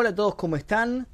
Hola 0.00 0.10
a 0.10 0.14
todos, 0.14 0.36
¿cómo 0.36 0.54
están? 0.54 1.08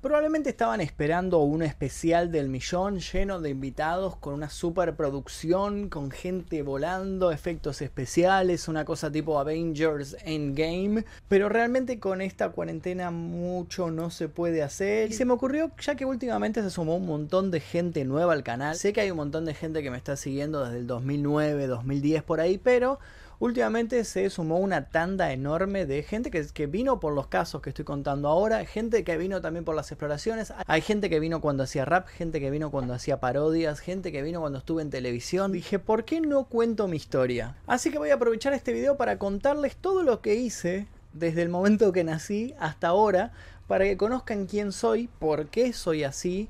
Probablemente 0.00 0.48
estaban 0.48 0.80
esperando 0.80 1.40
un 1.40 1.62
especial 1.62 2.32
del 2.32 2.48
millón 2.48 3.00
lleno 3.00 3.38
de 3.38 3.50
invitados 3.50 4.16
con 4.16 4.32
una 4.32 4.48
superproducción, 4.48 5.90
con 5.90 6.10
gente 6.10 6.62
volando, 6.62 7.30
efectos 7.32 7.82
especiales, 7.82 8.66
una 8.66 8.86
cosa 8.86 9.12
tipo 9.12 9.38
Avengers 9.38 10.16
Endgame, 10.24 11.04
pero 11.28 11.50
realmente 11.50 12.00
con 12.00 12.22
esta 12.22 12.48
cuarentena 12.48 13.10
mucho 13.10 13.90
no 13.90 14.08
se 14.08 14.30
puede 14.30 14.62
hacer. 14.62 15.10
Y 15.10 15.12
se 15.12 15.26
me 15.26 15.34
ocurrió, 15.34 15.70
ya 15.78 15.94
que 15.94 16.06
últimamente 16.06 16.62
se 16.62 16.70
sumó 16.70 16.96
un 16.96 17.04
montón 17.04 17.50
de 17.50 17.60
gente 17.60 18.06
nueva 18.06 18.32
al 18.32 18.42
canal, 18.42 18.74
sé 18.76 18.94
que 18.94 19.02
hay 19.02 19.10
un 19.10 19.18
montón 19.18 19.44
de 19.44 19.52
gente 19.52 19.82
que 19.82 19.90
me 19.90 19.98
está 19.98 20.16
siguiendo 20.16 20.64
desde 20.64 20.78
el 20.78 20.86
2009, 20.86 21.66
2010 21.66 22.22
por 22.22 22.40
ahí, 22.40 22.56
pero 22.56 22.98
últimamente 23.42 24.04
se 24.04 24.30
sumó 24.30 24.58
una 24.58 24.88
tanda 24.90 25.32
enorme 25.32 25.84
de 25.84 26.04
gente 26.04 26.30
que, 26.30 26.66
vino 26.68 27.00
por 27.00 27.12
los 27.12 27.26
casos 27.26 27.60
que 27.60 27.70
estoy 27.70 27.84
contando 27.84 28.28
ahora, 28.28 28.64
gente 28.64 29.02
que 29.02 29.16
vino 29.16 29.40
también 29.40 29.64
por 29.64 29.74
las 29.74 29.90
exploraciones, 29.90 30.52
hay 30.64 30.80
gente 30.80 31.10
que 31.10 31.18
vino 31.18 31.40
cuando 31.40 31.64
hacía 31.64 31.84
rap, 31.84 32.06
gente 32.06 32.38
que 32.38 32.52
vino 32.52 32.70
cuando 32.70 32.94
hacía 32.94 33.18
parodias, 33.18 33.80
gente 33.80 34.12
que 34.12 34.22
vino 34.22 34.38
cuando 34.38 34.60
estuve 34.60 34.82
en 34.82 34.90
televisión. 34.90 35.50
Dije, 35.50 35.80
¿por 35.80 36.04
qué 36.04 36.20
no 36.20 36.44
cuento 36.44 36.86
mi 36.86 36.96
historia? 36.96 37.56
Así 37.66 37.90
que 37.90 37.98
voy 37.98 38.10
a 38.10 38.14
aprovechar 38.14 38.52
este 38.52 38.72
video 38.72 38.96
para 38.96 39.18
contarles 39.18 39.74
todo 39.74 40.04
lo 40.04 40.20
que 40.20 40.36
hice 40.36 40.86
desde 41.12 41.42
el 41.42 41.48
momento 41.48 41.90
que 41.90 42.04
nací 42.04 42.54
hasta 42.60 42.86
ahora, 42.86 43.32
para 43.66 43.86
que 43.86 43.96
conozcan 43.96 44.46
quién 44.46 44.70
soy, 44.70 45.08
por 45.18 45.48
qué 45.48 45.72
soy 45.72 46.04
así, 46.04 46.48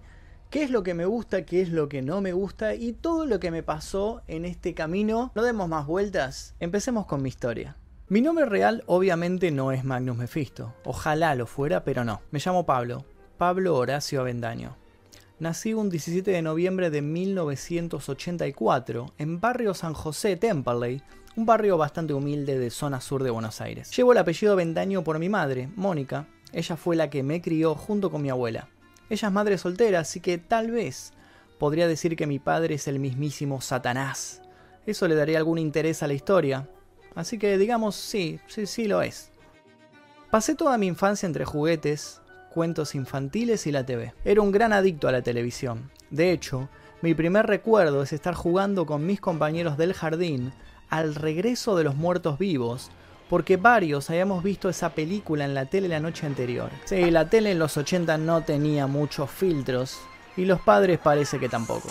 qué 0.52 0.62
es 0.62 0.70
lo 0.70 0.83
que 0.83 0.92
me 0.92 1.06
gusta, 1.06 1.47
qué 1.47 1.62
es 1.62 1.70
lo 1.70 1.88
que 1.88 2.02
no 2.02 2.20
me 2.20 2.34
gusta 2.34 2.74
y 2.74 2.92
todo 2.92 3.24
lo 3.24 3.41
que 3.41 3.51
me 3.51 3.62
pasó 3.62 4.20
en 4.29 4.45
este 4.45 4.75
camino. 4.75 5.33
No 5.34 5.42
demos 5.42 5.66
más 5.66 5.87
vueltas, 5.87 6.55
empecemos 6.61 7.06
con 7.06 7.23
mi 7.23 7.30
historia. 7.30 7.78
Mi 8.09 8.20
nombre 8.20 8.45
real 8.45 8.84
obviamente 8.87 9.51
no 9.51 9.73
es 9.73 9.83
Magnus 9.83 10.19
Mephisto, 10.19 10.75
ojalá 10.84 11.34
lo 11.34 11.47
fuera, 11.47 11.84
pero 11.84 12.05
no. 12.05 12.20
Me 12.30 12.38
llamo 12.38 12.66
Pablo, 12.66 13.06
Pablo 13.38 13.75
Horacio 13.77 14.20
Avendaño. 14.20 14.77
Nací 15.39 15.72
un 15.72 15.89
17 15.89 16.31
de 16.31 16.42
noviembre 16.42 16.91
de 16.91 17.00
1984 17.00 19.14
en 19.16 19.41
barrio 19.41 19.72
San 19.72 19.94
José 19.94 20.37
Temperley, 20.37 21.03
un 21.34 21.47
barrio 21.47 21.78
bastante 21.78 22.12
humilde 22.12 22.59
de 22.59 22.69
zona 22.69 23.00
sur 23.00 23.22
de 23.22 23.31
Buenos 23.31 23.62
Aires. 23.62 23.91
Llevo 23.97 24.12
el 24.12 24.19
apellido 24.19 24.53
Avendaño 24.53 25.03
por 25.03 25.19
mi 25.19 25.31
madre, 25.31 25.70
Mónica. 25.77 26.28
Ella 26.53 26.77
fue 26.77 26.94
la 26.94 27.09
que 27.09 27.22
me 27.22 27.41
crió 27.41 27.75
junto 27.75 28.11
con 28.11 28.20
mi 28.20 28.28
abuela. 28.28 28.69
Ella 29.12 29.28
es 29.28 29.34
madre 29.34 29.58
soltera, 29.58 30.00
así 30.00 30.20
que 30.20 30.38
tal 30.38 30.70
vez 30.70 31.12
podría 31.58 31.86
decir 31.86 32.16
que 32.16 32.27
mi 32.27 32.38
padre 32.38 32.77
es 32.77 32.88
el 32.88 32.98
mismísimo 32.98 33.60
Satanás. 33.60 34.41
Eso 34.86 35.06
le 35.06 35.14
daría 35.14 35.36
algún 35.36 35.58
interés 35.58 36.02
a 36.02 36.06
la 36.06 36.14
historia. 36.14 36.66
Así 37.14 37.36
que 37.36 37.58
digamos, 37.58 37.94
sí, 37.94 38.41
sí, 38.46 38.64
sí 38.64 38.86
lo 38.86 39.02
es. 39.02 39.30
Pasé 40.30 40.54
toda 40.54 40.78
mi 40.78 40.86
infancia 40.86 41.27
entre 41.27 41.44
juguetes, 41.44 42.22
cuentos 42.54 42.94
infantiles 42.94 43.66
y 43.66 43.72
la 43.72 43.84
TV. 43.84 44.14
Era 44.24 44.41
un 44.41 44.50
gran 44.50 44.72
adicto 44.72 45.08
a 45.08 45.12
la 45.12 45.20
televisión. 45.20 45.91
De 46.08 46.32
hecho, 46.32 46.70
mi 47.02 47.12
primer 47.12 47.47
recuerdo 47.47 48.02
es 48.02 48.14
estar 48.14 48.32
jugando 48.32 48.86
con 48.86 49.04
mis 49.04 49.20
compañeros 49.20 49.76
del 49.76 49.92
jardín 49.92 50.54
al 50.88 51.16
regreso 51.16 51.76
de 51.76 51.84
los 51.84 51.97
muertos 51.97 52.38
vivos, 52.38 52.91
porque 53.33 53.56
varios 53.56 54.11
habíamos 54.11 54.44
visto 54.44 54.69
esa 54.69 54.91
película 54.91 55.47
en 55.47 55.55
la 55.55 55.64
tele 55.64 55.88
la 55.88 56.00
noche 56.00 56.27
anterior. 56.27 56.69
Sí, 56.84 57.11
la 57.11 57.30
tele 57.30 57.52
en 57.52 57.58
los 57.58 57.78
80 57.78 58.19
no 58.19 58.42
tenía 58.42 58.86
muchos 58.86 59.30
filtros. 59.30 60.00
Y 60.36 60.44
los 60.44 60.61
padres 60.61 60.98
parece 60.98 61.38
que 61.38 61.48
tampoco. 61.48 61.88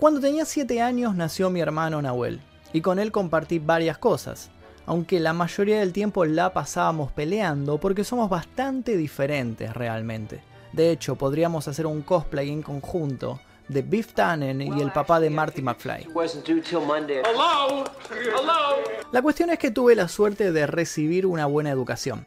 Cuando 0.00 0.18
tenía 0.18 0.46
7 0.46 0.80
años 0.80 1.14
nació 1.14 1.50
mi 1.50 1.60
hermano 1.60 2.00
Nahuel. 2.00 2.40
Y 2.72 2.80
con 2.80 2.98
él 2.98 3.12
compartí 3.12 3.58
varias 3.58 3.98
cosas. 3.98 4.48
Aunque 4.86 5.20
la 5.20 5.34
mayoría 5.34 5.80
del 5.80 5.92
tiempo 5.92 6.24
la 6.24 6.54
pasábamos 6.54 7.12
peleando 7.12 7.76
porque 7.76 8.02
somos 8.02 8.30
bastante 8.30 8.96
diferentes 8.96 9.74
realmente. 9.74 10.40
De 10.72 10.90
hecho, 10.90 11.16
podríamos 11.16 11.68
hacer 11.68 11.84
un 11.84 12.00
cosplay 12.00 12.48
en 12.48 12.62
conjunto 12.62 13.40
de 13.68 13.82
Biff 13.82 14.14
Tannen 14.14 14.60
y 14.60 14.80
el 14.80 14.90
papá 14.92 15.20
de 15.20 15.30
Marty 15.30 15.62
McFly. 15.62 16.08
La 19.12 19.22
cuestión 19.22 19.50
es 19.50 19.58
que 19.58 19.70
tuve 19.70 19.94
la 19.94 20.08
suerte 20.08 20.52
de 20.52 20.66
recibir 20.66 21.26
una 21.26 21.46
buena 21.46 21.70
educación. 21.70 22.26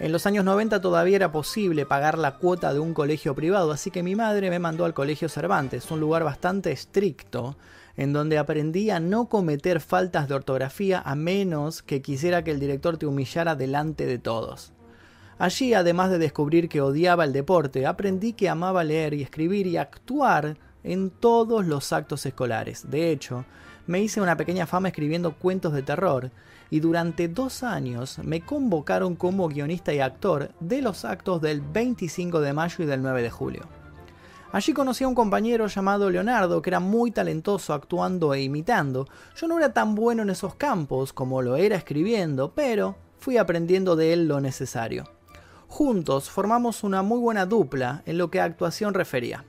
En 0.00 0.10
los 0.10 0.26
años 0.26 0.44
90 0.44 0.80
todavía 0.80 1.16
era 1.16 1.32
posible 1.32 1.86
pagar 1.86 2.18
la 2.18 2.36
cuota 2.38 2.74
de 2.74 2.80
un 2.80 2.94
colegio 2.94 3.34
privado, 3.34 3.70
así 3.70 3.92
que 3.92 4.02
mi 4.02 4.16
madre 4.16 4.50
me 4.50 4.58
mandó 4.58 4.84
al 4.84 4.92
Colegio 4.92 5.28
Cervantes, 5.28 5.88
un 5.90 6.00
lugar 6.00 6.24
bastante 6.24 6.72
estricto, 6.72 7.56
en 7.96 8.12
donde 8.12 8.38
aprendí 8.38 8.90
a 8.90 8.98
no 8.98 9.28
cometer 9.28 9.80
faltas 9.80 10.28
de 10.28 10.34
ortografía 10.34 11.00
a 11.00 11.14
menos 11.14 11.82
que 11.82 12.02
quisiera 12.02 12.42
que 12.42 12.50
el 12.50 12.58
director 12.58 12.98
te 12.98 13.06
humillara 13.06 13.54
delante 13.54 14.04
de 14.04 14.18
todos. 14.18 14.73
Allí, 15.38 15.74
además 15.74 16.10
de 16.10 16.18
descubrir 16.18 16.68
que 16.68 16.80
odiaba 16.80 17.24
el 17.24 17.32
deporte, 17.32 17.86
aprendí 17.86 18.32
que 18.32 18.48
amaba 18.48 18.84
leer 18.84 19.14
y 19.14 19.22
escribir 19.22 19.66
y 19.66 19.76
actuar 19.76 20.56
en 20.84 21.10
todos 21.10 21.66
los 21.66 21.92
actos 21.92 22.24
escolares. 22.26 22.90
De 22.90 23.10
hecho, 23.10 23.44
me 23.86 24.00
hice 24.00 24.20
una 24.20 24.36
pequeña 24.36 24.66
fama 24.66 24.88
escribiendo 24.88 25.34
cuentos 25.34 25.72
de 25.72 25.82
terror 25.82 26.30
y 26.70 26.80
durante 26.80 27.28
dos 27.28 27.62
años 27.62 28.18
me 28.18 28.40
convocaron 28.40 29.16
como 29.16 29.48
guionista 29.48 29.92
y 29.92 30.00
actor 30.00 30.50
de 30.60 30.82
los 30.82 31.04
actos 31.04 31.40
del 31.40 31.60
25 31.60 32.40
de 32.40 32.52
mayo 32.52 32.84
y 32.84 32.86
del 32.86 33.02
9 33.02 33.22
de 33.22 33.30
julio. 33.30 33.62
Allí 34.52 34.72
conocí 34.72 35.02
a 35.02 35.08
un 35.08 35.16
compañero 35.16 35.66
llamado 35.66 36.08
Leonardo 36.10 36.62
que 36.62 36.70
era 36.70 36.78
muy 36.78 37.10
talentoso 37.10 37.74
actuando 37.74 38.34
e 38.34 38.42
imitando. 38.42 39.08
Yo 39.34 39.48
no 39.48 39.58
era 39.58 39.72
tan 39.72 39.96
bueno 39.96 40.22
en 40.22 40.30
esos 40.30 40.54
campos 40.54 41.12
como 41.12 41.42
lo 41.42 41.56
era 41.56 41.76
escribiendo, 41.76 42.52
pero 42.54 42.96
fui 43.18 43.36
aprendiendo 43.36 43.96
de 43.96 44.12
él 44.12 44.28
lo 44.28 44.40
necesario. 44.40 45.04
Juntos 45.68 46.30
formamos 46.30 46.84
una 46.84 47.02
muy 47.02 47.18
buena 47.18 47.46
dupla 47.46 48.02
en 48.06 48.18
lo 48.18 48.30
que 48.30 48.40
a 48.40 48.44
actuación 48.44 48.94
refería. 48.94 49.44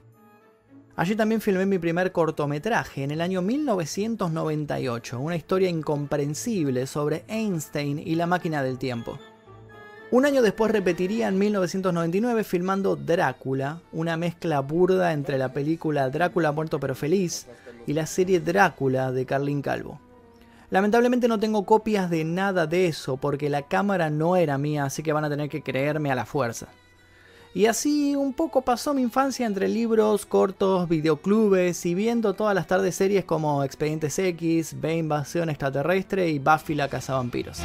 Allí 0.98 1.16
también 1.16 1.42
filmé 1.42 1.66
mi 1.66 1.78
primer 1.78 2.14
cortometraje 2.14 3.03
en 3.03 3.12
el 3.12 3.20
año 3.20 3.42
1998, 3.42 5.20
una 5.20 5.36
historia 5.36 5.70
incomprensible 5.70 6.88
sobre 6.88 7.26
Einstein 7.28 8.00
y 8.00 8.16
la 8.16 8.28
máquina 8.28 8.64
del 8.64 8.78
tiempo. 8.78 9.20
Un 10.12 10.26
año 10.26 10.42
después 10.42 10.72
repetiría 10.72 11.28
en 11.28 11.38
1999 11.38 12.46
filmando 12.46 12.96
Drácula, 12.96 13.82
una 13.92 14.16
mezcla 14.16 14.62
burda 14.62 15.12
entre 15.12 15.38
la 15.38 15.52
película 15.52 16.09
Drácula 16.09 16.53
muerto 16.53 16.80
pero 16.80 16.96
feliz 16.96 17.47
y 17.86 17.94
la 17.94 18.06
serie 18.06 18.40
Drácula 18.40 19.12
de 19.12 19.26
Carlin 19.26 19.62
Calvo. 19.62 20.00
Lamentablemente 20.75 21.30
no 21.30 21.40
tengo 21.40 21.66
copias 21.66 22.09
de 22.09 22.25
nada 22.25 22.68
de 22.68 22.88
eso 22.88 23.16
porque 23.16 23.50
la 23.50 23.62
cámara 23.62 24.09
no 24.09 24.36
era 24.36 24.58
mía, 24.58 24.84
así 24.84 25.03
que 25.03 25.13
van 25.13 25.24
a 25.24 25.30
tener 25.30 25.47
que 25.47 25.62
creerme 25.62 26.12
a 26.12 26.16
la 26.16 26.25
fuerza. 26.25 26.68
Y 27.53 27.68
así 27.68 28.13
un 28.18 28.34
poco 28.34 28.62
pasó 28.62 28.94
mi 28.94 29.02
infancia 29.02 29.47
entre 29.47 29.69
libros, 29.69 30.25
cortos, 30.25 30.90
videoclubes 30.90 31.85
y 31.85 31.96
viendo 31.96 32.34
todas 32.34 32.53
las 32.53 32.68
tardes 32.68 32.94
series 32.94 33.24
como 33.24 33.64
Expedientes 33.64 34.19
X, 34.19 34.75
B 34.78 34.97
Invasión 34.97 35.50
Extraterrestre 35.50 36.28
y 36.28 36.40
Buffy 36.40 36.75
la 36.75 36.90
Cazavampiros. 36.90 37.62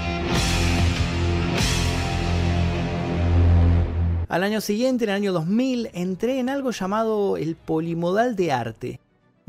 Al 4.28 4.44
año 4.44 4.60
siguiente, 4.60 5.02
en 5.02 5.10
el 5.10 5.16
año 5.16 5.32
2000, 5.32 5.90
entré 5.94 6.38
en 6.38 6.48
algo 6.48 6.70
llamado 6.70 7.36
el 7.36 7.56
polimodal 7.56 8.36
de 8.36 8.52
arte. 8.52 9.00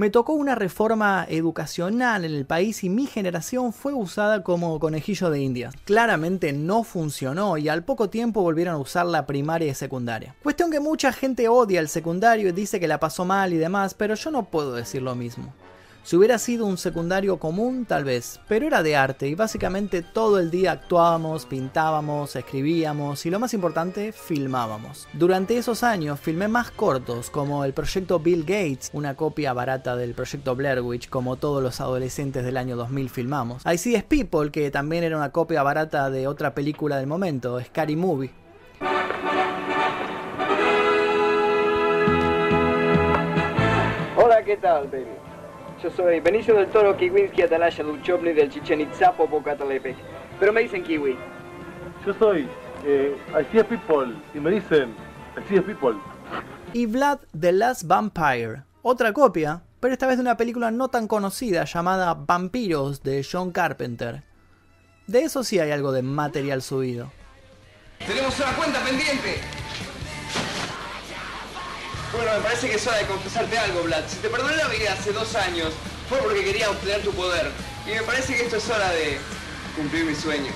Me 0.01 0.09
tocó 0.09 0.33
una 0.33 0.55
reforma 0.55 1.27
educacional 1.29 2.25
en 2.25 2.33
el 2.33 2.47
país 2.47 2.83
y 2.83 2.89
mi 2.89 3.05
generación 3.05 3.71
fue 3.71 3.93
usada 3.93 4.41
como 4.41 4.79
conejillo 4.79 5.29
de 5.29 5.41
indias. 5.41 5.75
Claramente 5.85 6.53
no 6.53 6.83
funcionó 6.83 7.55
y 7.59 7.69
al 7.69 7.83
poco 7.83 8.09
tiempo 8.09 8.41
volvieron 8.41 8.73
a 8.73 8.77
usar 8.79 9.05
la 9.05 9.27
primaria 9.27 9.69
y 9.69 9.75
secundaria. 9.75 10.33
Cuestión 10.41 10.71
que 10.71 10.79
mucha 10.79 11.13
gente 11.13 11.47
odia 11.49 11.79
el 11.79 11.87
secundario 11.87 12.49
y 12.49 12.51
dice 12.51 12.79
que 12.79 12.87
la 12.87 12.99
pasó 12.99 13.25
mal 13.25 13.53
y 13.53 13.57
demás, 13.57 13.93
pero 13.93 14.15
yo 14.15 14.31
no 14.31 14.45
puedo 14.45 14.73
decir 14.73 15.03
lo 15.03 15.13
mismo. 15.13 15.53
Si 16.03 16.15
hubiera 16.15 16.39
sido 16.39 16.65
un 16.65 16.79
secundario 16.79 17.37
común, 17.37 17.85
tal 17.85 18.03
vez, 18.03 18.39
pero 18.47 18.65
era 18.65 18.81
de 18.81 18.95
arte 18.95 19.27
y 19.27 19.35
básicamente 19.35 20.01
todo 20.01 20.39
el 20.39 20.49
día 20.49 20.71
actuábamos, 20.71 21.45
pintábamos, 21.45 22.35
escribíamos 22.35 23.23
y 23.27 23.29
lo 23.29 23.39
más 23.39 23.53
importante, 23.53 24.11
filmábamos. 24.11 25.07
Durante 25.13 25.57
esos 25.57 25.83
años 25.83 26.19
filmé 26.19 26.47
más 26.47 26.71
cortos 26.71 27.29
como 27.29 27.63
el 27.65 27.73
proyecto 27.73 28.17
Bill 28.17 28.41
Gates, 28.41 28.89
una 28.93 29.15
copia 29.15 29.53
barata 29.53 29.95
del 29.95 30.15
proyecto 30.15 30.55
Blair 30.55 30.81
Witch 30.81 31.07
como 31.07 31.35
todos 31.35 31.61
los 31.61 31.79
adolescentes 31.79 32.43
del 32.43 32.57
año 32.57 32.75
2000 32.75 33.09
filmamos. 33.11 33.63
I 33.71 33.77
See 33.77 34.01
People, 34.01 34.49
que 34.49 34.71
también 34.71 35.03
era 35.03 35.15
una 35.15 35.31
copia 35.31 35.61
barata 35.61 36.09
de 36.09 36.27
otra 36.27 36.55
película 36.55 36.97
del 36.97 37.05
momento, 37.05 37.61
Scary 37.61 37.95
Movie. 37.95 38.31
Hola, 44.17 44.43
¿qué 44.43 44.57
tal, 44.57 44.87
baby? 44.87 45.30
Yo 45.83 45.89
soy 45.89 46.19
Benicio 46.19 46.53
del 46.55 46.67
Toro 46.67 46.95
Kiwinski 46.95 47.41
Atalaya 47.41 47.83
Duchovny 47.83 48.33
del 48.33 48.51
Chichen 48.51 48.81
Itza 48.81 49.11
Popocatépetl. 49.13 49.99
Pero 50.39 50.53
me 50.53 50.61
dicen 50.61 50.83
Kiwi. 50.83 51.17
Yo 52.05 52.13
soy 52.13 52.47
eh, 52.85 53.17
I 53.29 53.43
See 53.51 53.59
a 53.59 53.67
People 53.67 54.15
y 54.35 54.39
me 54.39 54.51
dicen 54.51 54.93
I 55.35 55.49
See 55.49 55.57
a 55.57 55.61
People. 55.63 55.95
Y 56.73 56.85
Vlad 56.85 57.19
the 57.39 57.51
Last 57.51 57.83
Vampire, 57.87 58.63
otra 58.83 59.11
copia, 59.11 59.63
pero 59.79 59.93
esta 59.93 60.05
vez 60.05 60.17
de 60.17 60.21
una 60.21 60.37
película 60.37 60.69
no 60.69 60.89
tan 60.89 61.07
conocida 61.07 61.65
llamada 61.65 62.13
Vampiros 62.13 63.01
de 63.01 63.25
John 63.29 63.51
Carpenter. 63.51 64.23
De 65.07 65.23
eso 65.23 65.43
sí 65.43 65.57
hay 65.57 65.71
algo 65.71 65.91
de 65.91 66.03
material 66.03 66.61
subido. 66.61 67.11
Tenemos 68.05 68.39
una 68.39 68.55
cuenta 68.55 68.79
pendiente. 68.83 69.60
Bueno, 72.13 72.29
me 72.35 72.43
parece 72.43 72.69
que 72.69 72.75
es 72.75 72.85
hora 72.85 72.97
de 72.97 73.05
confesarte 73.05 73.57
algo, 73.57 73.83
Vlad. 73.83 74.03
Si 74.05 74.17
te 74.17 74.27
perdoné 74.27 74.57
la 74.57 74.67
vida 74.67 74.91
hace 74.91 75.13
dos 75.13 75.33
años, 75.35 75.71
fue 76.09 76.17
porque 76.17 76.43
quería 76.43 76.69
obtener 76.69 77.01
tu 77.01 77.11
poder. 77.11 77.49
Y 77.87 77.91
me 77.91 78.01
parece 78.03 78.35
que 78.35 78.43
esto 78.43 78.57
es 78.57 78.69
hora 78.69 78.91
de 78.91 79.17
cumplir 79.77 80.03
mi 80.03 80.13
sueño. 80.13 80.51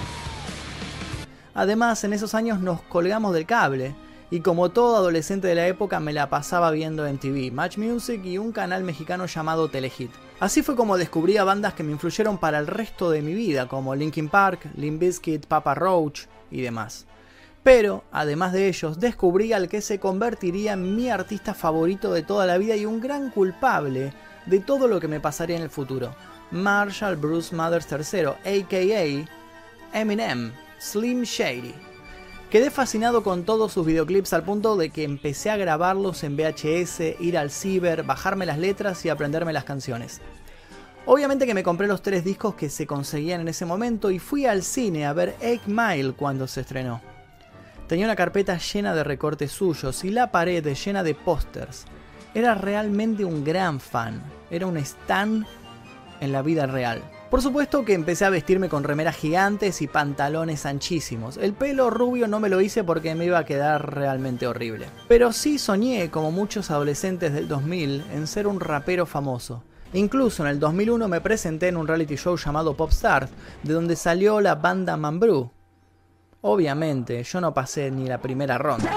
Además, 1.54 2.04
en 2.04 2.12
esos 2.12 2.36
años 2.36 2.60
nos 2.60 2.82
colgamos 2.82 3.34
del 3.34 3.46
cable. 3.46 3.96
Y 4.32 4.42
como 4.42 4.70
todo 4.70 4.98
adolescente 4.98 5.48
de 5.48 5.56
la 5.56 5.68
época 5.68 6.02
me 6.02 6.12
la 6.12 6.30
pasaba 6.30 6.72
viendo 6.72 7.08
en 7.08 7.20
TV, 7.20 7.52
Match 7.52 7.78
Music 7.78 8.26
y 8.26 8.38
un 8.38 8.52
canal 8.52 8.84
mexicano 8.84 9.26
llamado 9.26 9.70
Telehit. 9.70 10.12
Así 10.42 10.62
fue 10.62 10.76
como 10.76 10.98
descubrí 10.98 11.38
a 11.38 11.46
bandas 11.46 11.74
que 11.74 11.84
me 11.84 11.94
influyeron 11.94 12.38
para 12.38 12.60
el 12.60 12.68
resto 12.68 13.12
de 13.12 13.22
mi 13.22 13.34
vida, 13.34 13.70
como 13.70 13.96
Linkin 13.96 14.28
Park, 14.28 14.68
Limp 14.76 15.00
Bizkit, 15.00 15.46
Papa 15.46 15.74
Roach 15.74 16.24
y 16.52 16.62
demás. 16.62 17.06
Pero, 17.66 18.04
además 18.12 18.54
de 18.54 18.68
ellos, 18.68 19.00
descubrí 19.00 19.52
al 19.52 19.70
que 19.70 19.82
se 19.82 20.00
convertiría 20.00 20.74
en 20.74 20.96
mi 20.96 21.10
artista 21.10 21.56
favorito 21.56 22.14
de 22.14 22.22
toda 22.22 22.46
la 22.46 22.60
vida 22.60 22.76
y 22.76 22.86
un 22.86 23.02
gran 23.02 23.32
culpable 23.32 24.14
de 24.46 24.60
todo 24.60 24.88
lo 24.88 25.00
que 25.00 25.08
me 25.08 25.20
pasaría 25.20 25.58
en 25.58 25.64
el 25.64 25.72
futuro. 25.72 26.14
Marshall 26.52 27.16
Bruce 27.16 27.56
Mathers 27.56 27.88
III, 27.92 28.60
aka 28.60 29.28
Eminem, 29.94 30.52
Slim 30.78 31.24
Shady. 31.24 31.74
Quedé 32.52 32.70
fascinado 32.70 33.24
con 33.24 33.46
todos 33.46 33.74
sus 33.74 33.84
videoclips 33.84 34.34
al 34.34 34.44
punto 34.44 34.78
de 34.78 34.92
que 34.92 35.04
empecé 35.04 35.50
a 35.50 35.58
grabarlos 35.58 36.24
en 36.24 36.38
VHS, 36.38 37.20
ir 37.20 37.36
al 37.36 37.50
ciber, 37.50 38.04
bajarme 38.04 38.46
las 38.46 38.60
letras 38.60 39.04
y 39.06 39.10
aprenderme 39.10 39.54
las 39.54 39.64
canciones. 39.64 40.22
Obviamente 41.08 41.48
que 41.48 41.56
me 41.56 41.64
compré 41.64 41.88
los 41.88 42.04
tres 42.04 42.24
discos 42.24 42.54
que 42.54 42.70
se 42.70 42.86
conseguían 42.86 43.42
en 43.42 43.48
ese 43.48 43.66
momento 43.66 44.12
y 44.12 44.20
fui 44.20 44.46
al 44.46 44.62
cine 44.62 45.08
a 45.08 45.14
ver 45.14 45.36
Egg 45.42 45.62
Mile 45.66 46.14
cuando 46.14 46.46
se 46.46 46.62
estrenó. 46.62 47.15
Tenía 47.88 48.06
una 48.06 48.16
carpeta 48.16 48.58
llena 48.58 48.96
de 48.96 49.04
recortes 49.04 49.52
suyos 49.52 50.04
y 50.04 50.10
la 50.10 50.32
pared 50.32 50.66
llena 50.66 51.04
de 51.04 51.14
pósters. 51.14 51.86
Era 52.34 52.56
realmente 52.56 53.24
un 53.24 53.44
gran 53.44 53.80
fan. 53.80 54.24
Era 54.50 54.66
un 54.66 54.78
stan 54.78 55.46
en 56.20 56.32
la 56.32 56.42
vida 56.42 56.66
real. 56.66 57.04
Por 57.30 57.42
supuesto 57.42 57.86
que 57.86 57.94
empecé 57.94 58.26
a 58.26 58.30
vestirme 58.30 58.70
con 58.70 58.84
remeras 58.84 59.16
gigantes 59.16 59.82
y 59.82 59.88
pantalones 59.88 60.66
anchísimos. 60.66 61.38
El 61.38 61.54
pelo 61.54 61.90
rubio 61.92 62.28
no 62.28 62.40
me 62.40 62.50
lo 62.50 62.60
hice 62.60 62.84
porque 62.84 63.14
me 63.14 63.26
iba 63.26 63.38
a 63.38 63.46
quedar 63.46 63.94
realmente 63.94 64.48
horrible. 64.48 64.88
Pero 65.08 65.32
sí 65.32 65.60
soñé, 65.60 66.10
como 66.10 66.32
muchos 66.32 66.72
adolescentes 66.72 67.34
del 67.34 67.48
2000, 67.48 68.04
en 68.14 68.28
ser 68.28 68.48
un 68.48 68.60
rapero 68.60 69.06
famoso. 69.06 69.64
Incluso 69.94 70.44
en 70.44 70.50
el 70.50 70.60
2001 70.60 71.08
me 71.08 71.22
presenté 71.22 71.68
en 71.68 71.78
un 71.78 71.88
reality 71.88 72.16
show 72.16 72.36
llamado 72.36 72.76
Popstar, 72.76 73.30
de 73.64 73.74
donde 73.74 73.96
salió 73.96 74.42
la 74.42 74.56
banda 74.56 74.98
Mambrú. 74.98 75.52
Obviamente, 76.48 77.24
yo 77.24 77.42
no 77.42 77.56
pasé 77.56 77.90
ni 77.90 78.06
la 78.08 78.22
primera 78.22 78.60
ronda. 78.60 78.92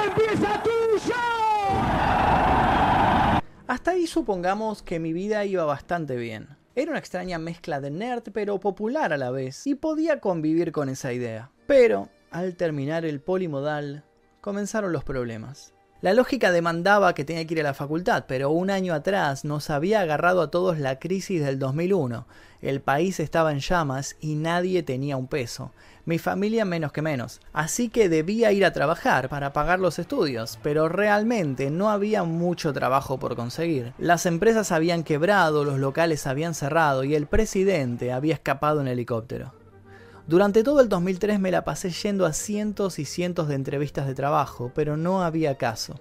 Hasta 3.67 3.91
ahí 3.93 4.07
supongamos 4.07 4.83
que 4.83 5.01
mi 5.01 5.15
vida 5.15 5.47
iba 5.47 5.65
bastante 5.65 6.17
bien. 6.17 6.59
Era 6.75 6.91
una 6.91 6.99
extraña 6.99 7.39
mezcla 7.39 7.81
de 7.81 7.91
nerd 7.91 8.25
pero 8.35 8.61
popular 8.61 9.15
a 9.15 9.17
la 9.17 9.31
vez, 9.31 9.67
y 9.67 9.77
podía 9.77 10.21
convivir 10.21 10.73
con 10.73 10.91
esa 10.91 11.15
idea. 11.15 11.51
Pero, 11.67 12.11
al 12.31 12.55
terminar 12.55 13.07
el 13.07 13.23
polimodal, 13.23 14.05
comenzaron 14.43 14.93
los 14.93 15.05
problemas. 15.05 15.73
La 16.01 16.15
lógica 16.15 16.53
demandaba 16.53 17.13
que 17.13 17.25
tenía 17.25 17.45
que 17.45 17.55
ir 17.55 17.61
a 17.61 17.65
la 17.65 17.75
facultad, 17.75 18.27
pero 18.29 18.51
un 18.51 18.71
año 18.71 18.95
atrás 18.95 19.45
nos 19.45 19.69
había 19.69 20.01
agarrado 20.01 20.43
a 20.43 20.51
todos 20.51 20.79
la 20.79 21.01
crisis 21.01 21.45
del 21.45 21.59
2001. 21.59 22.25
El 22.63 22.81
país 22.81 23.19
estaba 23.19 23.51
en 23.51 23.59
llamas 23.59 24.15
y 24.21 24.37
nadie 24.37 24.85
tenía 24.85 25.17
un 25.17 25.27
peso. 25.27 25.73
Mi 26.05 26.19
familia 26.19 26.65
menos 26.65 26.93
que 26.93 27.03
menos. 27.03 27.41
Así 27.53 27.89
que 27.89 28.09
debía 28.09 28.53
ir 28.53 28.65
a 28.65 28.73
trabajar 28.73 29.29
para 29.29 29.53
pagar 29.53 29.81
los 29.81 29.99
estudios, 29.99 30.61
pero 30.63 30.89
realmente 30.89 31.69
no 31.69 31.91
había 31.91 32.23
mucho 32.23 32.73
trabajo 32.73 33.19
por 33.19 33.35
conseguir. 33.35 33.93
Las 33.99 34.25
empresas 34.25 34.71
habían 34.71 35.03
quebrado, 35.03 35.65
los 35.65 35.81
locales 35.81 36.29
habían 36.29 36.55
cerrado 36.55 37.03
y 37.03 37.17
el 37.17 37.27
presidente 37.27 38.13
había 38.13 38.35
escapado 38.35 38.81
en 38.81 38.87
helicóptero. 38.87 39.53
Durante 40.29 40.63
todo 40.63 40.83
el 40.83 40.91
2003 40.91 41.41
me 41.41 41.51
la 41.51 41.65
pasé 41.65 41.89
yendo 41.89 42.27
a 42.27 42.35
cientos 42.35 42.99
y 42.99 43.07
cientos 43.07 43.49
de 43.49 43.55
entrevistas 43.55 44.07
de 44.07 44.15
trabajo, 44.15 44.71
pero 44.75 44.99
no 44.99 45.23
había 45.23 45.55
caso. 45.55 45.99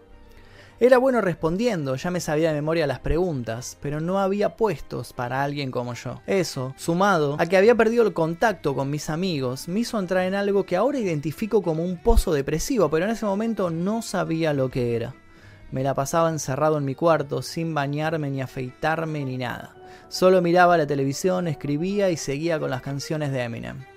Era 0.82 0.98
bueno 0.98 1.22
respondiendo, 1.22 1.96
ya 1.96 2.12
me 2.12 2.20
sabía 2.20 2.50
de 2.50 2.56
memoria 2.56 2.88
las 2.88 3.00
preguntas, 3.00 3.78
pero 3.82 4.02
no 4.02 4.20
había 4.20 4.58
puestos 4.58 5.14
para 5.14 5.44
alguien 5.44 5.72
como 5.72 5.94
yo. 5.94 6.20
Eso, 6.28 6.74
sumado 6.76 7.38
a 7.40 7.46
que 7.46 7.56
había 7.56 7.76
perdido 7.76 8.04
el 8.06 8.12
contacto 8.12 8.76
con 8.76 8.90
mis 8.90 9.10
amigos, 9.10 9.70
me 9.70 9.80
hizo 9.80 9.98
entrar 9.98 10.26
en 10.26 10.36
algo 10.36 10.66
que 10.66 10.76
ahora 10.76 11.00
identifico 11.00 11.62
como 11.62 11.86
un 11.86 11.96
pozo 11.96 12.34
depresivo, 12.34 12.90
pero 12.90 13.06
en 13.06 13.12
ese 13.12 13.26
momento 13.26 13.70
no 13.70 14.02
sabía 14.02 14.52
lo 14.52 14.70
que 14.70 14.98
era. 14.98 15.16
Me 15.72 15.84
la 15.84 15.94
pasaba 15.94 16.30
encerrado 16.30 16.78
en 16.78 16.84
mi 16.84 16.96
cuarto, 16.96 17.42
sin 17.42 17.74
bañarme 17.74 18.30
ni 18.30 18.42
afeitarme 18.42 19.24
ni 19.24 19.38
nada. 19.38 19.74
Solo 20.10 20.42
miraba 20.42 20.78
la 20.78 20.86
televisión, 20.86 21.48
escribía 21.48 22.10
y 22.10 22.18
seguía 22.18 22.60
con 22.60 22.70
las 22.70 22.82
canciones 22.82 23.32
de 23.32 23.44
Eminem 23.44 23.97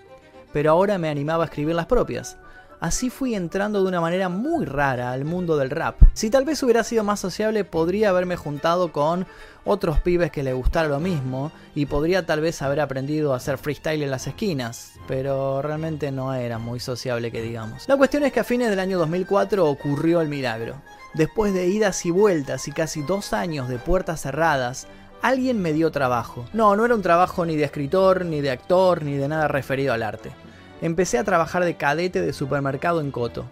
pero 0.53 0.71
ahora 0.71 0.99
me 0.99 1.09
animaba 1.09 1.45
a 1.45 1.47
escribir 1.47 1.75
las 1.75 1.87
propias. 1.87 2.37
Así 2.81 3.11
fui 3.11 3.35
entrando 3.35 3.83
de 3.83 3.89
una 3.89 4.01
manera 4.01 4.31
muy 4.31 4.65
rara 4.65 5.13
al 5.13 5.27
mundo 5.27 5.59
del 5.59 5.69
rap. 5.69 5.97
Si 6.15 6.31
tal 6.31 6.47
vez 6.47 6.63
hubiera 6.63 6.83
sido 6.83 7.05
más 7.05 7.21
sociable, 7.21 7.65
podría 7.65 8.09
haberme 8.09 8.37
juntado 8.37 8.91
con 8.91 9.27
otros 9.67 10.01
pibes 10.01 10.31
que 10.31 10.43
le 10.43 10.55
gustara 10.55 10.89
lo 10.89 10.99
mismo 10.99 11.53
y 11.75 11.85
podría 11.85 12.25
tal 12.25 12.41
vez 12.41 12.63
haber 12.63 12.81
aprendido 12.81 13.35
a 13.35 13.37
hacer 13.37 13.59
freestyle 13.59 14.03
en 14.03 14.11
las 14.11 14.27
esquinas, 14.27 14.95
pero 15.07 15.61
realmente 15.61 16.11
no 16.11 16.33
era 16.33 16.57
muy 16.57 16.81
sociable 16.81 17.31
que 17.31 17.43
digamos. 17.43 17.87
La 17.87 17.99
cuestión 17.99 18.23
es 18.23 18.33
que 18.33 18.41
a 18.41 18.45
fines 18.45 18.71
del 18.71 18.81
año 18.81 18.99
2004 18.99 19.69
ocurrió 19.69 20.23
el 20.23 20.29
milagro. 20.29 20.81
Después 21.13 21.53
de 21.53 21.67
idas 21.67 22.07
y 22.07 22.11
vueltas 22.11 22.67
y 22.67 22.73
casi 22.73 23.03
dos 23.03 23.35
años 23.35 23.69
de 23.69 23.79
puertas 23.79 24.23
cerradas, 24.23 24.87
alguien 25.23 25.61
me 25.61 25.73
dio 25.73 25.91
trabajo. 25.91 26.47
No, 26.53 26.77
no 26.77 26.85
era 26.85 26.95
un 26.95 27.03
trabajo 27.03 27.45
ni 27.45 27.57
de 27.57 27.65
escritor, 27.65 28.25
ni 28.25 28.41
de 28.41 28.51
actor, 28.51 29.03
ni 29.03 29.17
de 29.17 29.29
nada 29.29 29.49
referido 29.49 29.93
al 29.93 30.03
arte. 30.03 30.31
Empecé 30.81 31.19
a 31.19 31.25
trabajar 31.25 31.65
de 31.65 31.77
cadete 31.77 32.23
de 32.23 32.33
supermercado 32.33 33.01
en 33.01 33.11
Coto. 33.11 33.47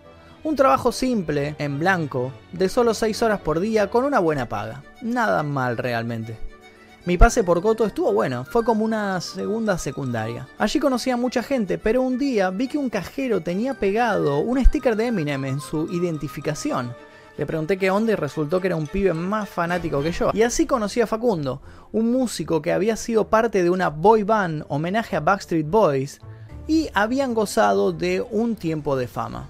Un 0.44 0.56
trabajo 0.56 0.93
simple, 0.93 1.56
en 1.59 1.79
blanco, 1.79 2.32
de 2.53 2.69
solo 2.69 2.94
6 2.94 3.23
horas 3.23 3.41
por 3.41 3.61
día 3.61 3.91
con 3.91 4.05
una 4.05 4.19
buena 4.19 4.49
paga. 4.49 4.82
Nada 5.03 5.43
mal 5.43 5.76
realmente. 5.76 6.38
Mi 7.05 7.17
pase 7.17 7.43
por 7.43 7.62
Coto 7.62 7.87
estuvo 7.87 8.12
bueno, 8.12 8.44
fue 8.44 8.64
como 8.64 8.85
una 8.85 9.21
segunda 9.21 9.79
secundaria. 9.79 10.47
Allí 10.59 10.79
conocí 10.79 11.11
a 11.11 11.17
mucha 11.17 11.43
gente, 11.43 11.79
pero 11.79 12.03
un 12.03 12.19
día 12.19 12.50
vi 12.50 12.69
que 12.69 12.79
un 12.79 12.91
cajero 12.91 13.41
tenía 13.41 13.75
pegado 13.75 14.38
un 14.41 14.62
sticker 14.64 14.94
de 14.94 15.06
Eminem 15.06 15.44
en 15.44 15.61
su 15.61 15.88
identificación. 15.91 16.94
Le 17.38 17.46
pregunté 17.46 17.78
qué 17.78 17.88
onda 17.92 18.12
y 18.12 18.16
resultó 18.16 18.61
que 18.61 18.66
era 18.66 18.75
un 18.75 18.88
pibe 18.88 19.14
más 19.14 19.49
fanático 19.49 20.02
que 20.02 20.11
yo. 20.11 20.33
Y 20.35 20.42
así 20.42 20.66
conocí 20.66 21.00
a 21.00 21.07
Facundo, 21.07 21.62
un 21.92 22.11
músico 22.11 22.61
que 22.61 22.73
había 22.73 22.97
sido 22.97 23.28
parte 23.28 23.62
de 23.62 23.71
una 23.71 23.90
boy 23.90 24.25
band 24.25 24.64
homenaje 24.68 25.14
a 25.14 25.21
Backstreet 25.21 25.71
Boys 25.71 26.18
y 26.66 26.90
habían 26.95 27.35
gozado 27.35 27.92
de 27.92 28.23
un 28.28 28.57
tiempo 28.57 28.97
de 28.97 29.07
fama. 29.07 29.49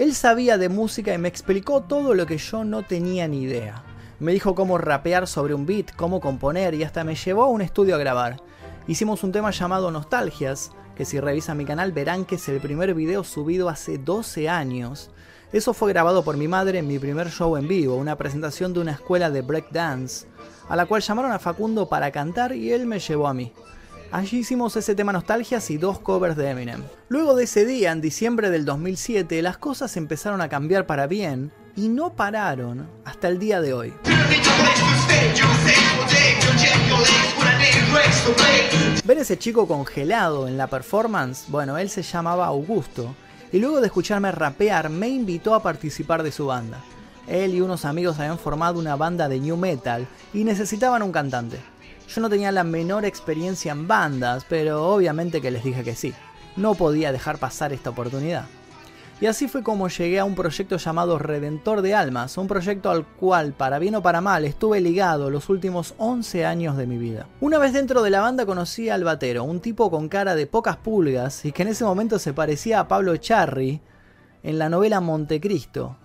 Él 0.00 0.12
sabía 0.12 0.58
de 0.58 0.68
música 0.68 1.14
y 1.14 1.18
me 1.18 1.28
explicó 1.28 1.82
todo 1.82 2.14
lo 2.14 2.26
que 2.26 2.36
yo 2.36 2.64
no 2.64 2.82
tenía 2.82 3.28
ni 3.28 3.42
idea. 3.42 3.84
Me 4.18 4.32
dijo 4.32 4.56
cómo 4.56 4.76
rapear 4.76 5.28
sobre 5.28 5.54
un 5.54 5.66
beat, 5.66 5.94
cómo 5.94 6.20
componer 6.20 6.74
y 6.74 6.82
hasta 6.82 7.04
me 7.04 7.14
llevó 7.14 7.44
a 7.44 7.48
un 7.48 7.62
estudio 7.62 7.94
a 7.94 7.98
grabar. 7.98 8.42
Hicimos 8.88 9.22
un 9.22 9.30
tema 9.30 9.52
llamado 9.52 9.92
Nostalgias, 9.92 10.72
que 10.96 11.04
si 11.04 11.20
revisan 11.20 11.58
mi 11.58 11.64
canal 11.64 11.92
verán 11.92 12.24
que 12.24 12.36
es 12.36 12.48
el 12.48 12.60
primer 12.60 12.94
video 12.94 13.22
subido 13.22 13.68
hace 13.68 13.98
12 13.98 14.48
años. 14.48 15.10
Eso 15.52 15.74
fue 15.74 15.92
grabado 15.92 16.24
por 16.24 16.36
mi 16.36 16.48
madre 16.48 16.78
en 16.78 16.88
mi 16.88 16.98
primer 16.98 17.30
show 17.30 17.56
en 17.56 17.68
vivo, 17.68 17.94
una 17.94 18.16
presentación 18.16 18.72
de 18.72 18.80
una 18.80 18.92
escuela 18.92 19.30
de 19.30 19.42
breakdance, 19.42 20.26
a 20.68 20.74
la 20.74 20.86
cual 20.86 21.02
llamaron 21.02 21.30
a 21.30 21.38
Facundo 21.38 21.88
para 21.88 22.10
cantar 22.10 22.52
y 22.52 22.72
él 22.72 22.86
me 22.86 22.98
llevó 22.98 23.28
a 23.28 23.34
mí. 23.34 23.52
Allí 24.10 24.38
hicimos 24.38 24.76
ese 24.76 24.94
tema 24.94 25.12
Nostalgias 25.12 25.70
y 25.70 25.78
dos 25.78 25.98
covers 25.98 26.36
de 26.36 26.50
Eminem. 26.50 26.82
Luego 27.08 27.34
de 27.34 27.44
ese 27.44 27.66
día, 27.66 27.92
en 27.92 28.00
diciembre 28.00 28.50
del 28.50 28.64
2007, 28.64 29.42
las 29.42 29.58
cosas 29.58 29.96
empezaron 29.96 30.40
a 30.40 30.48
cambiar 30.48 30.86
para 30.86 31.06
bien 31.06 31.52
y 31.76 31.88
no 31.88 32.14
pararon 32.14 32.88
hasta 33.04 33.28
el 33.28 33.38
día 33.38 33.60
de 33.60 33.72
hoy. 33.72 33.92
Ver 39.04 39.18
ese 39.18 39.38
chico 39.38 39.68
congelado 39.68 40.48
en 40.48 40.56
la 40.58 40.66
performance, 40.66 41.44
bueno, 41.48 41.78
él 41.78 41.90
se 41.90 42.02
llamaba 42.02 42.46
Augusto, 42.46 43.14
y 43.52 43.58
luego 43.58 43.80
de 43.80 43.86
escucharme 43.86 44.32
rapear 44.32 44.90
me 44.90 45.08
invitó 45.08 45.54
a 45.54 45.62
participar 45.62 46.22
de 46.22 46.32
su 46.32 46.46
banda. 46.46 46.80
Él 47.28 47.54
y 47.54 47.60
unos 47.60 47.84
amigos 47.84 48.18
habían 48.18 48.38
formado 48.38 48.78
una 48.78 48.96
banda 48.96 49.28
de 49.28 49.40
new 49.40 49.56
metal 49.56 50.06
y 50.32 50.44
necesitaban 50.44 51.02
un 51.02 51.12
cantante. 51.12 51.58
Yo 52.08 52.20
no 52.20 52.30
tenía 52.30 52.52
la 52.52 52.64
menor 52.64 53.04
experiencia 53.04 53.72
en 53.72 53.88
bandas, 53.88 54.44
pero 54.48 54.88
obviamente 54.88 55.40
que 55.40 55.50
les 55.50 55.64
dije 55.64 55.82
que 55.82 55.96
sí. 55.96 56.14
No 56.56 56.74
podía 56.74 57.12
dejar 57.12 57.38
pasar 57.38 57.72
esta 57.72 57.90
oportunidad. 57.90 58.46
Y 59.18 59.24
así 59.26 59.48
fue 59.48 59.62
como 59.62 59.88
llegué 59.88 60.18
a 60.18 60.26
un 60.26 60.34
proyecto 60.34 60.76
llamado 60.76 61.18
Redentor 61.18 61.80
de 61.80 61.94
Almas, 61.94 62.36
un 62.36 62.46
proyecto 62.46 62.90
al 62.90 63.06
cual, 63.06 63.54
para 63.54 63.78
bien 63.78 63.94
o 63.94 64.02
para 64.02 64.20
mal, 64.20 64.44
estuve 64.44 64.82
ligado 64.82 65.30
los 65.30 65.48
últimos 65.48 65.94
11 65.96 66.44
años 66.44 66.76
de 66.76 66.86
mi 66.86 66.98
vida. 66.98 67.26
Una 67.40 67.56
vez 67.56 67.72
dentro 67.72 68.02
de 68.02 68.10
la 68.10 68.20
banda 68.20 68.44
conocí 68.44 68.90
al 68.90 69.04
batero, 69.04 69.44
un 69.44 69.60
tipo 69.60 69.90
con 69.90 70.10
cara 70.10 70.34
de 70.34 70.46
pocas 70.46 70.76
pulgas 70.76 71.46
y 71.46 71.52
que 71.52 71.62
en 71.62 71.68
ese 71.68 71.84
momento 71.84 72.18
se 72.18 72.34
parecía 72.34 72.78
a 72.78 72.88
Pablo 72.88 73.16
Charri 73.16 73.80
en 74.42 74.58
la 74.58 74.68
novela 74.68 75.00
Montecristo, 75.00 75.96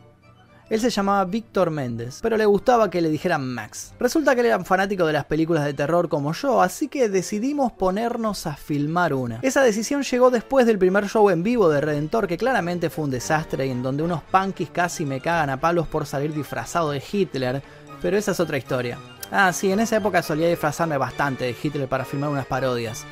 él 0.72 0.80
se 0.80 0.90
llamaba 0.90 1.25
Víctor 1.25 1.70
Méndez, 1.70 2.20
pero 2.22 2.38
le 2.38 2.46
gustaba 2.46 2.90
que 2.90 3.01
le 3.01 3.10
dijeran 3.10 3.46
Max. 3.46 3.94
Resulta 4.00 4.34
que 4.34 4.40
él 4.40 4.48
era 4.48 4.63
fanático 4.63 5.06
de 5.06 5.12
las 5.12 5.25
películas 5.25 5.66
de 5.66 5.74
terror 5.74 6.08
como 6.08 6.32
yo, 6.32 6.62
así 6.62 6.88
que 6.88 7.10
decidimos 7.10 7.74
ponernos 7.74 8.48
a 8.48 8.56
filmar 8.56 9.13
una. 9.13 9.40
Esa 9.42 9.63
decisión 9.63 10.04
llegó 10.04 10.32
después 10.32 10.66
del 10.66 10.80
primer 10.80 11.10
show 11.10 11.30
en 11.30 11.44
vivo 11.44 11.68
de 11.68 11.82
Redentor, 11.82 12.25
que 12.25 12.38
claramente 12.38 12.90
fue 12.90 13.04
un 13.04 13.12
desastre 13.12 13.68
y 13.68 13.72
en 13.72 13.84
donde 13.84 14.04
unos 14.04 14.24
punkis 14.24 14.70
casi 14.70 15.06
me 15.06 15.20
cagan 15.20 15.50
a 15.50 15.60
palos 15.60 15.90
por 15.90 16.06
salir 16.06 16.34
disfrazado 16.34 16.92
de 16.92 17.04
Hitler, 17.12 17.62
pero 18.01 18.18
esa 18.18 18.32
es 18.32 18.40
otra 18.40 18.58
historia. 18.58 18.98
Ah, 19.30 19.51
sí, 19.51 19.74
en 19.74 19.82
esa 19.82 19.98
época 19.98 20.24
solía 20.24 20.48
disfrazarme 20.48 20.98
bastante 20.98 21.44
de 21.44 21.56
Hitler 21.62 21.90
para 21.90 22.06
filmar 22.06 22.30
unas 22.30 22.46
parodias 22.46 23.06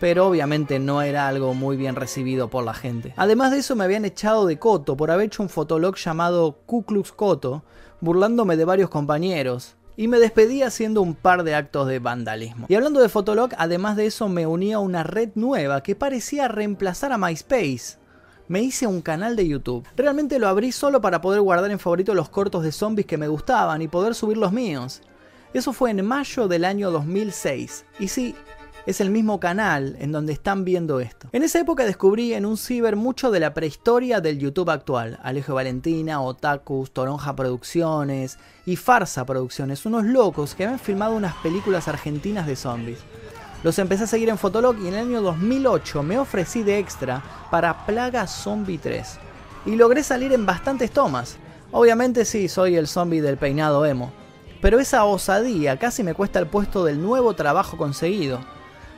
pero 0.00 0.26
obviamente 0.26 0.80
no 0.80 1.02
era 1.02 1.28
algo 1.28 1.54
muy 1.54 1.76
bien 1.76 1.94
recibido 1.94 2.48
por 2.48 2.64
la 2.64 2.74
gente. 2.74 3.12
Además 3.16 3.52
de 3.52 3.58
eso 3.58 3.76
me 3.76 3.84
habían 3.84 4.04
echado 4.04 4.46
de 4.46 4.58
Coto 4.58 4.96
por 4.96 5.10
haber 5.10 5.26
hecho 5.26 5.42
un 5.42 5.50
fotolog 5.50 5.96
llamado 5.96 6.58
Ku 6.66 6.84
Klux 6.84 7.12
Coto, 7.12 7.62
burlándome 8.00 8.56
de 8.56 8.64
varios 8.64 8.88
compañeros, 8.88 9.76
y 9.96 10.08
me 10.08 10.18
despedí 10.18 10.62
haciendo 10.62 11.02
un 11.02 11.14
par 11.14 11.44
de 11.44 11.54
actos 11.54 11.86
de 11.86 11.98
vandalismo. 11.98 12.64
Y 12.70 12.74
hablando 12.74 13.00
de 13.00 13.10
Fotolog, 13.10 13.50
además 13.58 13.96
de 13.96 14.06
eso 14.06 14.30
me 14.30 14.46
uní 14.46 14.72
a 14.72 14.78
una 14.78 15.02
red 15.02 15.28
nueva 15.34 15.82
que 15.82 15.94
parecía 15.94 16.48
reemplazar 16.48 17.12
a 17.12 17.18
MySpace. 17.18 17.98
Me 18.48 18.62
hice 18.62 18.86
un 18.86 19.02
canal 19.02 19.36
de 19.36 19.46
YouTube. 19.46 19.86
Realmente 19.96 20.38
lo 20.38 20.48
abrí 20.48 20.72
solo 20.72 21.02
para 21.02 21.20
poder 21.20 21.42
guardar 21.42 21.70
en 21.70 21.78
favorito 21.78 22.14
los 22.14 22.30
cortos 22.30 22.62
de 22.62 22.72
zombies 22.72 23.06
que 23.06 23.18
me 23.18 23.28
gustaban 23.28 23.82
y 23.82 23.88
poder 23.88 24.14
subir 24.14 24.38
los 24.38 24.52
míos. 24.52 25.02
Eso 25.52 25.72
fue 25.72 25.90
en 25.90 26.06
mayo 26.06 26.48
del 26.48 26.64
año 26.64 26.90
2006. 26.90 27.84
Y 27.98 28.08
sí, 28.08 28.34
es 28.86 29.00
el 29.00 29.10
mismo 29.10 29.40
canal 29.40 29.96
en 29.98 30.12
donde 30.12 30.32
están 30.32 30.64
viendo 30.64 31.00
esto. 31.00 31.28
En 31.32 31.42
esa 31.42 31.60
época 31.60 31.84
descubrí 31.84 32.34
en 32.34 32.46
un 32.46 32.56
ciber 32.56 32.96
mucho 32.96 33.30
de 33.30 33.40
la 33.40 33.54
prehistoria 33.54 34.20
del 34.20 34.38
YouTube 34.38 34.70
actual. 34.70 35.18
Alejo 35.22 35.54
Valentina, 35.54 36.20
Otakus, 36.20 36.90
Toronja 36.90 37.36
Producciones 37.36 38.38
y 38.66 38.76
Farsa 38.76 39.26
Producciones, 39.26 39.84
unos 39.86 40.04
locos 40.04 40.54
que 40.54 40.64
habían 40.64 40.78
filmado 40.78 41.14
unas 41.14 41.34
películas 41.36 41.88
argentinas 41.88 42.46
de 42.46 42.56
zombies. 42.56 42.98
Los 43.62 43.78
empecé 43.78 44.04
a 44.04 44.06
seguir 44.06 44.30
en 44.30 44.38
Fotolog 44.38 44.78
y 44.78 44.88
en 44.88 44.94
el 44.94 45.00
año 45.00 45.22
2008 45.22 46.02
me 46.02 46.18
ofrecí 46.18 46.62
de 46.62 46.78
extra 46.78 47.22
para 47.50 47.84
Plaga 47.84 48.26
Zombie 48.26 48.78
3. 48.78 49.18
Y 49.66 49.76
logré 49.76 50.02
salir 50.02 50.32
en 50.32 50.46
bastantes 50.46 50.90
tomas. 50.90 51.36
Obviamente 51.70 52.24
sí, 52.24 52.48
soy 52.48 52.76
el 52.76 52.88
zombie 52.88 53.20
del 53.20 53.36
peinado 53.36 53.84
emo. 53.84 54.12
Pero 54.62 54.80
esa 54.80 55.04
osadía 55.04 55.78
casi 55.78 56.02
me 56.02 56.14
cuesta 56.14 56.38
el 56.38 56.46
puesto 56.46 56.84
del 56.84 57.02
nuevo 57.02 57.34
trabajo 57.34 57.76
conseguido. 57.76 58.40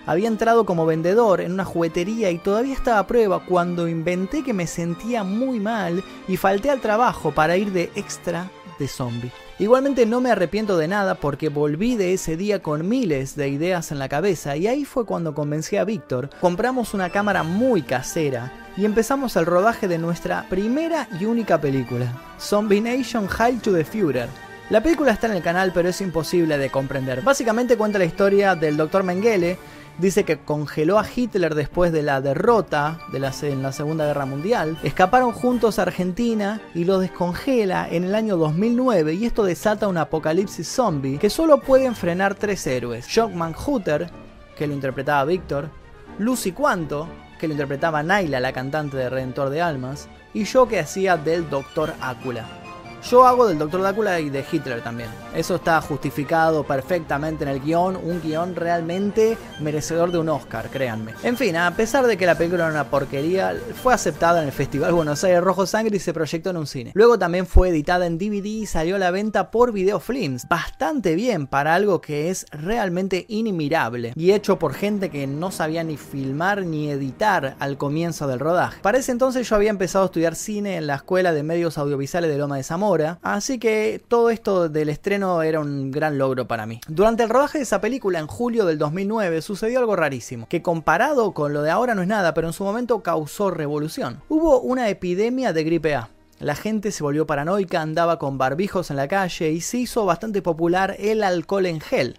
Había 0.06 0.28
entrado 0.28 0.66
como 0.66 0.86
vendedor 0.86 1.40
en 1.40 1.52
una 1.52 1.64
juguetería 1.64 2.30
y 2.30 2.38
todavía 2.38 2.74
estaba 2.74 2.98
a 2.98 3.06
prueba 3.06 3.44
cuando 3.44 3.88
inventé 3.88 4.42
que 4.42 4.52
me 4.52 4.66
sentía 4.66 5.22
muy 5.22 5.60
mal 5.60 6.02
y 6.26 6.36
falté 6.36 6.70
al 6.70 6.80
trabajo 6.80 7.30
para 7.30 7.56
ir 7.56 7.72
de 7.72 7.90
extra 7.94 8.50
de 8.78 8.88
zombie. 8.88 9.30
Igualmente 9.58 10.06
no 10.06 10.20
me 10.20 10.30
arrepiento 10.30 10.76
de 10.76 10.88
nada 10.88 11.14
porque 11.14 11.48
volví 11.48 11.94
de 11.94 12.14
ese 12.14 12.36
día 12.36 12.62
con 12.62 12.88
miles 12.88 13.36
de 13.36 13.48
ideas 13.48 13.92
en 13.92 14.00
la 14.00 14.08
cabeza 14.08 14.56
y 14.56 14.66
ahí 14.66 14.84
fue 14.84 15.06
cuando 15.06 15.34
convencí 15.34 15.76
a 15.76 15.84
Víctor, 15.84 16.30
compramos 16.40 16.94
una 16.94 17.10
cámara 17.10 17.44
muy 17.44 17.82
casera 17.82 18.50
y 18.76 18.84
empezamos 18.84 19.36
el 19.36 19.46
rodaje 19.46 19.86
de 19.86 19.98
nuestra 19.98 20.46
primera 20.48 21.06
y 21.20 21.26
única 21.26 21.60
película, 21.60 22.12
Zombie 22.40 22.80
Nation 22.80 23.28
High 23.28 23.58
to 23.58 23.72
the 23.72 23.84
Führer. 23.84 24.28
La 24.70 24.82
película 24.82 25.12
está 25.12 25.28
en 25.28 25.34
el 25.34 25.42
canal 25.42 25.70
pero 25.72 25.90
es 25.90 26.00
imposible 26.00 26.58
de 26.58 26.70
comprender. 26.70 27.22
Básicamente 27.22 27.76
cuenta 27.76 27.98
la 27.98 28.06
historia 28.06 28.56
del 28.56 28.76
Dr. 28.76 29.04
Mengele, 29.04 29.58
dice 29.98 30.24
que 30.24 30.38
congeló 30.38 30.98
a 30.98 31.06
Hitler 31.08 31.54
después 31.54 31.92
de 31.92 32.02
la 32.02 32.20
derrota 32.20 32.98
de 33.12 33.20
la, 33.20 33.32
en 33.42 33.62
la 33.62 33.72
Segunda 33.72 34.06
Guerra 34.06 34.26
Mundial. 34.26 34.78
Escaparon 34.82 35.32
juntos 35.32 35.78
a 35.78 35.82
Argentina 35.82 36.60
y 36.74 36.84
lo 36.84 36.98
descongela 36.98 37.88
en 37.90 38.04
el 38.04 38.14
año 38.14 38.36
2009 38.36 39.14
y 39.14 39.26
esto 39.26 39.44
desata 39.44 39.88
un 39.88 39.98
apocalipsis 39.98 40.68
zombie 40.68 41.18
que 41.18 41.30
solo 41.30 41.60
pueden 41.60 41.94
frenar 41.94 42.34
tres 42.34 42.66
héroes. 42.66 43.06
Shockman 43.06 43.54
Hutter, 43.54 44.10
que 44.56 44.66
lo 44.66 44.74
interpretaba 44.74 45.24
Víctor, 45.24 45.70
Lucy 46.18 46.52
Cuanto, 46.52 47.08
que 47.38 47.48
lo 47.48 47.54
interpretaba 47.54 48.02
Naila, 48.02 48.40
la 48.40 48.52
cantante 48.52 48.96
de 48.96 49.10
Redentor 49.10 49.50
de 49.50 49.62
Almas, 49.62 50.08
y 50.34 50.44
yo 50.44 50.68
que 50.68 50.78
hacía 50.78 51.16
del 51.16 51.50
Doctor 51.50 51.92
Ácula. 52.00 52.61
Yo 53.10 53.26
hago 53.26 53.48
del 53.48 53.58
Doctor 53.58 53.82
Drácula 53.82 54.20
y 54.20 54.30
de 54.30 54.44
Hitler 54.50 54.80
también. 54.80 55.10
Eso 55.34 55.56
está 55.56 55.80
justificado 55.80 56.62
perfectamente 56.62 57.42
en 57.42 57.50
el 57.50 57.60
guion, 57.60 57.96
un 57.96 58.22
guion 58.22 58.54
realmente 58.54 59.36
merecedor 59.60 60.12
de 60.12 60.18
un 60.18 60.28
Oscar, 60.28 60.68
créanme. 60.70 61.12
En 61.24 61.36
fin, 61.36 61.56
a 61.56 61.74
pesar 61.74 62.06
de 62.06 62.16
que 62.16 62.26
la 62.26 62.36
película 62.36 62.64
era 62.64 62.72
una 62.72 62.90
porquería, 62.90 63.56
fue 63.82 63.92
aceptada 63.92 64.40
en 64.40 64.46
el 64.46 64.52
Festival 64.52 64.92
Buenos 64.92 65.24
Aires 65.24 65.42
Rojo 65.42 65.66
Sangre 65.66 65.96
y 65.96 66.00
se 66.00 66.12
proyectó 66.12 66.50
en 66.50 66.58
un 66.58 66.66
cine. 66.66 66.92
Luego 66.94 67.18
también 67.18 67.46
fue 67.46 67.70
editada 67.70 68.06
en 68.06 68.18
DVD 68.18 68.46
y 68.46 68.66
salió 68.66 68.96
a 68.96 69.00
la 69.00 69.10
venta 69.10 69.50
por 69.50 69.72
Videofilms. 69.72 70.46
Bastante 70.48 71.16
bien 71.16 71.48
para 71.48 71.74
algo 71.74 72.00
que 72.00 72.30
es 72.30 72.46
realmente 72.52 73.26
inmirable 73.28 74.12
y 74.14 74.30
hecho 74.30 74.60
por 74.60 74.74
gente 74.74 75.10
que 75.10 75.26
no 75.26 75.50
sabía 75.50 75.82
ni 75.82 75.96
filmar 75.96 76.64
ni 76.64 76.90
editar 76.90 77.56
al 77.58 77.78
comienzo 77.78 78.28
del 78.28 78.38
rodaje. 78.38 78.80
Para 78.80 78.98
ese 78.98 79.10
entonces 79.10 79.48
yo 79.48 79.56
había 79.56 79.70
empezado 79.70 80.04
a 80.04 80.06
estudiar 80.06 80.36
cine 80.36 80.76
en 80.76 80.86
la 80.86 80.94
Escuela 80.94 81.32
de 81.32 81.42
Medios 81.42 81.78
Audiovisuales 81.78 82.30
de 82.30 82.38
Loma 82.38 82.56
de 82.56 82.62
Zamora 82.62 82.91
así 83.22 83.58
que 83.58 84.02
todo 84.08 84.30
esto 84.30 84.68
del 84.68 84.88
estreno 84.88 85.42
era 85.42 85.60
un 85.60 85.90
gran 85.90 86.18
logro 86.18 86.46
para 86.46 86.66
mí. 86.66 86.80
Durante 86.88 87.22
el 87.22 87.28
rodaje 87.28 87.58
de 87.58 87.64
esa 87.64 87.80
película 87.80 88.18
en 88.18 88.26
julio 88.26 88.66
del 88.66 88.78
2009 88.78 89.42
sucedió 89.42 89.78
algo 89.78 89.96
rarísimo, 89.96 90.46
que 90.48 90.62
comparado 90.62 91.32
con 91.32 91.52
lo 91.52 91.62
de 91.62 91.70
ahora 91.70 91.94
no 91.94 92.02
es 92.02 92.08
nada, 92.08 92.34
pero 92.34 92.48
en 92.48 92.52
su 92.52 92.64
momento 92.64 93.02
causó 93.02 93.50
revolución. 93.50 94.20
Hubo 94.28 94.60
una 94.60 94.88
epidemia 94.88 95.52
de 95.52 95.64
gripe 95.64 95.94
A. 95.94 96.10
La 96.38 96.56
gente 96.56 96.90
se 96.90 97.02
volvió 97.02 97.26
paranoica, 97.26 97.80
andaba 97.80 98.18
con 98.18 98.36
barbijos 98.36 98.90
en 98.90 98.96
la 98.96 99.08
calle 99.08 99.50
y 99.52 99.60
se 99.60 99.78
hizo 99.78 100.04
bastante 100.04 100.42
popular 100.42 100.96
el 100.98 101.22
alcohol 101.22 101.66
en 101.66 101.80
gel. 101.80 102.18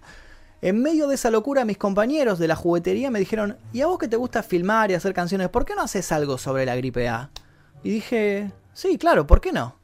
En 0.62 0.82
medio 0.82 1.10
de 1.10 1.16
esa 1.16 1.30
locura, 1.30 1.66
mis 1.66 1.78
compañeros 1.78 2.40
de 2.40 2.48
la 2.48 2.56
juguetería 2.56 3.12
me 3.12 3.20
dijeron, 3.20 3.58
¿y 3.74 3.82
a 3.82 3.88
vos 3.88 4.00
que 4.00 4.08
te 4.08 4.16
gusta 4.16 4.42
filmar 4.42 4.90
y 4.90 4.94
hacer 4.94 5.14
canciones, 5.14 5.50
por 5.50 5.66
qué 5.66 5.76
no 5.76 5.82
haces 5.82 6.10
algo 6.14 6.38
sobre 6.38 6.66
la 6.66 6.78
gripe 6.78 7.10
A? 7.10 7.32
Y 7.84 7.90
dije, 7.90 8.54
sí, 8.74 8.98
claro, 8.98 9.28
¿por 9.28 9.42
qué 9.42 9.52
no? 9.52 9.76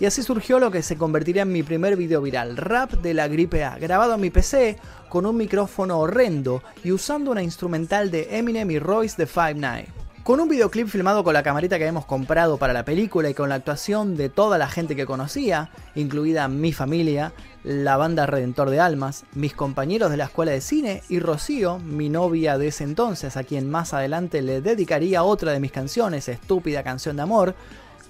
Y 0.00 0.06
así 0.06 0.22
surgió 0.22 0.60
lo 0.60 0.70
que 0.70 0.82
se 0.82 0.96
convertiría 0.96 1.42
en 1.42 1.52
mi 1.52 1.64
primer 1.64 1.96
video 1.96 2.22
viral, 2.22 2.56
rap 2.56 2.92
de 2.92 3.14
la 3.14 3.26
gripe 3.26 3.64
A, 3.64 3.78
grabado 3.78 4.14
en 4.14 4.20
mi 4.20 4.30
PC 4.30 4.78
con 5.08 5.26
un 5.26 5.36
micrófono 5.36 5.98
horrendo 5.98 6.62
y 6.84 6.92
usando 6.92 7.32
una 7.32 7.42
instrumental 7.42 8.12
de 8.12 8.38
Eminem 8.38 8.70
y 8.70 8.78
Royce 8.78 9.16
de 9.16 9.26
Five 9.26 9.54
Nine. 9.54 9.88
Con 10.22 10.38
un 10.38 10.48
videoclip 10.48 10.86
filmado 10.86 11.24
con 11.24 11.32
la 11.32 11.42
camarita 11.42 11.78
que 11.78 11.86
hemos 11.86 12.04
comprado 12.04 12.58
para 12.58 12.74
la 12.74 12.84
película 12.84 13.28
y 13.28 13.34
con 13.34 13.48
la 13.48 13.56
actuación 13.56 14.16
de 14.16 14.28
toda 14.28 14.56
la 14.56 14.68
gente 14.68 14.94
que 14.94 15.06
conocía, 15.06 15.70
incluida 15.96 16.46
mi 16.46 16.72
familia, 16.72 17.32
la 17.64 17.96
banda 17.96 18.26
Redentor 18.26 18.70
de 18.70 18.78
Almas, 18.78 19.24
mis 19.34 19.54
compañeros 19.54 20.10
de 20.10 20.18
la 20.18 20.26
escuela 20.26 20.52
de 20.52 20.60
cine 20.60 21.02
y 21.08 21.18
Rocío, 21.18 21.78
mi 21.78 22.08
novia 22.08 22.56
de 22.56 22.68
ese 22.68 22.84
entonces, 22.84 23.36
a 23.36 23.42
quien 23.42 23.68
más 23.68 23.94
adelante 23.94 24.42
le 24.42 24.60
dedicaría 24.60 25.24
otra 25.24 25.52
de 25.52 25.60
mis 25.60 25.72
canciones, 25.72 26.28
Estúpida 26.28 26.84
canción 26.84 27.16
de 27.16 27.22
amor, 27.22 27.54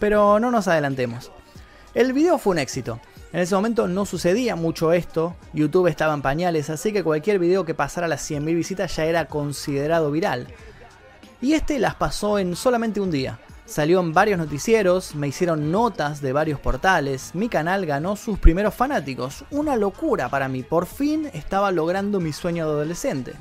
pero 0.01 0.39
no 0.41 0.51
nos 0.51 0.69
adelantemos. 0.69 1.31
El 1.99 2.13
video 2.13 2.39
fue 2.39 2.53
un 2.53 2.61
éxito. 2.61 3.01
En 3.33 3.41
ese 3.41 3.57
momento 3.57 3.89
no 3.89 4.07
sucedía 4.07 4.55
mucho 4.55 4.93
esto, 4.93 5.35
YouTube 5.53 5.89
estaba 5.89 6.15
en 6.15 6.23
pañales, 6.23 6.71
así 6.71 6.93
que 6.93 7.03
cualquier 7.03 7.41
video 7.41 7.65
que 7.65 7.75
pasara 7.75 8.07
las 8.07 8.31
100.000 8.31 8.55
visitas 8.55 8.95
ya 8.95 9.05
era 9.05 9.25
considerado 9.25 10.13
viral. 10.13 10.47
Y 11.41 11.55
este 11.55 11.81
las 11.81 11.97
pasó 11.97 12.39
en 12.39 12.55
solamente 12.55 13.01
un 13.01 13.11
día. 13.11 13.41
Salió 13.67 13.99
en 13.99 14.13
varios 14.13 14.39
noticieros, 14.39 15.17
me 15.17 15.27
hicieron 15.27 15.73
notas 15.73 16.21
de 16.21 16.33
varios 16.33 16.61
portales, 16.61 17.35
mi 17.35 17.49
canal 17.49 17.85
ganó 17.85 18.15
sus 18.15 18.39
primeros 18.39 18.77
fanáticos. 18.77 19.45
Una 19.51 19.75
locura 19.75 20.29
para 20.29 20.47
mí, 20.47 20.63
por 20.63 20.87
fin 20.87 21.29
estaba 21.35 21.73
logrando 21.73 22.21
mi 22.21 22.33
sueño 22.33 22.65
de 22.67 22.75
adolescente. 22.75 23.33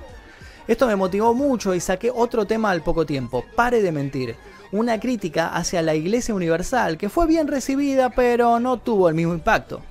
Esto 0.67 0.87
me 0.87 0.95
motivó 0.95 1.35
mucho 1.35 1.75
y 1.75 1.79
saqué 1.79 2.09
otro 2.09 2.45
tema 2.45 2.71
al 2.71 2.81
poco 2.81 3.05
tiempo, 3.05 3.45
pare 3.55 3.83
de 3.83 3.91
mentir 3.91 4.35
una 4.71 4.99
crítica 4.99 5.49
hacia 5.49 5.81
la 5.81 5.95
Iglesia 5.95 6.35
Universal 6.35 6.97
que 6.97 7.09
fue 7.09 7.27
bien 7.27 7.47
recibida 7.47 8.09
pero 8.09 8.59
no 8.59 8.77
tuvo 8.77 9.09
el 9.09 9.15
mismo 9.15 9.33
impacto. 9.33 9.81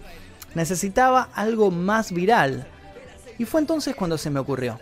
Necesitaba 0.55 1.29
algo 1.35 1.71
más 1.71 2.13
viral. 2.13 2.67
Y 3.39 3.45
fue 3.45 3.61
entonces 3.61 3.95
cuando 3.95 4.17
se 4.17 4.31
me 4.31 4.41
ocurrió. 4.41 4.79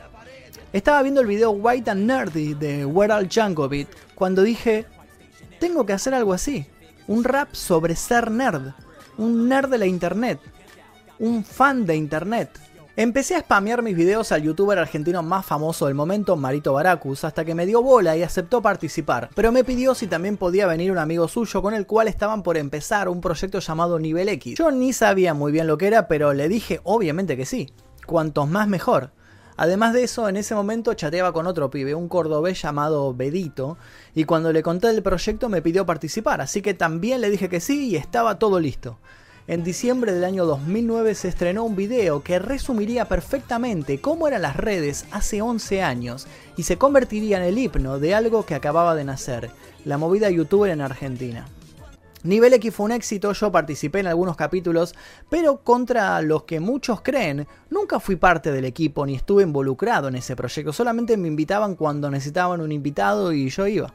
Estaba 0.73 1.03
viendo 1.03 1.21
el 1.21 1.27
video 1.27 1.51
White 1.51 1.91
and 1.91 2.07
Nerdy 2.07 2.55
de 2.55 2.85
Weral 2.85 3.29
Jankovic 3.29 3.89
cuando 4.15 4.43
dije, 4.43 4.87
tengo 5.61 5.87
que 5.87 5.93
hacer 5.93 6.15
algo 6.15 6.33
así. 6.33 6.67
Un 7.07 7.25
rap 7.25 7.55
sobre 7.55 7.97
ser 7.97 8.31
nerd. 8.31 8.73
Un 9.17 9.49
nerd 9.49 9.71
de 9.71 9.79
la 9.79 9.87
internet. 9.87 10.41
Un 11.19 11.45
fan 11.45 11.87
de 11.87 11.97
internet. 11.97 12.51
Empecé 12.97 13.35
a 13.35 13.41
spamear 13.41 13.83
mis 13.83 13.97
videos 13.97 14.31
al 14.31 14.43
youtuber 14.43 14.79
argentino 14.79 15.21
más 15.21 15.45
famoso 15.45 15.87
del 15.87 15.97
momento, 15.97 16.37
Marito 16.37 16.73
Baracus, 16.75 17.25
hasta 17.25 17.45
que 17.45 17.57
me 17.57 17.67
dio 17.67 17.83
bola 17.83 18.17
y 18.17 18.23
aceptó 18.23 18.63
participar, 18.63 19.31
pero 19.35 19.51
me 19.51 19.65
pidió 19.65 19.97
si 19.97 20.07
también 20.07 20.37
podía 20.37 20.69
venir 20.69 20.93
un 20.93 20.99
amigo 20.99 21.27
suyo 21.27 21.61
con 21.61 21.75
el 21.75 21.89
cual 21.89 22.07
estaban 22.07 22.45
por 22.45 22.57
empezar 22.57 23.09
un 23.09 23.21
proyecto 23.21 23.59
llamado 23.59 23.99
Nivel 23.99 24.29
X. 24.29 24.59
Yo 24.59 24.71
ni 24.71 24.93
sabía 24.93 25.35
muy 25.35 25.51
bien 25.51 25.67
lo 25.67 25.77
que 25.77 25.89
era, 25.89 26.07
pero 26.07 26.33
le 26.35 26.49
dije 26.49 26.81
obviamente 26.85 27.37
que 27.37 27.47
sí, 27.47 27.73
cuantos 28.07 28.49
más 28.49 28.69
mejor. 28.69 29.11
Además 29.57 29.93
de 29.93 30.05
eso, 30.05 30.29
en 30.29 30.37
ese 30.37 30.55
momento 30.55 30.95
chateaba 30.95 31.33
con 31.33 31.49
otro 31.49 31.71
pibe, 31.71 31.97
un 31.97 32.07
cordobés 32.07 32.63
llamado 32.63 33.13
Bedito, 33.13 33.77
y 34.15 34.23
cuando 34.23 34.53
le 34.53 34.63
conté 34.63 34.91
el 34.91 35.03
proyecto 35.03 35.49
me 35.49 35.63
pidió 35.63 35.85
participar, 35.85 36.41
así 36.41 36.63
que 36.63 36.75
también 36.75 37.21
le 37.21 37.31
dije 37.31 37.49
que 37.49 37.59
sí 37.59 37.89
y 37.89 37.97
estaba 37.97 38.39
todo 38.39 38.61
listo. 38.61 39.01
En 39.47 39.63
diciembre 39.63 40.13
del 40.13 40.25
año 40.25 40.47
2009 40.47 41.15
se 41.15 41.29
estrenó 41.29 41.65
un 41.65 41.77
video 41.77 42.23
que 42.23 42.39
resumiría 42.39 43.05
perfectamente 43.05 44.01
cómo 44.01 44.27
eran 44.27 44.41
las 44.41 44.57
redes 44.57 45.05
hace 45.11 45.43
11 45.43 45.83
años 45.83 46.27
y 46.57 46.63
se 46.63 46.79
convertiría 46.79 47.37
en 47.37 47.43
el 47.43 47.59
himno 47.59 47.99
de 47.99 48.15
algo 48.15 48.47
que 48.47 48.55
acababa 48.55 48.95
de 48.95 49.05
nacer, 49.05 49.51
la 49.85 49.99
movida 49.99 50.31
youtuber 50.31 50.71
en 50.71 50.81
Argentina. 50.81 51.47
Nivel 52.23 52.55
X 52.55 52.75
fue 52.75 52.87
un 52.87 52.93
éxito, 52.93 53.35
yo 53.35 53.53
participé 53.53 54.01
en 54.01 54.07
algunos 54.07 54.35
capítulos, 54.35 54.95
pero 55.29 55.59
contra 55.59 56.23
los 56.23 56.45
que 56.45 56.59
muchos 56.59 57.03
creen, 57.03 57.47
nunca 57.69 58.01
fui 58.01 58.17
parte 58.17 58.51
del 58.51 58.65
equipo 58.65 59.05
ni 59.05 59.15
estuve 59.15 59.43
involucrado 59.43 60.09
en 60.09 60.15
ese 60.15 60.37
proyecto, 60.37 60.73
solamente 60.73 61.19
me 61.19 61.29
invitaban 61.29 61.75
cuando 61.75 62.11
necesitaban 62.11 62.63
un 62.63 62.73
invitado 62.73 63.31
y 63.31 63.51
yo 63.51 63.67
iba. 63.67 63.93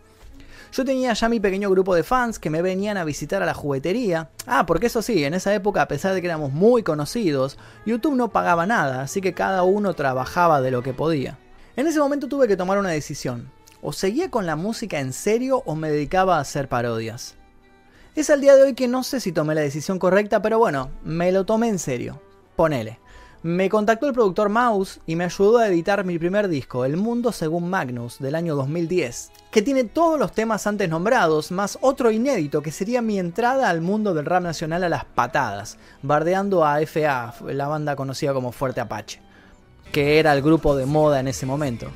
Yo 0.71 0.85
tenía 0.85 1.13
ya 1.13 1.29
mi 1.29 1.39
pequeño 1.39 1.69
grupo 1.69 1.95
de 1.95 2.03
fans 2.03 2.37
que 2.37 2.49
me 2.49 2.61
venían 2.61 2.97
a 2.97 3.03
visitar 3.03 3.41
a 3.41 3.45
la 3.45 3.53
juguetería. 3.53 4.29
Ah, 4.45 4.65
porque 4.65 4.87
eso 4.87 5.01
sí, 5.01 5.23
en 5.23 5.33
esa 5.33 5.53
época, 5.53 5.81
a 5.81 5.87
pesar 5.87 6.13
de 6.13 6.21
que 6.21 6.27
éramos 6.27 6.51
muy 6.51 6.83
conocidos, 6.83 7.57
YouTube 7.85 8.15
no 8.15 8.29
pagaba 8.29 8.65
nada, 8.65 9.01
así 9.01 9.21
que 9.21 9.33
cada 9.33 9.63
uno 9.63 9.93
trabajaba 9.93 10.61
de 10.61 10.71
lo 10.71 10.83
que 10.83 10.93
podía. 10.93 11.37
En 11.75 11.87
ese 11.87 11.99
momento 11.99 12.27
tuve 12.27 12.47
que 12.47 12.57
tomar 12.57 12.77
una 12.77 12.89
decisión. 12.89 13.51
O 13.81 13.93
seguía 13.93 14.29
con 14.29 14.45
la 14.45 14.55
música 14.55 14.99
en 14.99 15.13
serio 15.13 15.63
o 15.65 15.75
me 15.75 15.89
dedicaba 15.89 16.37
a 16.37 16.41
hacer 16.41 16.67
parodias. 16.67 17.35
Es 18.15 18.29
al 18.29 18.41
día 18.41 18.55
de 18.55 18.63
hoy 18.63 18.73
que 18.73 18.87
no 18.87 19.03
sé 19.03 19.19
si 19.21 19.31
tomé 19.31 19.55
la 19.55 19.61
decisión 19.61 19.97
correcta, 19.97 20.41
pero 20.41 20.59
bueno, 20.59 20.91
me 21.03 21.31
lo 21.31 21.45
tomé 21.45 21.69
en 21.69 21.79
serio. 21.79 22.21
Ponele. 22.55 22.99
Me 23.41 23.69
contactó 23.69 24.05
el 24.05 24.13
productor 24.13 24.49
Mouse 24.49 24.99
y 25.07 25.15
me 25.15 25.23
ayudó 25.23 25.59
a 25.59 25.67
editar 25.69 26.03
mi 26.03 26.19
primer 26.19 26.49
disco, 26.49 26.83
El 26.83 26.97
Mundo 26.97 27.31
según 27.31 27.69
Magnus, 27.69 28.19
del 28.19 28.35
año 28.35 28.53
2010, 28.57 29.31
que 29.49 29.61
tiene 29.61 29.85
todos 29.85 30.19
los 30.19 30.33
temas 30.33 30.67
antes 30.67 30.89
nombrados, 30.89 31.49
más 31.49 31.77
otro 31.79 32.11
inédito 32.11 32.61
que 32.61 32.73
sería 32.73 33.01
mi 33.01 33.17
entrada 33.17 33.69
al 33.69 33.79
mundo 33.79 34.13
del 34.13 34.25
rap 34.25 34.43
nacional 34.43 34.83
a 34.83 34.89
las 34.89 35.05
patadas, 35.05 35.77
bardeando 36.01 36.65
a 36.65 36.81
FA, 36.81 37.33
la 37.47 37.69
banda 37.69 37.95
conocida 37.95 38.33
como 38.33 38.51
Fuerte 38.51 38.81
Apache, 38.81 39.21
que 39.93 40.19
era 40.19 40.33
el 40.33 40.41
grupo 40.41 40.75
de 40.75 40.85
moda 40.85 41.21
en 41.21 41.29
ese 41.29 41.45
momento. 41.45 41.87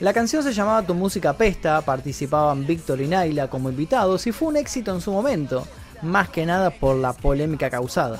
La 0.00 0.14
canción 0.14 0.42
se 0.42 0.54
llamaba 0.54 0.86
Tu 0.86 0.94
música 0.94 1.34
pesta, 1.34 1.82
participaban 1.82 2.66
Víctor 2.66 3.02
y 3.02 3.06
Naila 3.06 3.48
como 3.48 3.68
invitados 3.68 4.26
y 4.26 4.32
fue 4.32 4.48
un 4.48 4.56
éxito 4.56 4.94
en 4.94 5.02
su 5.02 5.12
momento, 5.12 5.66
más 6.00 6.30
que 6.30 6.46
nada 6.46 6.70
por 6.70 6.96
la 6.96 7.12
polémica 7.12 7.68
causada. 7.68 8.18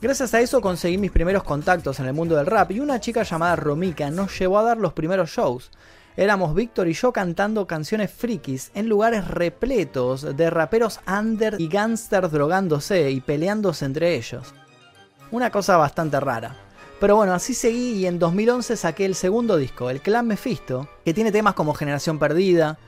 Gracias 0.00 0.34
a 0.34 0.40
eso 0.40 0.60
conseguí 0.60 0.98
mis 0.98 1.10
primeros 1.10 1.42
contactos 1.42 1.98
en 2.00 2.06
el 2.06 2.12
mundo 2.12 2.36
del 2.36 2.46
rap 2.46 2.70
y 2.70 2.80
una 2.80 3.00
chica 3.00 3.22
llamada 3.22 3.56
Romika 3.56 4.10
nos 4.10 4.38
llevó 4.38 4.58
a 4.58 4.62
dar 4.62 4.76
los 4.76 4.92
primeros 4.92 5.30
shows. 5.30 5.70
Éramos 6.18 6.54
Víctor 6.54 6.86
y 6.88 6.92
yo 6.92 7.12
cantando 7.12 7.66
canciones 7.66 8.10
frikis 8.10 8.70
en 8.74 8.88
lugares 8.88 9.26
repletos 9.26 10.36
de 10.36 10.50
raperos 10.50 11.00
under 11.06 11.58
y 11.58 11.68
gangsters 11.68 12.30
drogándose 12.30 13.10
y 13.10 13.20
peleándose 13.20 13.86
entre 13.86 14.14
ellos. 14.14 14.54
Una 15.30 15.50
cosa 15.50 15.78
bastante 15.78 16.20
rara. 16.20 16.56
Pero 17.00 17.16
bueno, 17.16 17.32
así 17.32 17.54
seguí 17.54 17.92
y 17.92 18.06
en 18.06 18.18
2011 18.18 18.76
saqué 18.76 19.06
el 19.06 19.14
segundo 19.14 19.56
disco, 19.56 19.90
El 19.90 20.00
Clan 20.00 20.26
Mephisto, 20.26 20.88
que 21.04 21.14
tiene 21.14 21.32
temas 21.32 21.54
como 21.54 21.74
Generación 21.74 22.18
Perdida, 22.18 22.78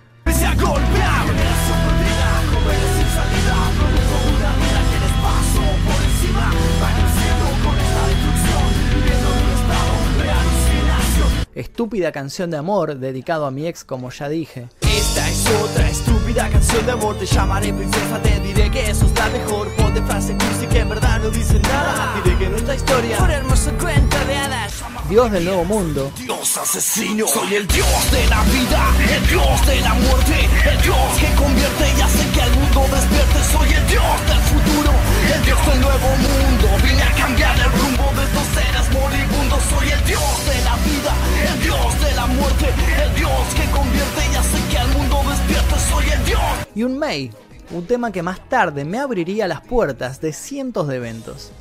estúpida 11.59 12.13
canción 12.13 12.51
de 12.51 12.57
amor 12.57 12.97
dedicado 12.99 13.45
a 13.45 13.51
mi 13.51 13.67
ex 13.67 13.85
como 13.85 14.11
ya 14.11 14.29
dije. 14.29 14.69
Esta 14.81 15.29
es 15.29 15.47
otra 15.63 15.91
estúpida 15.91 16.49
canción 16.49 16.87
de 16.87 16.93
amor 16.93 17.17
Te 17.19 17.27
llamaré 17.27 17.73
princesa, 17.73 18.23
te 18.23 18.41
diré 18.41 18.71
que 18.71 18.91
eso 18.91 19.07
es 19.07 19.15
la 19.19 19.29
mejor. 19.29 19.69
Ponte 19.75 20.01
frase 20.03 20.35
cursi 20.35 20.67
que 20.67 20.81
en 20.81 20.89
verdad 20.89 21.21
no 21.21 21.31
dice 21.31 21.59
nada. 21.61 22.21
Diré 22.23 22.39
que 22.39 22.49
nuestra 22.49 22.75
historia 22.75 23.17
fue 23.17 23.33
hermoso 23.33 23.73
cuento 23.81 24.17
de 24.27 24.37
hadas. 24.37 24.85
Dios 25.09 25.33
del 25.33 25.45
nuevo 25.45 25.65
mundo. 25.65 26.13
Dios 26.17 26.57
asesino 26.59 27.27
Soy 27.27 27.55
el 27.55 27.67
Dios 27.67 28.11
de 28.13 28.27
la 28.29 28.43
vida 28.45 28.81
El 29.17 29.27
Dios 29.27 29.67
de 29.67 29.81
la 29.81 29.95
muerte 29.95 30.49
El 30.71 30.83
Dios 30.83 30.97
que 31.19 31.35
convierte 31.35 31.85
y 31.97 32.01
hace 32.03 32.29
que 32.31 32.41
el 32.41 32.51
mundo 32.51 32.81
despierte. 32.95 33.39
Soy 33.51 33.69
el 33.73 33.87
Dios 33.89 34.17
del 34.29 34.41
futuro 34.53 34.93
El 35.35 35.45
Dios 35.45 35.67
del 35.67 35.81
nuevo 35.81 36.09
mundo. 36.09 36.69
Vine 36.85 37.03
a 37.03 37.13
cambiar 37.15 37.57
el 37.57 37.73
rumbo 37.73 38.13
de 38.15 38.25
estos 38.25 38.47
seres 38.55 38.93
moribundos 38.93 39.28
Soy 39.61 39.89
el 39.91 40.05
Dios 40.05 40.47
de 40.47 40.65
la 40.65 40.77
vida 40.77 41.13
El 41.53 41.63
Dios 41.63 42.01
de 42.01 42.15
la 42.15 42.27
muerte 42.27 42.67
El 43.03 43.15
Dios 43.15 43.31
que 43.57 43.71
convierte 43.71 44.21
y 44.33 44.35
hace 44.37 44.59
que 44.71 44.77
el 44.77 44.89
mundo 44.89 45.23
despierte 45.29 45.75
Soy 45.91 46.05
el 46.11 46.25
Dios 46.25 46.41
Y 46.75 46.83
un 46.85 46.99
May 46.99 47.31
un 47.71 47.87
tema 47.87 48.11
que 48.11 48.23
más 48.23 48.41
tarde 48.49 48.85
me 48.85 48.99
abriría 48.99 49.47
las 49.47 49.61
puertas 49.61 50.23
de 50.23 50.33
cientos 50.33 50.89
de 50.89 50.97
eventos. 50.97 51.53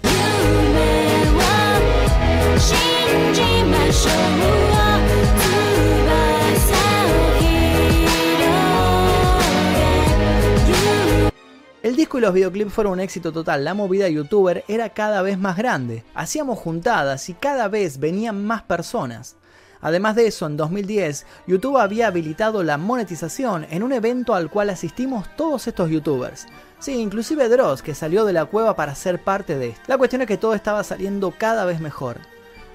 El 11.88 11.96
disco 11.96 12.18
y 12.18 12.22
los 12.22 12.34
videoclips 12.34 12.74
fueron 12.74 12.92
un 12.92 13.00
éxito 13.00 13.32
total, 13.32 13.64
la 13.64 13.74
movida 13.74 14.10
youtuber 14.10 14.66
era 14.68 14.90
cada 14.90 15.22
vez 15.22 15.40
más 15.40 15.56
grande, 15.56 16.04
hacíamos 16.16 16.60
juntadas 16.60 17.30
y 17.30 17.34
cada 17.34 17.70
vez 17.70 17.98
venían 17.98 18.44
más 18.46 18.62
personas. 18.62 19.38
Además 19.80 20.18
de 20.18 20.28
eso, 20.28 20.48
en 20.48 20.58
2010, 20.58 21.26
YouTube 21.48 21.78
había 21.78 22.08
habilitado 22.08 22.62
la 22.62 22.78
monetización 22.78 23.66
en 23.70 23.84
un 23.84 23.94
evento 23.94 24.36
al 24.36 24.50
cual 24.50 24.70
asistimos 24.70 25.34
todos 25.38 25.66
estos 25.66 25.90
youtubers. 25.90 26.48
Sí, 26.80 26.92
inclusive 27.00 27.48
Dross, 27.48 27.82
que 27.82 27.96
salió 27.96 28.26
de 28.26 28.34
la 28.34 28.44
cueva 28.44 28.76
para 28.76 28.94
ser 28.94 29.24
parte 29.24 29.58
de 29.58 29.70
esto. 29.70 29.84
La 29.88 29.98
cuestión 29.98 30.22
es 30.22 30.28
que 30.28 30.36
todo 30.36 30.56
estaba 30.56 30.84
saliendo 30.84 31.34
cada 31.38 31.64
vez 31.64 31.80
mejor. 31.80 32.18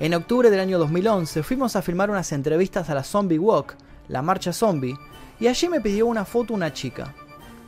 En 0.01 0.15
octubre 0.15 0.49
del 0.49 0.61
año 0.61 0.79
2011 0.79 1.43
fuimos 1.43 1.77
a 1.77 1.83
filmar 1.83 2.09
unas 2.09 2.33
entrevistas 2.33 2.89
a 2.89 2.95
la 2.95 3.05
Zombie 3.05 3.39
Walk, 3.39 3.77
la 4.09 4.23
marcha 4.23 4.55
zombie, 4.55 4.97
y 5.39 5.49
allí 5.49 5.69
me 5.69 5.83
pidió 5.83 6.07
una 6.07 6.25
foto 6.25 6.55
una 6.55 6.73
chica. 6.73 7.15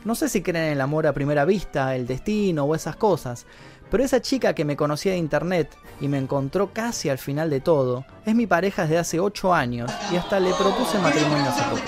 No 0.05 0.13
sé 0.13 0.29
si 0.29 0.43
creen 0.43 0.65
en 0.65 0.71
el 0.73 0.81
amor 0.81 1.07
a 1.07 1.13
primera 1.13 1.45
vista, 1.45 1.95
el 1.95 2.05
destino 2.05 2.63
o 2.65 2.75
esas 2.75 2.95
cosas, 2.95 3.47
pero 3.89 4.03
esa 4.03 4.21
chica 4.21 4.53
que 4.53 4.63
me 4.63 4.77
conocía 4.77 5.13
de 5.13 5.17
internet 5.17 5.75
y 5.99 6.07
me 6.07 6.19
encontró 6.19 6.71
casi 6.71 7.09
al 7.09 7.17
final 7.17 7.49
de 7.49 7.59
todo, 7.59 8.05
es 8.23 8.35
mi 8.35 8.45
pareja 8.45 8.83
desde 8.83 8.99
hace 8.99 9.19
8 9.19 9.51
años 9.51 9.91
y 10.11 10.15
hasta 10.15 10.39
le 10.39 10.53
propuse 10.53 10.99
matrimonio 10.99 11.49
hace 11.49 11.63
poco. 11.63 11.81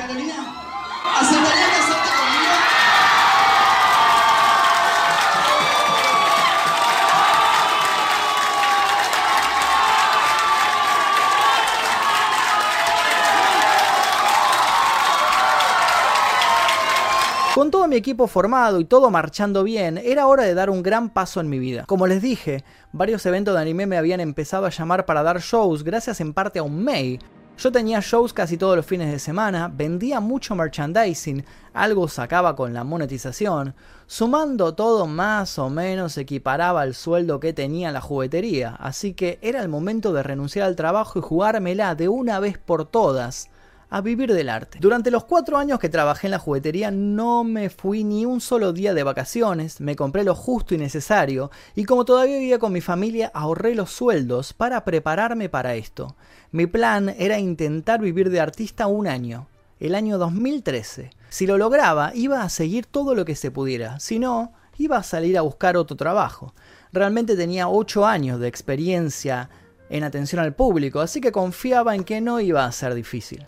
Mi 17.88 17.95
equipo 17.95 18.28
formado 18.28 18.80
y 18.80 18.86
todo 18.86 19.10
marchando 19.10 19.63
bien, 19.63 19.97
era 19.97 20.28
hora 20.28 20.43
de 20.43 20.54
dar 20.54 20.69
un 20.69 20.84
gran 20.84 21.10
paso 21.10 21.39
en 21.39 21.50
mi 21.50 21.58
vida. 21.58 21.86
Como 21.86 22.06
les 22.06 22.21
dije, 22.21 22.63
varios 22.91 23.26
eventos 23.26 23.56
de 23.56 23.62
anime 23.62 23.86
me 23.86 23.97
habían 23.97 24.19
empezado 24.19 24.65
a 24.65 24.69
llamar 24.69 25.06
para 25.06 25.23
dar 25.23 25.39
shows 25.39 25.84
gracias 25.84 26.19
en 26.19 26.34
parte 26.34 26.60
a 26.60 26.63
un 26.63 26.84
mail. 26.84 27.19
Yo 27.58 27.71
tenía 27.71 28.02
shows 28.02 28.34
casi 28.34 28.58
todos 28.58 28.76
los 28.76 28.86
fines 28.86 29.12
de 29.12 29.17
semana, 29.17 29.71
vendía 29.73 30.19
mucho 30.19 30.54
merchandising, 30.54 31.43
algo 31.73 32.08
sacaba 32.08 32.56
con 32.56 32.73
la 32.73 32.84
monetización, 32.84 33.73
sumando 34.06 34.76
todo 34.76 35.08
más 35.08 35.58
o 35.58 35.69
menos 35.69 36.17
equiparaba 36.17 36.84
el 36.84 36.93
sueldo 36.93 37.39
que 37.39 37.54
tenía 37.54 37.88
en 37.88 37.95
la 37.95 38.02
juguetería, 38.02 38.76
así 38.80 39.13
que 39.13 39.39
era 39.41 39.62
el 39.62 39.69
momento 39.69 40.13
de 40.13 40.21
renunciar 40.21 40.67
al 40.67 40.76
trabajo 40.76 41.17
y 41.17 41.23
jugármela 41.23 41.95
de 41.95 42.10
una 42.10 42.39
vez 42.39 42.60
por 42.60 42.86
todas 42.86 43.50
a 43.89 44.02
vivir 44.02 44.34
del 44.34 44.50
arte. 44.50 44.80
Durante 44.82 45.12
los 45.12 45.23
cuatro 45.23 45.58
años 45.58 45.80
que 45.80 45.89
trabajé 45.89 46.28
en 46.28 46.32
la 46.32 46.39
juguetería 46.39 46.91
no 46.91 47.43
me 47.43 47.69
fui 47.69 48.04
ni 48.04 48.26
un 48.26 48.41
solo 48.41 48.73
día 48.73 48.93
de 48.93 49.04
vacaciones, 49.04 49.80
me 49.80 49.95
compré 49.95 50.23
lo 50.23 50.36
justo 50.36 50.76
y 50.76 50.78
necesario 50.78 51.52
y 51.76 51.86
como 51.86 52.06
todavía 52.06 52.38
vivía 52.38 52.60
con 52.60 52.73
mi 52.73 52.82
familia 52.82 53.32
ahorré 53.34 53.76
los 53.76 53.91
sueldos 53.91 54.54
para 54.54 54.84
prepararme 54.84 55.50
para 55.50 55.76
esto. 55.76 56.15
Mi 56.52 56.65
plan 56.65 57.15
era 57.17 57.39
intentar 57.39 58.02
vivir 58.02 58.30
de 58.30 58.39
artista 58.39 58.88
un 58.88 59.08
año, 59.08 59.47
el 59.80 59.95
año 59.95 60.17
2013. 60.17 61.12
Si 61.30 61.47
lo 61.47 61.58
lograba 61.58 62.12
iba 62.13 62.43
a 62.43 62.50
seguir 62.50 62.86
todo 62.86 63.15
lo 63.15 63.26
que 63.26 63.36
se 63.36 63.52
pudiera, 63.52 64.00
si 64.00 64.19
no, 64.19 64.54
iba 64.78 64.97
a 64.97 65.04
salir 65.04 65.38
a 65.38 65.41
buscar 65.41 65.78
otro 65.78 65.97
trabajo. 65.97 66.54
Realmente 66.91 67.36
tenía 67.36 67.67
ocho 67.67 68.06
años 68.06 68.39
de 68.39 68.47
experiencia 68.47 69.50
en 69.89 70.04
atención 70.04 70.41
al 70.41 70.54
público, 70.54 71.00
así 71.00 71.21
que 71.21 71.32
confiaba 71.32 71.95
en 71.95 72.04
que 72.04 72.21
no 72.21 72.39
iba 72.39 72.65
a 72.65 72.71
ser 72.71 72.93
difícil. 72.93 73.45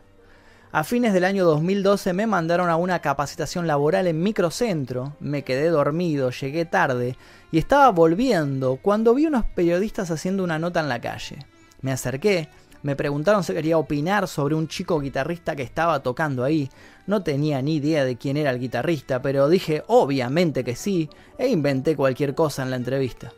A 0.72 0.84
fines 0.84 1.14
del 1.14 1.24
año 1.24 1.46
2012 1.46 2.14
me 2.14 2.28
mandaron 2.28 2.70
a 2.70 2.76
una 2.76 3.00
capacitación 3.00 3.66
laboral 3.66 4.06
en 4.06 4.22
microcentro, 4.22 5.16
me 5.20 5.44
quedé 5.44 5.70
dormido, 5.70 6.30
llegué 6.30 6.66
tarde 6.66 7.18
y 7.52 7.58
estaba 7.58 7.90
volviendo 7.90 8.76
cuando 8.76 9.16
vi 9.16 9.26
unos 9.26 9.46
periodistas 9.46 10.12
haciendo 10.12 10.44
una 10.44 10.60
nota 10.60 10.80
en 10.80 10.88
la 10.88 11.02
calle. 11.02 11.40
Me 11.82 11.92
acerqué, 11.92 12.50
me 12.84 12.96
preguntaron 12.96 13.44
si 13.44 13.54
quería 13.54 13.80
opinar 13.80 14.28
sobre 14.28 14.54
un 14.54 14.68
chico 14.68 15.00
guitarrista 15.00 15.56
que 15.56 15.64
estaba 15.64 16.04
tocando 16.04 16.44
ahí. 16.44 16.70
No 17.08 17.24
tenía 17.24 17.64
ni 17.64 17.78
idea 17.78 18.06
de 18.06 18.18
quién 18.18 18.38
era 18.38 18.52
el 18.52 18.60
guitarrista, 18.60 19.24
pero 19.24 19.50
dije 19.50 19.84
obviamente 19.88 20.64
que 20.64 20.76
sí 20.76 21.10
e 21.40 21.48
inventé 21.48 21.96
cualquier 21.96 22.36
cosa 22.36 22.62
en 22.62 22.70
la 22.70 22.76
entrevista. 22.76 23.34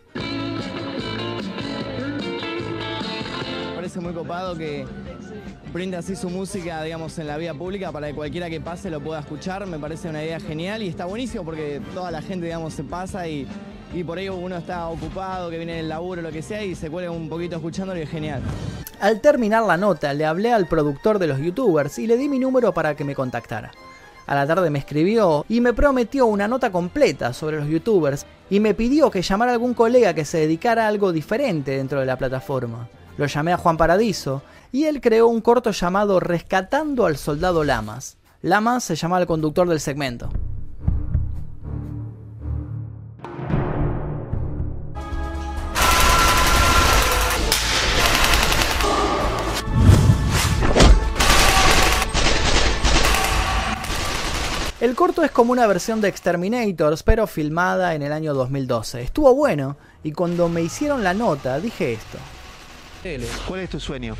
Parece 3.74 4.02
muy 4.02 4.14
copado 4.14 4.58
que 4.58 4.86
brinda 5.74 6.00
así 6.00 6.16
su 6.16 6.30
música, 6.30 6.84
digamos, 6.84 7.18
en 7.18 7.28
la 7.28 7.38
vía 7.38 7.54
pública 7.54 7.92
para 7.92 8.08
que 8.08 8.14
cualquiera 8.14 8.50
que 8.50 8.60
pase 8.60 8.90
lo 8.90 9.00
pueda 9.00 9.20
escuchar. 9.22 9.66
Me 9.68 9.80
parece 9.80 10.10
una 10.10 10.24
idea 10.24 10.40
genial 10.40 10.84
y 10.84 10.88
está 10.88 11.06
buenísimo 11.06 11.46
porque 11.46 11.82
toda 11.94 12.12
la 12.12 12.22
gente, 12.22 12.46
digamos, 12.46 12.74
se 12.74 12.84
pasa 12.84 13.28
y, 13.28 13.48
y 13.94 14.04
por 14.04 14.18
ahí 14.18 14.28
uno 14.30 14.58
está 14.58 14.88
ocupado, 14.90 15.50
que 15.50 15.58
viene 15.58 15.76
del 15.76 15.90
laburo, 15.90 16.22
lo 16.22 16.32
que 16.32 16.42
sea, 16.42 16.64
y 16.64 16.76
se 16.76 16.90
cuelga 16.90 17.12
un 17.12 17.30
poquito 17.30 17.56
escuchándolo 17.56 18.00
y 18.00 18.04
es 18.04 18.10
genial. 18.10 18.42
Al 19.00 19.22
terminar 19.22 19.64
la 19.64 19.78
nota, 19.78 20.14
le 20.14 20.26
hablé 20.26 20.52
al 20.52 20.68
productor 20.68 21.20
de 21.20 21.28
los 21.28 21.40
youtubers 21.40 21.98
y 22.00 22.08
le 22.08 22.18
di 22.18 22.30
mi 22.30 22.38
número 22.38 22.74
para 22.74 22.96
que 22.96 23.04
me 23.04 23.16
contactara. 23.16 23.72
A 24.28 24.36
la 24.36 24.46
tarde 24.46 24.70
me 24.70 24.80
escribió 24.80 25.46
y 25.50 25.62
me 25.62 25.74
prometió 25.74 26.28
una 26.28 26.48
nota 26.48 26.72
completa 26.72 27.34
sobre 27.34 27.58
los 27.58 27.68
youtubers 27.68 28.26
y 28.50 28.60
me 28.60 28.74
pidió 28.74 29.10
que 29.10 29.22
llamara 29.22 29.52
a 29.52 29.54
algún 29.56 29.74
colega 29.74 30.14
que 30.14 30.26
se 30.26 30.38
dedicara 30.38 30.86
a 30.86 30.88
algo 30.88 31.12
diferente 31.12 31.72
dentro 31.72 32.00
de 32.00 32.06
la 32.06 32.18
plataforma. 32.18 32.88
Lo 33.18 33.26
llamé 33.26 33.52
a 33.52 33.58
Juan 33.58 33.78
Paradiso 33.78 34.42
y 34.72 34.86
él 34.86 35.02
creó 35.02 35.28
un 35.28 35.42
corto 35.42 35.72
llamado 35.72 36.20
Rescatando 36.20 37.06
al 37.06 37.18
Soldado 37.18 37.64
Lamas. 37.64 38.18
Lamas 38.42 38.84
se 38.84 38.96
llama 38.96 39.20
el 39.20 39.28
conductor 39.28 39.68
del 39.68 39.80
segmento. 39.80 40.30
El 54.80 54.96
corto 54.96 55.24
es 55.24 55.30
como 55.30 55.52
una 55.52 55.68
versión 55.68 56.02
de 56.02 56.08
Exterminators, 56.08 57.04
pero 57.04 57.28
filmada 57.28 57.94
en 57.94 58.02
el 58.02 58.12
año 58.12 58.34
2012. 58.34 59.04
Estuvo 59.04 59.36
bueno, 59.36 59.78
y 60.04 60.12
cuando 60.12 60.50
me 60.50 60.64
hicieron 60.64 61.04
la 61.04 61.14
nota 61.14 61.60
dije 61.60 61.94
esto. 61.94 62.18
¿Cuál 63.48 63.60
es 63.60 63.70
tu 63.70 63.80
sueño? 63.80 64.16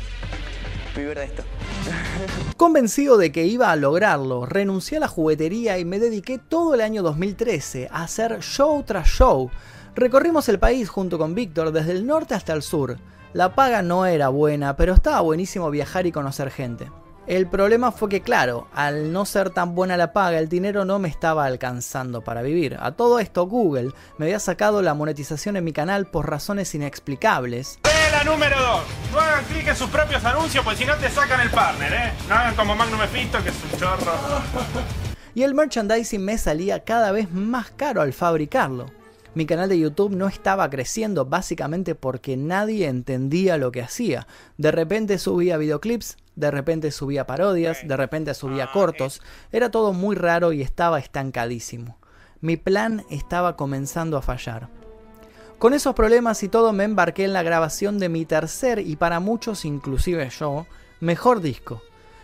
Convencido 2.56 3.16
de 3.16 3.32
que 3.32 3.46
iba 3.46 3.70
a 3.70 3.76
lograrlo, 3.76 4.46
renuncié 4.46 4.98
a 4.98 5.00
la 5.00 5.08
juguetería 5.08 5.78
y 5.78 5.84
me 5.84 5.98
dediqué 5.98 6.38
todo 6.38 6.74
el 6.74 6.80
año 6.80 7.02
2013 7.02 7.88
a 7.90 8.02
hacer 8.02 8.40
show 8.40 8.82
tras 8.84 9.08
show. 9.08 9.50
Recorrimos 9.94 10.48
el 10.48 10.58
país 10.58 10.88
junto 10.88 11.18
con 11.18 11.34
Víctor 11.34 11.72
desde 11.72 11.92
el 11.92 12.06
norte 12.06 12.34
hasta 12.34 12.52
el 12.52 12.62
sur. 12.62 12.98
La 13.32 13.54
paga 13.54 13.82
no 13.82 14.06
era 14.06 14.28
buena, 14.28 14.76
pero 14.76 14.94
estaba 14.94 15.20
buenísimo 15.20 15.70
viajar 15.70 16.06
y 16.06 16.12
conocer 16.12 16.50
gente. 16.50 16.90
El 17.28 17.46
problema 17.46 17.92
fue 17.92 18.08
que, 18.08 18.20
claro, 18.20 18.66
al 18.74 19.12
no 19.12 19.24
ser 19.24 19.50
tan 19.50 19.76
buena 19.76 19.96
la 19.96 20.12
paga, 20.12 20.40
el 20.40 20.48
dinero 20.48 20.84
no 20.84 20.98
me 20.98 21.08
estaba 21.08 21.44
alcanzando 21.44 22.22
para 22.22 22.42
vivir. 22.42 22.76
A 22.80 22.92
todo 22.92 23.20
esto, 23.20 23.46
Google 23.46 23.92
me 24.18 24.26
había 24.26 24.40
sacado 24.40 24.82
la 24.82 24.94
monetización 24.94 25.56
en 25.56 25.62
mi 25.62 25.72
canal 25.72 26.06
por 26.06 26.28
razones 26.28 26.74
inexplicables. 26.74 27.78
Regla 27.84 28.24
número 28.24 28.60
2. 28.60 28.82
No 29.12 29.20
hagan 29.20 29.44
clic 29.44 29.68
en 29.68 29.76
sus 29.76 29.88
propios 29.88 30.24
anuncios, 30.24 30.64
pues 30.64 30.76
si 30.76 30.84
no 30.84 30.96
te 30.96 31.08
sacan 31.10 31.40
el 31.40 31.50
partner, 31.50 31.92
¿eh? 31.92 32.12
No 32.28 32.34
hagan 32.34 32.56
como 32.56 32.74
Magnum 32.74 32.98
Mephisto, 32.98 33.40
que 33.40 33.50
es 33.50 33.56
un 33.72 33.78
chorro. 33.78 34.12
Y 35.32 35.44
el 35.44 35.54
merchandising 35.54 36.24
me 36.24 36.36
salía 36.38 36.82
cada 36.82 37.12
vez 37.12 37.32
más 37.32 37.70
caro 37.70 38.02
al 38.02 38.12
fabricarlo. 38.12 38.86
Mi 39.34 39.46
canal 39.46 39.68
de 39.68 39.78
YouTube 39.78 40.14
no 40.14 40.26
estaba 40.26 40.68
creciendo 40.68 41.24
básicamente 41.24 41.94
porque 41.94 42.36
nadie 42.36 42.88
entendía 42.88 43.56
lo 43.56 43.72
que 43.72 43.80
hacía. 43.80 44.26
De 44.58 44.72
repente 44.72 45.18
subía 45.18 45.56
videoclips, 45.56 46.18
de 46.36 46.50
repente 46.50 46.90
subía 46.90 47.26
parodias, 47.26 47.86
de 47.86 47.96
repente 47.96 48.34
subía 48.34 48.70
cortos. 48.72 49.20
Era 49.50 49.70
todo 49.70 49.92
muy 49.92 50.16
raro 50.16 50.52
y 50.52 50.62
estaba 50.62 50.98
estancadísimo. 50.98 51.98
Mi 52.40 52.56
plan 52.56 53.04
estaba 53.10 53.56
comenzando 53.56 54.16
a 54.16 54.22
fallar. 54.22 54.68
Con 55.58 55.74
esos 55.74 55.94
problemas 55.94 56.42
y 56.42 56.48
todo 56.48 56.72
me 56.72 56.84
embarqué 56.84 57.24
en 57.24 57.32
la 57.32 57.44
grabación 57.44 58.00
de 58.00 58.08
mi 58.08 58.24
tercer 58.24 58.80
y 58.80 58.96
para 58.96 59.20
muchos, 59.20 59.64
inclusive 59.64 60.28
yo, 60.30 60.66
mejor 60.98 61.40
disco. 61.40 61.82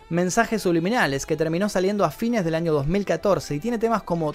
Mensajes 0.09 0.63
subliminales 0.63 1.25
que 1.25 1.37
terminó 1.37 1.69
saliendo 1.69 2.03
a 2.03 2.11
fines 2.11 2.43
del 2.43 2.55
año 2.55 2.73
2014 2.73 3.55
y 3.55 3.59
tiene 3.59 3.77
temas 3.77 4.03
como 4.03 4.33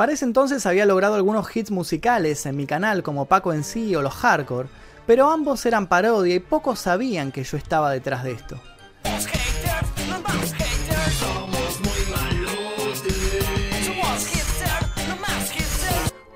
Para 0.00 0.12
ese 0.12 0.24
entonces 0.24 0.64
había 0.64 0.86
logrado 0.86 1.14
algunos 1.14 1.54
hits 1.54 1.70
musicales 1.70 2.46
en 2.46 2.56
mi 2.56 2.64
canal 2.64 3.02
como 3.02 3.26
Paco 3.26 3.52
en 3.52 3.62
sí 3.62 3.94
o 3.94 4.00
los 4.00 4.14
Hardcore, 4.14 4.70
pero 5.06 5.30
ambos 5.30 5.66
eran 5.66 5.88
parodia 5.88 6.34
y 6.34 6.38
pocos 6.38 6.78
sabían 6.78 7.30
que 7.30 7.44
yo 7.44 7.58
estaba 7.58 7.90
detrás 7.90 8.24
de 8.24 8.32
esto. 8.32 8.58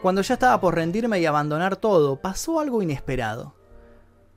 Cuando 0.03 0.21
ya 0.21 0.35
estaba 0.35 0.61
por 0.61 0.75
rendirme 0.75 1.19
y 1.21 1.25
abandonar 1.25 1.77
todo, 1.77 2.17
pasó 2.17 2.61
algo 2.61 2.83
inesperado. 2.83 3.55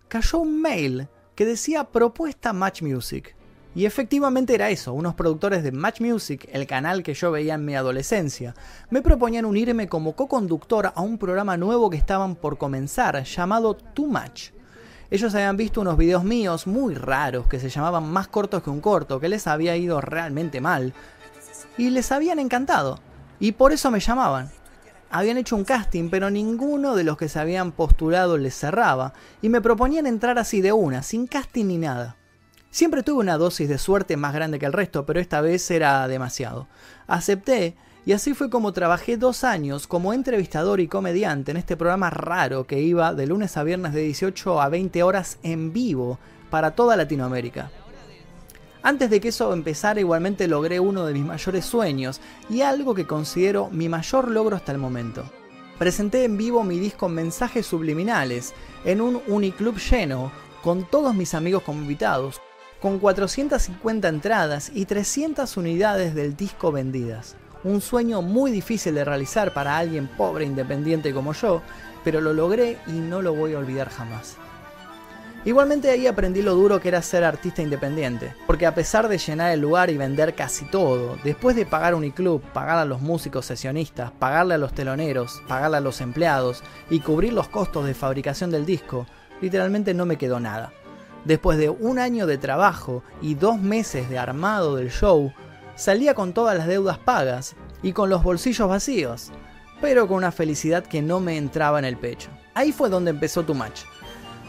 Cayó 0.08 0.38
un 0.38 0.62
mail 0.62 1.10
que 1.36 1.44
decía 1.44 1.84
propuesta 1.84 2.54
Match 2.54 2.82
Music. 2.82 3.37
Y 3.78 3.86
efectivamente 3.86 4.56
era 4.56 4.72
eso, 4.72 4.92
unos 4.92 5.14
productores 5.14 5.62
de 5.62 5.72
Match 5.72 6.02
Music, 6.02 6.50
el 6.52 6.66
canal 6.66 7.04
que 7.04 7.14
yo 7.14 7.30
veía 7.30 7.54
en 7.54 7.64
mi 7.64 7.76
adolescencia, 7.76 8.56
me 8.90 9.04
proponían 9.04 9.46
unirme 9.46 9.88
como 9.88 10.16
co-conductor 10.16 10.92
a 10.96 11.02
un 11.02 11.20
programa 11.20 11.58
nuevo 11.58 11.92
que 11.92 11.98
estaban 11.98 12.36
por 12.36 12.58
comenzar, 12.58 13.24
llamado 13.24 13.76
Too 13.76 14.08
Much. 14.08 14.50
Ellos 15.12 15.36
habían 15.36 15.58
visto 15.58 15.80
unos 15.80 15.96
videos 15.96 16.24
míos 16.24 16.66
muy 16.66 16.96
raros 16.96 17.46
que 17.46 17.60
se 17.60 17.70
llamaban 17.70 18.12
Más 18.12 18.28
cortos 18.28 18.64
que 18.64 18.72
un 18.72 18.82
corto, 18.82 19.20
que 19.20 19.30
les 19.30 19.46
había 19.46 19.78
ido 19.78 20.02
realmente 20.02 20.60
mal, 20.60 20.96
y 21.78 21.92
les 21.92 22.12
habían 22.12 22.40
encantado, 22.40 23.00
y 23.40 23.52
por 23.52 23.74
eso 23.74 23.92
me 23.92 24.00
llamaban. 24.00 24.50
Habían 25.12 25.38
hecho 25.38 25.56
un 25.56 25.66
casting, 25.66 26.10
pero 26.10 26.32
ninguno 26.32 26.96
de 26.96 27.04
los 27.04 27.16
que 27.16 27.30
se 27.30 27.40
habían 27.40 27.72
postulado 27.72 28.40
les 28.40 28.58
cerraba, 28.58 29.14
y 29.40 29.50
me 29.50 29.62
proponían 29.62 30.08
entrar 30.08 30.40
así 30.40 30.62
de 30.62 30.72
una, 30.72 31.04
sin 31.04 31.28
casting 31.28 31.66
ni 31.68 31.78
nada. 31.78 32.18
Siempre 32.70 33.04
tuve 33.04 33.20
una 33.20 33.38
dosis 33.38 33.70
de 33.70 33.78
suerte 33.78 34.18
más 34.18 34.34
grande 34.34 34.60
que 34.60 34.66
el 34.66 34.74
resto, 34.74 35.06
pero 35.06 35.20
esta 35.20 35.42
vez 35.42 35.70
era 35.72 36.08
demasiado. 36.08 36.68
Acepté 37.08 37.76
y 38.06 38.14
así 38.14 38.34
fue 38.34 38.50
como 38.50 38.72
trabajé 38.72 39.18
dos 39.18 39.44
años 39.44 39.86
como 39.86 40.14
entrevistador 40.14 40.80
y 40.80 40.88
comediante 40.88 41.52
en 41.52 41.58
este 41.58 41.76
programa 41.76 42.10
raro 42.10 42.66
que 42.66 42.80
iba 42.80 43.14
de 43.14 43.28
lunes 43.28 43.58
a 43.58 43.64
viernes 43.64 43.94
de 43.94 44.02
18 44.02 44.62
a 44.62 44.70
20 44.70 45.04
horas 45.04 45.40
en 45.44 45.74
vivo 45.74 46.18
para 46.50 46.72
toda 46.72 46.96
Latinoamérica. 46.96 47.70
Antes 48.82 49.10
de 49.10 49.20
que 49.20 49.28
eso 49.28 49.52
empezara 49.52 50.00
igualmente 50.00 50.48
logré 50.48 50.80
uno 50.80 51.06
de 51.06 51.14
mis 51.14 51.26
mayores 51.26 51.66
sueños 51.66 52.22
y 52.50 52.62
algo 52.62 52.96
que 52.96 53.06
considero 53.06 53.70
mi 53.72 53.90
mayor 53.90 54.32
logro 54.32 54.56
hasta 54.56 54.72
el 54.72 54.78
momento. 54.78 55.26
Presenté 55.78 56.24
en 56.24 56.38
vivo 56.38 56.64
mi 56.64 56.80
disco 56.80 57.10
Mensajes 57.10 57.66
Subliminales 57.66 58.54
en 58.86 59.02
un 59.02 59.22
uniclub 59.28 59.78
lleno, 59.78 60.32
con 60.64 60.86
todos 60.86 61.14
mis 61.14 61.34
amigos 61.34 61.64
como 61.64 61.82
invitados, 61.82 62.42
con 62.88 63.00
450 63.00 64.08
entradas 64.08 64.72
y 64.74 64.86
300 64.86 65.58
unidades 65.58 66.16
del 66.16 66.38
disco 66.38 66.72
vendidas. 66.72 67.36
Un 67.66 67.82
sueño 67.82 68.22
muy 68.22 68.50
difícil 68.50 68.96
de 68.96 69.04
realizar 69.04 69.54
para 69.54 69.78
alguien 69.78 70.08
pobre 70.08 70.46
e 70.46 70.48
independiente 70.48 71.14
como 71.14 71.34
yo, 71.34 71.62
pero 72.06 72.22
lo 72.22 72.32
logré 72.32 72.78
y 72.88 72.92
no 72.94 73.22
lo 73.22 73.34
voy 73.34 73.56
a 73.56 73.58
olvidar 73.58 73.90
jamás. 73.90 74.38
Igualmente 75.44 75.90
ahí 75.90 76.08
aprendí 76.08 76.42
lo 76.42 76.56
duro 76.56 76.80
que 76.80 76.88
era 76.88 77.02
ser 77.02 77.26
artista 77.26 77.62
independiente, 77.62 78.34
porque 78.46 78.66
a 78.66 78.74
pesar 78.74 79.10
de 79.10 79.18
llenar 79.18 79.52
el 79.52 79.60
lugar 79.60 79.90
y 79.90 79.98
vender 79.98 80.34
casi 80.34 80.64
todo, 80.64 81.18
después 81.26 81.58
de 81.58 81.66
pagar 81.66 81.94
Uniclub, 81.94 82.42
pagar 82.54 82.78
a 82.78 82.86
los 82.86 83.02
músicos 83.02 83.48
sesionistas, 83.48 84.12
pagarle 84.12 84.54
a 84.54 84.60
los 84.60 84.72
teloneros, 84.72 85.42
pagarle 85.50 85.76
a 85.76 85.82
los 85.82 86.00
empleados 86.00 86.64
y 86.90 87.02
cubrir 87.02 87.34
los 87.34 87.50
costos 87.50 87.86
de 87.86 87.94
fabricación 87.94 88.50
del 88.50 88.66
disco, 88.66 89.06
literalmente 89.42 89.94
no 89.94 90.06
me 90.06 90.18
quedó 90.18 90.40
nada. 90.40 90.72
Después 91.28 91.60
de 91.60 91.70
un 91.70 92.00
año 92.00 92.26
de 92.26 92.40
trabajo 92.40 93.04
y 93.22 93.36
dos 93.36 93.60
meses 93.60 94.10
de 94.10 94.18
armado 94.18 94.78
del 94.78 94.90
show, 94.90 95.32
Salía 95.78 96.16
con 96.16 96.34
todas 96.34 96.58
las 96.58 96.66
deudas 96.66 96.98
pagas 96.98 97.56
y 97.84 97.94
con 97.94 98.10
los 98.10 98.24
bolsillos 98.24 98.68
vacíos, 98.68 99.30
pero 99.80 100.08
con 100.08 100.18
una 100.18 100.32
felicidad 100.32 100.84
que 100.84 101.04
no 101.04 101.20
me 101.20 101.38
entraba 101.38 101.78
en 101.78 101.86
el 101.86 101.98
pecho. 101.98 102.32
Ahí 102.56 102.72
fue 102.72 102.90
donde 102.90 103.12
empezó 103.12 103.44
tu 103.44 103.54
match. 103.54 103.82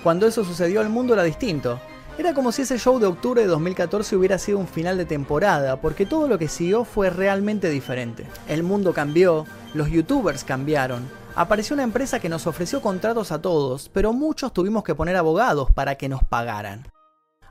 Cuando 0.02 0.26
eso 0.26 0.42
sucedió 0.42 0.80
el 0.80 0.88
mundo 0.88 1.12
era 1.12 1.22
distinto. 1.22 1.78
Era 2.16 2.32
como 2.32 2.50
si 2.50 2.62
ese 2.62 2.78
show 2.78 2.98
de 2.98 3.04
octubre 3.04 3.42
de 3.42 3.46
2014 3.46 4.16
hubiera 4.16 4.38
sido 4.38 4.58
un 4.58 4.66
final 4.66 4.96
de 4.96 5.04
temporada, 5.04 5.78
porque 5.82 6.06
todo 6.06 6.28
lo 6.28 6.38
que 6.38 6.48
siguió 6.48 6.86
fue 6.86 7.10
realmente 7.10 7.68
diferente. 7.68 8.24
El 8.48 8.62
mundo 8.62 8.94
cambió, 8.94 9.44
los 9.74 9.90
youtubers 9.90 10.44
cambiaron, 10.44 11.06
apareció 11.38 11.74
una 11.74 11.84
empresa 11.84 12.18
que 12.18 12.28
nos 12.28 12.48
ofreció 12.48 12.82
contratos 12.82 13.30
a 13.30 13.40
todos, 13.40 13.88
pero 13.90 14.12
muchos 14.12 14.52
tuvimos 14.52 14.82
que 14.82 14.96
poner 14.96 15.14
abogados 15.14 15.70
para 15.70 15.94
que 15.94 16.08
nos 16.08 16.24
pagaran. 16.24 16.88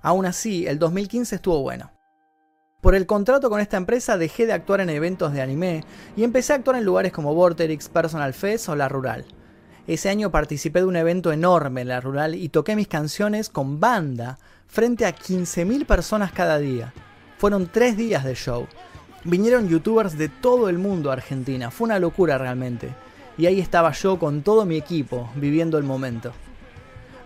Aún 0.01 0.25
así, 0.25 0.67
el 0.67 0.77
2015 0.77 1.35
estuvo 1.35 1.61
bueno. 1.61 1.91
Por 2.81 2.95
el 2.95 3.05
contrato 3.05 3.49
con 3.49 3.61
esta 3.61 3.77
empresa 3.77 4.17
dejé 4.17 4.45
de 4.45 4.51
actuar 4.51 4.81
en 4.81 4.89
eventos 4.89 5.31
de 5.31 5.41
anime 5.41 5.85
y 6.17 6.25
empecé 6.25 6.51
a 6.51 6.57
actuar 6.57 6.75
en 6.75 6.83
lugares 6.83 7.13
como 7.13 7.33
Vorterix, 7.33 7.87
Personal 7.87 8.33
Fest 8.33 8.67
o 8.67 8.75
La 8.75 8.89
Rural. 8.89 9.23
Ese 9.87 10.09
año 10.09 10.31
participé 10.31 10.79
de 10.79 10.85
un 10.85 10.97
evento 10.97 11.31
enorme 11.31 11.79
en 11.79 11.87
La 11.87 12.01
Rural 12.01 12.35
y 12.35 12.49
toqué 12.49 12.75
mis 12.75 12.89
canciones 12.89 13.47
con 13.47 13.79
banda 13.79 14.37
frente 14.67 15.05
a 15.05 15.15
15.000 15.15 15.85
personas 15.85 16.33
cada 16.33 16.59
día. 16.59 16.93
Fueron 17.37 17.67
tres 17.71 17.95
días 17.95 18.25
de 18.25 18.35
show. 18.35 18.67
Vinieron 19.23 19.69
youtubers 19.69 20.17
de 20.17 20.27
todo 20.27 20.67
el 20.67 20.77
mundo 20.77 21.09
a 21.09 21.13
Argentina, 21.13 21.71
fue 21.71 21.85
una 21.85 21.99
locura 21.99 22.37
realmente 22.37 23.06
y 23.37 23.45
ahí 23.45 23.59
estaba 23.59 23.91
yo 23.91 24.17
con 24.19 24.41
todo 24.41 24.65
mi 24.65 24.77
equipo, 24.77 25.29
viviendo 25.35 25.77
el 25.77 25.83
momento. 25.83 26.33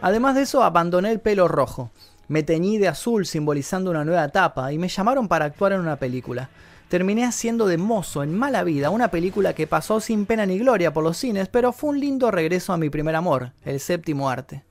Además 0.02 0.36
de 0.36 0.42
eso, 0.42 0.64
abandoné 0.64 1.12
el 1.12 1.20
pelo 1.20 1.48
rojo, 1.48 1.92
me 2.32 2.44
teñí 2.44 2.78
de 2.78 2.88
azul 2.88 3.26
simbolizando 3.26 3.92
una 3.92 4.06
nueva 4.06 4.24
etapa 4.24 4.72
y 4.72 4.78
me 4.78 4.88
llamaron 4.88 5.28
para 5.28 5.44
actuar 5.44 5.74
en 5.74 5.82
una 5.82 5.98
película. 5.98 6.50
Terminé 6.88 7.26
haciendo 7.26 7.68
de 7.68 7.78
mozo 7.78 8.24
en 8.24 8.38
Mala 8.38 8.64
Vida, 8.64 8.90
una 8.90 9.12
película 9.12 9.54
que 9.54 9.68
pasó 9.68 10.00
sin 10.00 10.26
pena 10.26 10.46
ni 10.46 10.58
gloria 10.58 10.94
por 10.94 11.04
los 11.04 11.18
cines, 11.18 11.50
pero 11.50 11.74
fue 11.74 11.90
un 11.90 12.00
lindo 12.00 12.32
regreso 12.32 12.72
a 12.72 12.78
mi 12.78 12.90
primer 12.90 13.18
amor, 13.18 13.52
el 13.66 13.82
séptimo 13.82 14.30
arte. 14.30 14.64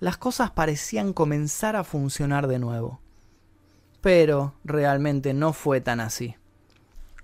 Las 0.00 0.16
cosas 0.16 0.50
parecían 0.50 1.12
comenzar 1.12 1.76
a 1.76 1.84
funcionar 1.84 2.48
de 2.48 2.58
nuevo. 2.58 3.00
Pero 4.00 4.54
realmente 4.64 5.34
no 5.34 5.52
fue 5.52 5.80
tan 5.80 6.00
así. 6.00 6.34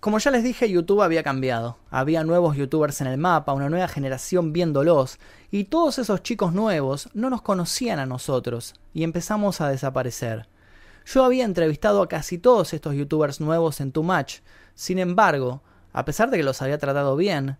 Como 0.05 0.19
ya 0.19 0.31
les 0.31 0.45
dije, 0.45 0.69
YouTube 0.69 1.01
había 1.01 1.23
cambiado. 1.23 1.79
Había 1.91 2.25
nuevos 2.25 2.59
youtubers 2.59 3.01
en 3.01 3.07
el 3.07 3.17
mapa, 3.17 3.55
una 3.55 3.71
nueva 3.71 3.89
generación 3.89 4.53
viéndolos, 4.53 5.19
y 5.51 5.65
todos 5.65 5.99
esos 5.99 6.23
chicos 6.23 6.53
nuevos 6.53 7.09
no 7.15 7.31
nos 7.31 7.41
conocían 7.41 7.99
a 7.99 8.05
nosotros, 8.05 8.75
y 8.93 9.03
empezamos 9.03 9.63
a 9.63 9.71
desaparecer. 9.71 10.47
Yo 11.07 11.25
había 11.25 11.47
entrevistado 11.47 12.03
a 12.03 12.09
casi 12.11 12.37
todos 12.37 12.75
estos 12.75 12.95
youtubers 12.95 13.41
nuevos 13.41 13.81
en 13.81 13.93
Too 13.93 14.03
Much, 14.03 14.41
sin 14.75 14.99
embargo, 14.99 15.63
a 15.95 16.05
pesar 16.05 16.29
de 16.31 16.37
que 16.37 16.43
los 16.43 16.61
había 16.61 16.77
tratado 16.77 17.17
bien, 17.17 17.57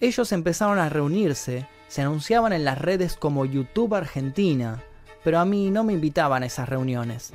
ellos 0.00 0.32
empezaron 0.32 0.78
a 0.78 0.88
reunirse, 0.88 1.68
se 1.88 2.00
anunciaban 2.00 2.54
en 2.54 2.64
las 2.64 2.78
redes 2.78 3.14
como 3.14 3.44
YouTube 3.44 3.94
Argentina, 3.94 4.82
pero 5.22 5.38
a 5.38 5.44
mí 5.44 5.70
no 5.70 5.84
me 5.84 5.92
invitaban 5.92 6.44
a 6.44 6.46
esas 6.46 6.66
reuniones. 6.66 7.34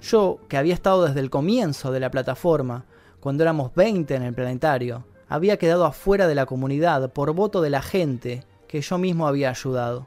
Yo, 0.00 0.38
que 0.48 0.56
había 0.56 0.72
estado 0.72 1.04
desde 1.04 1.20
el 1.20 1.28
comienzo 1.28 1.92
de 1.92 2.00
la 2.00 2.10
plataforma, 2.10 2.86
cuando 3.20 3.42
éramos 3.42 3.74
20 3.74 4.14
en 4.14 4.22
el 4.22 4.34
planetario, 4.34 5.04
había 5.28 5.58
quedado 5.58 5.84
afuera 5.84 6.26
de 6.26 6.34
la 6.34 6.46
comunidad 6.46 7.12
por 7.12 7.32
voto 7.32 7.60
de 7.60 7.70
la 7.70 7.82
gente 7.82 8.44
que 8.66 8.80
yo 8.80 8.98
mismo 8.98 9.26
había 9.26 9.50
ayudado. 9.50 10.06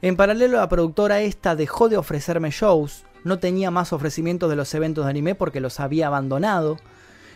En 0.00 0.16
paralelo, 0.16 0.58
la 0.58 0.68
productora 0.68 1.20
esta 1.20 1.56
dejó 1.56 1.88
de 1.88 1.96
ofrecerme 1.96 2.50
shows, 2.50 3.04
no 3.24 3.38
tenía 3.38 3.70
más 3.70 3.92
ofrecimientos 3.92 4.48
de 4.48 4.56
los 4.56 4.72
eventos 4.74 5.04
de 5.04 5.10
anime 5.10 5.34
porque 5.34 5.60
los 5.60 5.80
había 5.80 6.06
abandonado, 6.06 6.76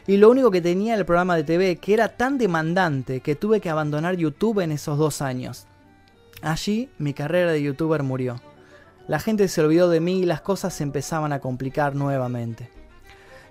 y 0.06 0.16
lo 0.16 0.30
único 0.30 0.50
que 0.50 0.60
tenía 0.60 0.94
el 0.94 1.04
programa 1.04 1.36
de 1.36 1.44
TV 1.44 1.76
que 1.76 1.94
era 1.94 2.16
tan 2.16 2.38
demandante 2.38 3.20
que 3.20 3.34
tuve 3.34 3.60
que 3.60 3.70
abandonar 3.70 4.16
YouTube 4.16 4.60
en 4.60 4.72
esos 4.72 4.98
dos 4.98 5.22
años. 5.22 5.66
Allí 6.40 6.90
mi 6.98 7.14
carrera 7.14 7.52
de 7.52 7.62
youtuber 7.62 8.02
murió. 8.02 8.40
La 9.06 9.18
gente 9.18 9.48
se 9.48 9.60
olvidó 9.60 9.90
de 9.90 10.00
mí 10.00 10.20
y 10.20 10.26
las 10.26 10.40
cosas 10.40 10.74
se 10.74 10.82
empezaban 10.82 11.32
a 11.32 11.40
complicar 11.40 11.94
nuevamente. 11.94 12.81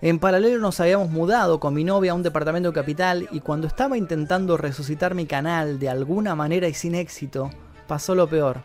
En 0.04 0.18
paralelo 0.18 0.58
nos 0.58 0.80
habíamos 0.80 1.12
mudado 1.12 1.60
con 1.60 1.76
mi 1.76 1.84
novia 1.84 2.14
a 2.14 2.16
un 2.16 2.24
departamento 2.24 2.74
capital 2.74 3.30
y 3.32 3.40
cuando 3.40 3.68
estaba 3.68 4.00
intentando 4.00 4.58
resucitar 4.58 5.14
mi 5.14 5.28
canal 5.28 5.78
de 5.78 5.90
alguna 5.90 6.34
manera 6.34 6.68
y 6.68 6.74
sin 6.74 6.96
éxito, 6.96 7.52
pasó 7.86 8.16
lo 8.16 8.28
peor. 8.28 8.64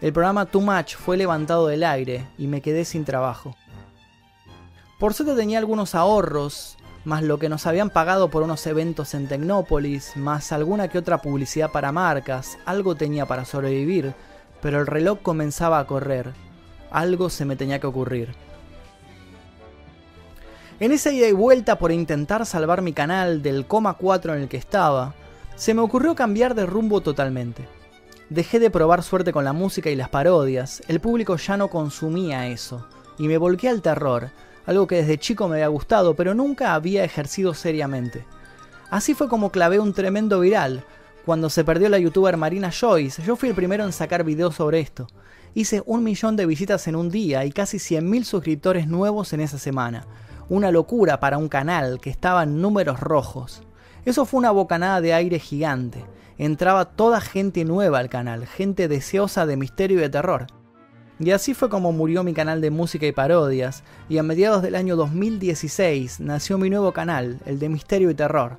El 0.00 0.12
programa 0.12 0.46
Too 0.46 0.60
Much 0.60 0.96
fue 0.96 1.16
levantado 1.16 1.68
del 1.68 1.84
aire 1.84 2.26
y 2.36 2.48
me 2.48 2.60
quedé 2.60 2.84
sin 2.84 3.04
trabajo. 3.04 3.54
Por 4.98 5.14
suerte 5.14 5.36
tenía 5.36 5.58
algunos 5.58 5.94
ahorros, 5.94 6.76
más 7.04 7.22
lo 7.22 7.38
que 7.38 7.48
nos 7.48 7.68
habían 7.68 7.90
pagado 7.90 8.28
por 8.28 8.42
unos 8.42 8.66
eventos 8.66 9.14
en 9.14 9.28
Tecnópolis, 9.28 10.16
más 10.16 10.50
alguna 10.50 10.88
que 10.88 10.98
otra 10.98 11.18
publicidad 11.18 11.70
para 11.70 11.92
marcas, 11.92 12.58
algo 12.66 12.96
tenía 12.96 13.26
para 13.26 13.44
sobrevivir, 13.44 14.12
pero 14.60 14.80
el 14.80 14.88
reloj 14.88 15.20
comenzaba 15.22 15.78
a 15.78 15.86
correr. 15.86 16.32
Algo 16.90 17.30
se 17.30 17.44
me 17.44 17.54
tenía 17.54 17.78
que 17.78 17.86
ocurrir. 17.86 18.47
En 20.80 20.92
esa 20.92 21.10
ida 21.10 21.26
y 21.26 21.32
vuelta 21.32 21.76
por 21.76 21.90
intentar 21.90 22.46
salvar 22.46 22.82
mi 22.82 22.92
canal 22.92 23.42
del 23.42 23.66
coma 23.66 23.94
4 23.94 24.34
en 24.34 24.42
el 24.42 24.48
que 24.48 24.58
estaba, 24.58 25.12
se 25.56 25.74
me 25.74 25.80
ocurrió 25.80 26.14
cambiar 26.14 26.54
de 26.54 26.66
rumbo 26.66 27.00
totalmente. 27.00 27.66
Dejé 28.30 28.60
de 28.60 28.70
probar 28.70 29.02
suerte 29.02 29.32
con 29.32 29.44
la 29.44 29.52
música 29.52 29.90
y 29.90 29.96
las 29.96 30.08
parodias, 30.08 30.84
el 30.86 31.00
público 31.00 31.34
ya 31.36 31.56
no 31.56 31.66
consumía 31.66 32.46
eso, 32.46 32.86
y 33.18 33.26
me 33.26 33.38
volqué 33.38 33.68
al 33.68 33.82
terror, 33.82 34.30
algo 34.66 34.86
que 34.86 34.96
desde 34.96 35.18
chico 35.18 35.48
me 35.48 35.56
había 35.56 35.66
gustado, 35.66 36.14
pero 36.14 36.32
nunca 36.32 36.74
había 36.74 37.02
ejercido 37.02 37.54
seriamente. 37.54 38.24
Así 38.88 39.14
fue 39.14 39.28
como 39.28 39.50
clavé 39.50 39.80
un 39.80 39.92
tremendo 39.92 40.38
viral. 40.38 40.84
Cuando 41.26 41.50
se 41.50 41.64
perdió 41.64 41.88
la 41.88 41.98
youtuber 41.98 42.36
Marina 42.36 42.70
Joyce, 42.70 43.20
yo 43.24 43.34
fui 43.34 43.48
el 43.48 43.56
primero 43.56 43.84
en 43.84 43.92
sacar 43.92 44.22
videos 44.22 44.54
sobre 44.54 44.78
esto. 44.78 45.08
Hice 45.54 45.82
un 45.86 46.04
millón 46.04 46.36
de 46.36 46.46
visitas 46.46 46.86
en 46.86 46.94
un 46.94 47.10
día 47.10 47.44
y 47.44 47.50
casi 47.50 47.78
100.000 47.78 48.22
suscriptores 48.22 48.86
nuevos 48.86 49.32
en 49.32 49.40
esa 49.40 49.58
semana 49.58 50.06
una 50.48 50.70
locura 50.70 51.20
para 51.20 51.38
un 51.38 51.48
canal 51.48 52.00
que 52.00 52.10
estaba 52.10 52.42
en 52.42 52.60
números 52.60 53.00
rojos. 53.00 53.62
Eso 54.04 54.24
fue 54.24 54.38
una 54.38 54.50
bocanada 54.50 55.00
de 55.00 55.12
aire 55.12 55.38
gigante. 55.38 56.04
Entraba 56.38 56.86
toda 56.86 57.20
gente 57.20 57.64
nueva 57.64 57.98
al 57.98 58.08
canal, 58.08 58.46
gente 58.46 58.88
deseosa 58.88 59.44
de 59.44 59.56
misterio 59.56 59.98
y 59.98 60.00
de 60.00 60.08
terror. 60.08 60.46
Y 61.20 61.32
así 61.32 61.52
fue 61.52 61.68
como 61.68 61.92
murió 61.92 62.22
mi 62.22 62.32
canal 62.32 62.60
de 62.60 62.70
música 62.70 63.06
y 63.06 63.12
parodias, 63.12 63.82
y 64.08 64.18
a 64.18 64.22
mediados 64.22 64.62
del 64.62 64.76
año 64.76 64.94
2016 64.94 66.20
nació 66.20 66.58
mi 66.58 66.70
nuevo 66.70 66.92
canal, 66.92 67.40
el 67.44 67.58
de 67.58 67.68
misterio 67.68 68.08
y 68.10 68.14
terror. 68.14 68.58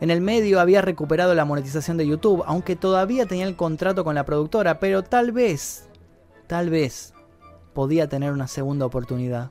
En 0.00 0.10
el 0.10 0.20
medio 0.20 0.60
había 0.60 0.82
recuperado 0.82 1.34
la 1.34 1.44
monetización 1.44 1.96
de 1.96 2.06
YouTube, 2.06 2.44
aunque 2.46 2.76
todavía 2.76 3.26
tenía 3.26 3.46
el 3.46 3.56
contrato 3.56 4.04
con 4.04 4.14
la 4.14 4.24
productora, 4.24 4.78
pero 4.78 5.02
tal 5.02 5.32
vez, 5.32 5.88
tal 6.46 6.70
vez, 6.70 7.12
podía 7.74 8.08
tener 8.08 8.32
una 8.32 8.46
segunda 8.46 8.86
oportunidad. 8.86 9.50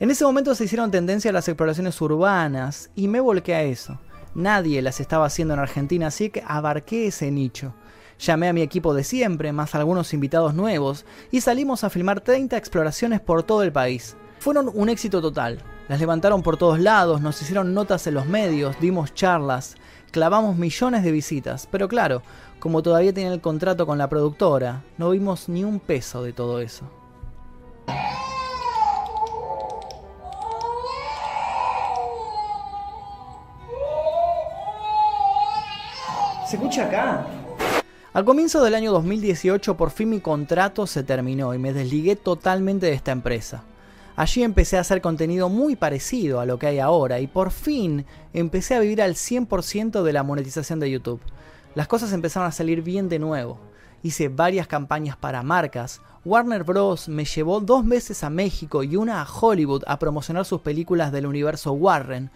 En 0.00 0.12
ese 0.12 0.24
momento 0.24 0.54
se 0.54 0.64
hicieron 0.64 0.92
tendencia 0.92 1.30
a 1.30 1.32
las 1.32 1.48
exploraciones 1.48 2.00
urbanas 2.00 2.88
y 2.94 3.08
me 3.08 3.18
volqué 3.18 3.54
a 3.56 3.64
eso. 3.64 3.98
Nadie 4.32 4.80
las 4.80 5.00
estaba 5.00 5.26
haciendo 5.26 5.54
en 5.54 5.60
Argentina, 5.60 6.06
así 6.06 6.30
que 6.30 6.44
abarqué 6.46 7.08
ese 7.08 7.32
nicho. 7.32 7.74
Llamé 8.20 8.48
a 8.48 8.52
mi 8.52 8.62
equipo 8.62 8.94
de 8.94 9.02
siempre, 9.02 9.52
más 9.52 9.74
algunos 9.74 10.14
invitados 10.14 10.54
nuevos, 10.54 11.04
y 11.32 11.40
salimos 11.40 11.82
a 11.82 11.90
filmar 11.90 12.20
30 12.20 12.56
exploraciones 12.56 13.20
por 13.20 13.42
todo 13.42 13.64
el 13.64 13.72
país. 13.72 14.16
Fueron 14.38 14.70
un 14.72 14.88
éxito 14.88 15.20
total. 15.20 15.64
Las 15.88 15.98
levantaron 15.98 16.44
por 16.44 16.56
todos 16.58 16.78
lados, 16.78 17.20
nos 17.20 17.42
hicieron 17.42 17.74
notas 17.74 18.06
en 18.06 18.14
los 18.14 18.26
medios, 18.26 18.78
dimos 18.80 19.14
charlas, 19.14 19.74
clavamos 20.12 20.56
millones 20.56 21.02
de 21.02 21.10
visitas, 21.10 21.66
pero 21.72 21.88
claro, 21.88 22.22
como 22.60 22.84
todavía 22.84 23.12
tenía 23.12 23.32
el 23.32 23.40
contrato 23.40 23.84
con 23.84 23.98
la 23.98 24.08
productora, 24.08 24.84
no 24.96 25.10
vimos 25.10 25.48
ni 25.48 25.64
un 25.64 25.80
peso 25.80 26.22
de 26.22 26.32
todo 26.32 26.60
eso. 26.60 26.88
¿Se 36.48 36.56
escucha 36.56 36.86
acá? 36.86 37.26
Al 38.14 38.24
comienzo 38.24 38.64
del 38.64 38.74
año 38.74 38.90
2018 38.92 39.76
por 39.76 39.90
fin 39.90 40.08
mi 40.08 40.20
contrato 40.20 40.86
se 40.86 41.02
terminó 41.02 41.52
y 41.52 41.58
me 41.58 41.74
desligué 41.74 42.16
totalmente 42.16 42.86
de 42.86 42.94
esta 42.94 43.12
empresa. 43.12 43.64
Allí 44.16 44.42
empecé 44.42 44.78
a 44.78 44.80
hacer 44.80 45.02
contenido 45.02 45.50
muy 45.50 45.76
parecido 45.76 46.40
a 46.40 46.46
lo 46.46 46.58
que 46.58 46.68
hay 46.68 46.78
ahora 46.78 47.20
y 47.20 47.26
por 47.26 47.50
fin 47.50 48.06
empecé 48.32 48.74
a 48.74 48.80
vivir 48.80 49.02
al 49.02 49.14
100% 49.14 50.02
de 50.02 50.12
la 50.14 50.22
monetización 50.22 50.80
de 50.80 50.90
YouTube. 50.90 51.20
Las 51.74 51.86
cosas 51.86 52.14
empezaron 52.14 52.48
a 52.48 52.52
salir 52.52 52.80
bien 52.80 53.10
de 53.10 53.18
nuevo. 53.18 53.58
Hice 54.02 54.30
varias 54.30 54.66
campañas 54.66 55.18
para 55.18 55.42
marcas. 55.42 56.00
Warner 56.24 56.64
Bros. 56.64 57.10
me 57.10 57.26
llevó 57.26 57.60
dos 57.60 57.86
veces 57.86 58.24
a 58.24 58.30
México 58.30 58.82
y 58.82 58.96
una 58.96 59.20
a 59.20 59.28
Hollywood 59.30 59.84
a 59.86 59.98
promocionar 59.98 60.46
sus 60.46 60.62
películas 60.62 61.12
del 61.12 61.26
universo 61.26 61.72
Warren. 61.72 62.30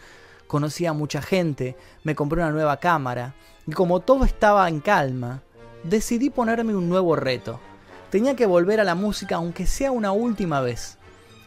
Conocí 0.52 0.84
a 0.84 0.92
mucha 0.92 1.22
gente, 1.22 1.78
me 2.04 2.14
compré 2.14 2.42
una 2.42 2.50
nueva 2.50 2.76
cámara 2.76 3.34
y 3.66 3.72
como 3.72 4.00
todo 4.00 4.26
estaba 4.26 4.68
en 4.68 4.80
calma, 4.80 5.40
decidí 5.82 6.28
ponerme 6.28 6.76
un 6.76 6.90
nuevo 6.90 7.16
reto. 7.16 7.58
Tenía 8.10 8.36
que 8.36 8.44
volver 8.44 8.78
a 8.78 8.84
la 8.84 8.94
música 8.94 9.36
aunque 9.36 9.66
sea 9.66 9.92
una 9.92 10.12
última 10.12 10.60
vez. 10.60 10.98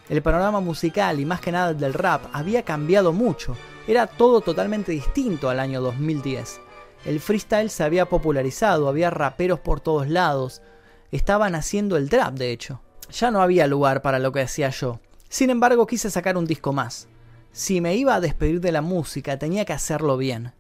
El 0.10 0.24
panorama 0.24 0.60
musical 0.60 1.20
y 1.20 1.26
más 1.26 1.40
que 1.40 1.52
nada 1.52 1.70
el 1.70 1.78
del 1.78 1.94
rap 1.94 2.24
había 2.34 2.64
cambiado 2.64 3.14
mucho, 3.14 3.56
era 3.88 4.08
todo 4.08 4.42
totalmente 4.42 4.92
distinto 4.92 5.52
al 5.52 5.60
año 5.60 5.82
2010. 5.82 6.60
El 7.06 7.20
freestyle 7.20 7.70
se 7.70 7.84
había 7.84 8.08
popularizado, 8.08 8.88
había 8.88 9.12
raperos 9.12 9.60
por 9.60 9.82
todos 9.82 10.10
lados, 10.10 10.64
estaban 11.12 11.54
haciendo 11.54 11.96
el 11.96 12.10
trap 12.10 12.34
de 12.34 12.52
hecho. 12.52 12.82
Ya 13.12 13.30
no 13.30 13.44
había 13.44 13.68
lugar 13.68 14.02
para 14.02 14.18
lo 14.18 14.32
que 14.32 14.42
hacía 14.42 14.72
yo. 14.72 15.00
Sin 15.30 15.52
embargo, 15.52 15.86
quise 15.86 16.10
sacar 16.10 16.38
un 16.38 16.48
disco 16.48 16.74
más. 16.74 17.08
Si 17.56 17.80
me 17.80 17.96
iba 17.96 18.14
a 18.14 18.20
despedir 18.20 18.60
de 18.60 18.74
la 18.74 18.82
música, 18.82 19.40
tenía 19.40 19.64
que 19.64 19.72
hacerlo 19.72 20.18
bien. 20.18 20.52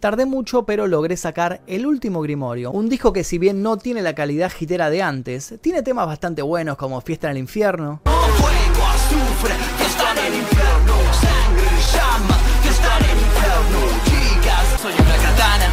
Tardé 0.00 0.26
mucho, 0.26 0.66
pero 0.66 0.86
logré 0.86 1.16
sacar 1.16 1.62
El 1.66 1.86
último 1.86 2.20
Grimorio, 2.20 2.72
un 2.72 2.90
disco 2.90 3.10
que 3.14 3.24
si 3.24 3.38
bien 3.38 3.62
no 3.62 3.78
tiene 3.78 4.02
la 4.02 4.14
calidad 4.14 4.52
gitera 4.52 4.90
de 4.90 5.00
antes, 5.00 5.54
tiene 5.62 5.80
temas 5.80 6.06
bastante 6.06 6.42
buenos 6.42 6.76
como 6.76 7.00
Fiesta 7.00 7.28
en 7.28 7.30
el 7.30 7.38
Infierno, 7.38 8.02
Fuego, 8.04 8.86
azufre, 8.86 9.54
fiesta 9.78 10.12
en 10.12 10.18
el 10.18 10.34
infierno 10.40 10.94
Sangre, 11.22 11.70
llama, 11.94 12.34
fiesta 12.62 12.98
en 12.98 13.04
el 13.04 13.18
infierno 13.24 13.78
Chicas, 14.04 14.80
soy 14.82 14.92
una 14.92 15.16
katana 15.16 15.70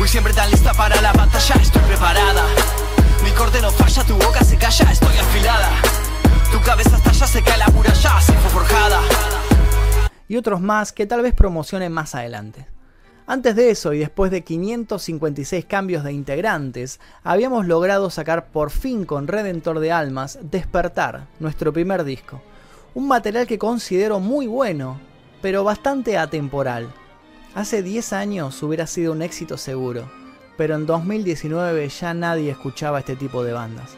Voy 0.00 0.08
siempre 0.08 0.32
tan 0.32 0.50
lista 0.50 0.74
para 0.74 1.00
la 1.00 1.12
batalla, 1.12 1.54
estoy 1.62 1.82
preparada 1.82 2.44
Mi 3.22 3.30
corte 3.30 3.62
no 3.62 3.70
falla, 3.70 4.02
tu 4.02 4.18
y 10.36 10.38
otros 10.38 10.60
más 10.60 10.92
que 10.92 11.06
tal 11.06 11.22
vez 11.22 11.32
promocione 11.32 11.88
más 11.88 12.14
adelante. 12.14 12.66
Antes 13.26 13.56
de 13.56 13.70
eso 13.70 13.94
y 13.94 14.00
después 14.00 14.30
de 14.30 14.44
556 14.44 15.64
cambios 15.64 16.04
de 16.04 16.12
integrantes, 16.12 17.00
habíamos 17.24 17.66
logrado 17.66 18.10
sacar 18.10 18.48
por 18.48 18.70
fin 18.70 19.06
con 19.06 19.28
Redentor 19.28 19.80
de 19.80 19.92
Almas 19.92 20.38
Despertar, 20.42 21.26
nuestro 21.40 21.72
primer 21.72 22.04
disco. 22.04 22.42
Un 22.92 23.08
material 23.08 23.46
que 23.46 23.58
considero 23.58 24.20
muy 24.20 24.46
bueno, 24.46 25.00
pero 25.40 25.64
bastante 25.64 26.18
atemporal. 26.18 26.92
Hace 27.54 27.82
10 27.82 28.12
años 28.12 28.62
hubiera 28.62 28.86
sido 28.86 29.12
un 29.12 29.22
éxito 29.22 29.56
seguro, 29.56 30.10
pero 30.58 30.74
en 30.74 30.84
2019 30.84 31.88
ya 31.88 32.12
nadie 32.12 32.50
escuchaba 32.50 32.98
este 32.98 33.16
tipo 33.16 33.42
de 33.42 33.54
bandas. 33.54 33.96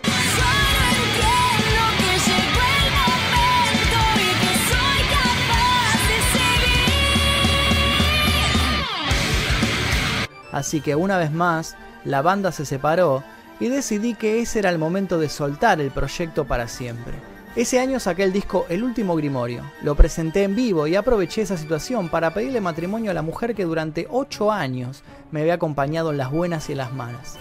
Así 10.59 10.81
que 10.81 10.97
una 10.97 11.19
vez 11.19 11.31
más, 11.31 11.77
la 12.05 12.21
banda 12.21 12.51
se 12.51 12.67
separó 12.67 13.23
y 13.61 13.69
decidí 13.69 14.15
que 14.15 14.41
ese 14.41 14.59
era 14.59 14.71
el 14.71 14.79
momento 14.79 15.21
de 15.21 15.29
soltar 15.29 15.81
el 15.81 15.93
proyecto 15.93 16.47
para 16.47 16.67
siempre. 16.67 17.15
Ese 17.55 17.79
año 17.79 18.01
saqué 18.01 18.25
el 18.25 18.33
disco 18.33 18.67
El 18.69 18.83
último 18.83 19.15
Grimorio, 19.15 19.63
lo 19.83 19.95
presenté 19.95 20.43
en 20.43 20.57
vivo 20.57 20.89
y 20.89 20.97
aproveché 20.97 21.43
esa 21.43 21.57
situación 21.57 22.09
para 22.09 22.35
pedirle 22.35 22.61
matrimonio 22.61 23.13
a 23.13 23.15
la 23.15 23.23
mujer 23.23 23.55
que 23.55 23.65
durante 23.65 24.09
8 24.11 24.51
años 24.51 25.05
me 25.31 25.43
había 25.43 25.55
acompañado 25.55 26.11
en 26.11 26.19
las 26.19 26.33
buenas 26.33 26.69
y 26.69 26.73
en 26.73 26.79
las 26.79 26.93
malas. 26.93 27.37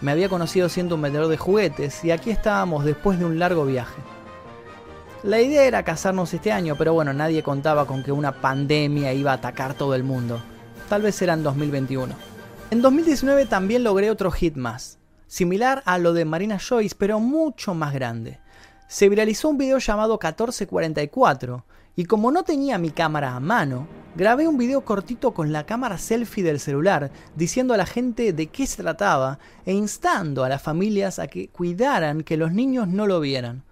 Me 0.00 0.12
había 0.12 0.28
conocido 0.28 0.68
siendo 0.68 0.94
un 0.94 1.02
vendedor 1.02 1.28
de 1.28 1.36
juguetes 1.38 2.04
y 2.04 2.10
aquí 2.10 2.30
estábamos 2.30 2.84
después 2.84 3.18
de 3.18 3.24
un 3.24 3.38
largo 3.38 3.64
viaje. 3.64 4.02
La 5.22 5.40
idea 5.40 5.64
era 5.64 5.82
casarnos 5.82 6.32
este 6.34 6.52
año, 6.52 6.76
pero 6.76 6.92
bueno, 6.92 7.12
nadie 7.12 7.42
contaba 7.42 7.86
con 7.86 8.02
que 8.02 8.12
una 8.12 8.40
pandemia 8.40 9.12
iba 9.14 9.32
a 9.32 9.34
atacar 9.34 9.74
todo 9.74 9.94
el 9.94 10.04
mundo. 10.04 10.40
Tal 10.88 11.02
vez 11.02 11.20
era 11.22 11.32
en 11.32 11.42
2021. 11.42 12.14
En 12.70 12.82
2019 12.82 13.46
también 13.46 13.82
logré 13.82 14.10
otro 14.10 14.30
hit 14.30 14.56
más, 14.56 14.98
similar 15.26 15.82
a 15.86 15.98
lo 15.98 16.12
de 16.12 16.24
Marina 16.24 16.58
Joyce, 16.58 16.94
pero 16.98 17.18
mucho 17.18 17.74
más 17.74 17.94
grande. 17.94 18.38
Se 18.88 19.08
viralizó 19.08 19.48
un 19.48 19.58
video 19.58 19.78
llamado 19.78 20.14
1444, 20.14 21.64
y 21.96 22.04
como 22.04 22.30
no 22.30 22.44
tenía 22.44 22.76
mi 22.76 22.90
cámara 22.90 23.34
a 23.34 23.40
mano, 23.40 23.88
grabé 24.14 24.46
un 24.46 24.58
video 24.58 24.84
cortito 24.84 25.32
con 25.32 25.50
la 25.50 25.64
cámara 25.64 25.96
selfie 25.96 26.44
del 26.44 26.60
celular, 26.60 27.10
diciendo 27.34 27.72
a 27.72 27.78
la 27.78 27.86
gente 27.86 28.34
de 28.34 28.48
qué 28.48 28.66
se 28.66 28.82
trataba 28.82 29.38
e 29.64 29.72
instando 29.72 30.44
a 30.44 30.50
las 30.50 30.62
familias 30.62 31.18
a 31.18 31.26
que 31.26 31.48
cuidaran 31.48 32.22
que 32.22 32.36
los 32.36 32.52
niños 32.52 32.86
no 32.86 33.06
lo 33.06 33.18
vieran. 33.20 33.64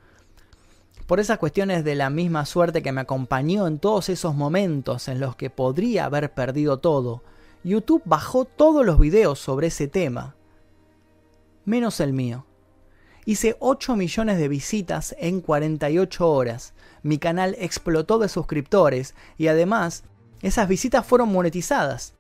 Por 1.06 1.20
esas 1.20 1.36
cuestiones 1.36 1.84
de 1.84 1.94
la 1.94 2.08
misma 2.08 2.46
suerte 2.46 2.82
que 2.82 2.92
me 2.92 3.02
acompañó 3.02 3.66
en 3.66 3.78
todos 3.78 4.08
esos 4.08 4.34
momentos 4.34 5.06
en 5.08 5.20
los 5.20 5.36
que 5.36 5.50
podría 5.50 6.06
haber 6.06 6.32
perdido 6.32 6.78
todo, 6.78 7.22
YouTube 7.62 8.02
bajó 8.06 8.46
todos 8.46 8.86
los 8.86 8.98
videos 8.98 9.38
sobre 9.38 9.66
ese 9.66 9.86
tema, 9.86 10.34
menos 11.66 12.00
el 12.00 12.14
mío. 12.14 12.46
Hice 13.26 13.56
8 13.60 13.96
millones 13.96 14.38
de 14.38 14.48
visitas 14.48 15.14
en 15.18 15.40
48 15.40 16.30
horas. 16.30 16.73
Mi 17.04 17.18
canal 17.18 17.54
explotó 17.58 18.18
de 18.18 18.30
suscriptores 18.30 19.14
y 19.36 19.48
además 19.48 20.04
esas 20.40 20.66
visitas 20.68 21.06
fueron 21.06 21.30
monetizadas. 21.30 22.14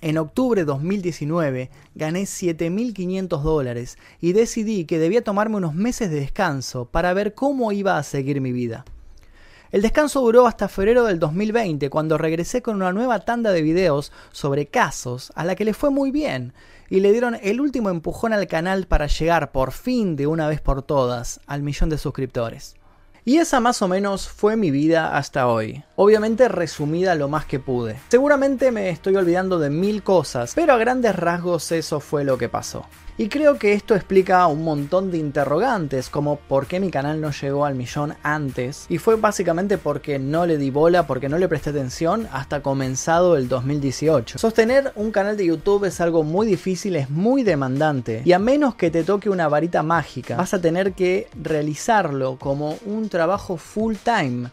En 0.00 0.16
octubre 0.16 0.62
de 0.62 0.64
2019 0.64 1.70
gané 1.94 2.22
7.500 2.22 3.42
dólares 3.42 3.98
y 4.18 4.32
decidí 4.32 4.86
que 4.86 4.98
debía 4.98 5.22
tomarme 5.22 5.58
unos 5.58 5.74
meses 5.74 6.08
de 6.10 6.20
descanso 6.20 6.86
para 6.86 7.12
ver 7.12 7.34
cómo 7.34 7.70
iba 7.70 7.98
a 7.98 8.02
seguir 8.02 8.40
mi 8.40 8.50
vida. 8.50 8.86
El 9.72 9.82
descanso 9.82 10.22
duró 10.22 10.46
hasta 10.46 10.68
febrero 10.68 11.04
del 11.04 11.18
2020 11.18 11.90
cuando 11.90 12.16
regresé 12.16 12.62
con 12.62 12.76
una 12.76 12.94
nueva 12.94 13.18
tanda 13.26 13.52
de 13.52 13.60
videos 13.60 14.10
sobre 14.32 14.68
casos 14.68 15.32
a 15.34 15.44
la 15.44 15.54
que 15.54 15.66
le 15.66 15.74
fue 15.74 15.90
muy 15.90 16.10
bien 16.10 16.54
y 16.88 17.00
le 17.00 17.12
dieron 17.12 17.36
el 17.42 17.60
último 17.60 17.90
empujón 17.90 18.32
al 18.32 18.46
canal 18.46 18.86
para 18.86 19.06
llegar 19.06 19.52
por 19.52 19.72
fin 19.72 20.16
de 20.16 20.26
una 20.26 20.48
vez 20.48 20.62
por 20.62 20.80
todas 20.80 21.40
al 21.46 21.62
millón 21.62 21.90
de 21.90 21.98
suscriptores. 21.98 22.77
Y 23.28 23.36
esa 23.36 23.60
más 23.60 23.82
o 23.82 23.88
menos 23.88 24.26
fue 24.26 24.56
mi 24.56 24.70
vida 24.70 25.14
hasta 25.14 25.48
hoy. 25.48 25.84
Obviamente 25.96 26.48
resumida 26.48 27.14
lo 27.14 27.28
más 27.28 27.44
que 27.44 27.58
pude. 27.58 28.00
Seguramente 28.08 28.70
me 28.72 28.88
estoy 28.88 29.16
olvidando 29.16 29.58
de 29.58 29.68
mil 29.68 30.02
cosas, 30.02 30.54
pero 30.54 30.72
a 30.72 30.78
grandes 30.78 31.14
rasgos 31.14 31.70
eso 31.70 32.00
fue 32.00 32.24
lo 32.24 32.38
que 32.38 32.48
pasó. 32.48 32.86
Y 33.20 33.28
creo 33.28 33.58
que 33.58 33.72
esto 33.72 33.96
explica 33.96 34.46
un 34.46 34.62
montón 34.62 35.10
de 35.10 35.18
interrogantes, 35.18 36.08
como 36.08 36.36
por 36.36 36.66
qué 36.66 36.78
mi 36.78 36.88
canal 36.88 37.20
no 37.20 37.32
llegó 37.32 37.64
al 37.64 37.74
millón 37.74 38.14
antes. 38.22 38.86
Y 38.88 38.98
fue 38.98 39.16
básicamente 39.16 39.76
porque 39.76 40.20
no 40.20 40.46
le 40.46 40.56
di 40.56 40.70
bola, 40.70 41.08
porque 41.08 41.28
no 41.28 41.36
le 41.36 41.48
presté 41.48 41.70
atención 41.70 42.28
hasta 42.32 42.62
comenzado 42.62 43.36
el 43.36 43.48
2018. 43.48 44.38
Sostener 44.38 44.92
un 44.94 45.10
canal 45.10 45.36
de 45.36 45.46
YouTube 45.46 45.86
es 45.86 46.00
algo 46.00 46.22
muy 46.22 46.46
difícil, 46.46 46.94
es 46.94 47.10
muy 47.10 47.42
demandante. 47.42 48.22
Y 48.24 48.34
a 48.34 48.38
menos 48.38 48.76
que 48.76 48.92
te 48.92 49.02
toque 49.02 49.28
una 49.28 49.48
varita 49.48 49.82
mágica, 49.82 50.36
vas 50.36 50.54
a 50.54 50.60
tener 50.60 50.92
que 50.92 51.26
realizarlo 51.42 52.36
como 52.38 52.78
un 52.86 53.08
trabajo 53.08 53.17
full 53.58 53.96
time 54.02 54.50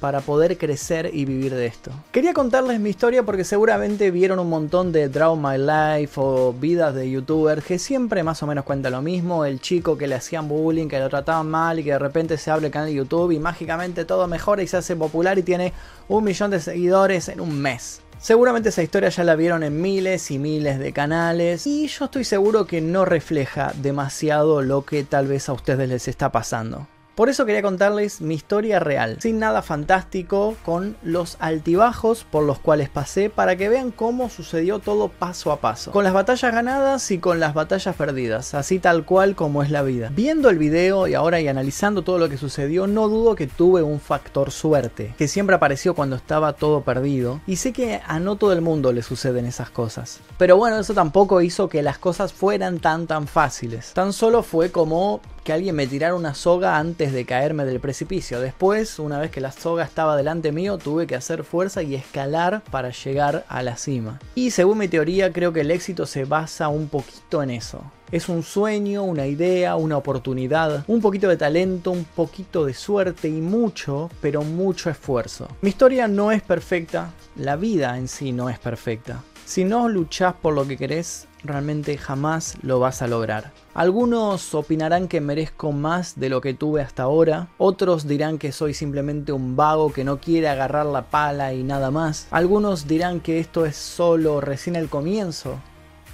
para 0.00 0.20
poder 0.20 0.56
crecer 0.58 1.10
y 1.12 1.24
vivir 1.24 1.54
de 1.54 1.66
esto. 1.66 1.90
Quería 2.12 2.32
contarles 2.32 2.80
mi 2.80 2.90
historia 2.90 3.22
porque 3.24 3.44
seguramente 3.44 4.10
vieron 4.10 4.38
un 4.38 4.48
montón 4.48 4.92
de 4.92 5.08
Draw 5.08 5.36
My 5.36 5.58
Life 5.58 6.12
o 6.16 6.52
vidas 6.52 6.94
de 6.94 7.10
youtubers 7.10 7.64
que 7.64 7.78
siempre 7.78 8.22
más 8.22 8.42
o 8.42 8.46
menos 8.46 8.64
cuenta 8.64 8.90
lo 8.90 9.02
mismo, 9.02 9.44
el 9.44 9.60
chico 9.60 9.98
que 9.98 10.06
le 10.06 10.14
hacían 10.14 10.48
bullying, 10.48 10.88
que 10.88 10.98
lo 10.98 11.08
trataban 11.08 11.48
mal 11.48 11.78
y 11.78 11.84
que 11.84 11.92
de 11.92 11.98
repente 11.98 12.38
se 12.38 12.50
abre 12.50 12.66
el 12.66 12.72
canal 12.72 12.88
de 12.88 12.94
YouTube 12.94 13.32
y 13.32 13.38
mágicamente 13.38 14.04
todo 14.04 14.26
mejora 14.28 14.62
y 14.62 14.66
se 14.66 14.76
hace 14.76 14.94
popular 14.94 15.38
y 15.38 15.42
tiene 15.42 15.72
un 16.08 16.24
millón 16.24 16.50
de 16.50 16.60
seguidores 16.60 17.28
en 17.28 17.40
un 17.40 17.60
mes. 17.60 18.00
Seguramente 18.20 18.70
esa 18.70 18.82
historia 18.82 19.10
ya 19.10 19.22
la 19.22 19.36
vieron 19.36 19.62
en 19.62 19.80
miles 19.80 20.32
y 20.32 20.40
miles 20.40 20.80
de 20.80 20.92
canales 20.92 21.66
y 21.68 21.86
yo 21.86 22.06
estoy 22.06 22.24
seguro 22.24 22.66
que 22.66 22.80
no 22.80 23.04
refleja 23.04 23.72
demasiado 23.80 24.60
lo 24.60 24.84
que 24.84 25.04
tal 25.04 25.28
vez 25.28 25.48
a 25.48 25.52
ustedes 25.52 25.88
les 25.88 26.08
está 26.08 26.32
pasando. 26.32 26.88
Por 27.18 27.28
eso 27.28 27.46
quería 27.46 27.62
contarles 27.62 28.20
mi 28.20 28.36
historia 28.36 28.78
real, 28.78 29.16
sin 29.18 29.40
nada 29.40 29.60
fantástico, 29.60 30.54
con 30.64 30.96
los 31.02 31.36
altibajos 31.40 32.22
por 32.22 32.44
los 32.44 32.60
cuales 32.60 32.90
pasé 32.90 33.28
para 33.28 33.56
que 33.56 33.68
vean 33.68 33.90
cómo 33.90 34.30
sucedió 34.30 34.78
todo 34.78 35.08
paso 35.08 35.50
a 35.50 35.56
paso. 35.56 35.90
Con 35.90 36.04
las 36.04 36.12
batallas 36.12 36.52
ganadas 36.52 37.10
y 37.10 37.18
con 37.18 37.40
las 37.40 37.54
batallas 37.54 37.96
perdidas, 37.96 38.54
así 38.54 38.78
tal 38.78 39.04
cual 39.04 39.34
como 39.34 39.64
es 39.64 39.70
la 39.72 39.82
vida. 39.82 40.12
Viendo 40.14 40.48
el 40.48 40.58
video 40.58 41.08
y 41.08 41.14
ahora 41.14 41.40
y 41.40 41.48
analizando 41.48 42.02
todo 42.02 42.18
lo 42.18 42.28
que 42.28 42.38
sucedió, 42.38 42.86
no 42.86 43.08
dudo 43.08 43.34
que 43.34 43.48
tuve 43.48 43.82
un 43.82 43.98
factor 43.98 44.52
suerte, 44.52 45.12
que 45.18 45.26
siempre 45.26 45.56
apareció 45.56 45.94
cuando 45.94 46.14
estaba 46.14 46.52
todo 46.52 46.82
perdido, 46.82 47.40
y 47.48 47.56
sé 47.56 47.72
que 47.72 48.00
a 48.06 48.20
no 48.20 48.36
todo 48.36 48.52
el 48.52 48.60
mundo 48.60 48.92
le 48.92 49.02
suceden 49.02 49.44
esas 49.44 49.70
cosas. 49.70 50.20
Pero 50.38 50.56
bueno, 50.56 50.78
eso 50.78 50.94
tampoco 50.94 51.40
hizo 51.40 51.68
que 51.68 51.82
las 51.82 51.98
cosas 51.98 52.32
fueran 52.32 52.78
tan 52.78 53.08
tan 53.08 53.26
fáciles. 53.26 53.92
Tan 53.92 54.12
solo 54.12 54.44
fue 54.44 54.70
como 54.70 55.20
que 55.48 55.54
alguien 55.54 55.76
me 55.76 55.86
tirara 55.86 56.14
una 56.14 56.34
soga 56.34 56.76
antes 56.76 57.10
de 57.10 57.24
caerme 57.24 57.64
del 57.64 57.80
precipicio. 57.80 58.38
Después, 58.38 58.98
una 58.98 59.18
vez 59.18 59.30
que 59.30 59.40
la 59.40 59.50
soga 59.50 59.82
estaba 59.82 60.14
delante 60.14 60.52
mío, 60.52 60.76
tuve 60.76 61.06
que 61.06 61.14
hacer 61.14 61.42
fuerza 61.42 61.82
y 61.82 61.94
escalar 61.94 62.62
para 62.70 62.90
llegar 62.90 63.46
a 63.48 63.62
la 63.62 63.78
cima. 63.78 64.18
Y 64.34 64.50
según 64.50 64.76
mi 64.76 64.88
teoría, 64.88 65.32
creo 65.32 65.54
que 65.54 65.62
el 65.62 65.70
éxito 65.70 66.04
se 66.04 66.26
basa 66.26 66.68
un 66.68 66.88
poquito 66.88 67.42
en 67.42 67.48
eso. 67.48 67.82
Es 68.12 68.28
un 68.28 68.42
sueño, 68.42 69.04
una 69.04 69.26
idea, 69.26 69.76
una 69.76 69.96
oportunidad, 69.96 70.84
un 70.86 71.00
poquito 71.00 71.30
de 71.30 71.38
talento, 71.38 71.92
un 71.92 72.04
poquito 72.04 72.66
de 72.66 72.74
suerte 72.74 73.28
y 73.28 73.40
mucho, 73.40 74.10
pero 74.20 74.42
mucho 74.42 74.90
esfuerzo. 74.90 75.48
Mi 75.62 75.70
historia 75.70 76.08
no 76.08 76.30
es 76.30 76.42
perfecta, 76.42 77.14
la 77.36 77.56
vida 77.56 77.96
en 77.96 78.08
sí 78.08 78.32
no 78.32 78.50
es 78.50 78.58
perfecta. 78.58 79.22
Si 79.46 79.64
no 79.64 79.88
luchás 79.88 80.34
por 80.34 80.52
lo 80.52 80.68
que 80.68 80.76
querés, 80.76 81.27
realmente 81.44 81.96
jamás 81.96 82.56
lo 82.62 82.80
vas 82.80 83.02
a 83.02 83.08
lograr. 83.08 83.52
Algunos 83.74 84.54
opinarán 84.54 85.08
que 85.08 85.20
merezco 85.20 85.72
más 85.72 86.18
de 86.18 86.28
lo 86.28 86.40
que 86.40 86.54
tuve 86.54 86.82
hasta 86.82 87.04
ahora, 87.04 87.48
otros 87.58 88.06
dirán 88.06 88.38
que 88.38 88.52
soy 88.52 88.74
simplemente 88.74 89.32
un 89.32 89.56
vago 89.56 89.92
que 89.92 90.04
no 90.04 90.18
quiere 90.20 90.48
agarrar 90.48 90.86
la 90.86 91.10
pala 91.10 91.54
y 91.54 91.62
nada 91.62 91.90
más. 91.90 92.26
Algunos 92.30 92.86
dirán 92.86 93.20
que 93.20 93.38
esto 93.38 93.66
es 93.66 93.76
solo 93.76 94.40
recién 94.40 94.76
el 94.76 94.88
comienzo 94.88 95.58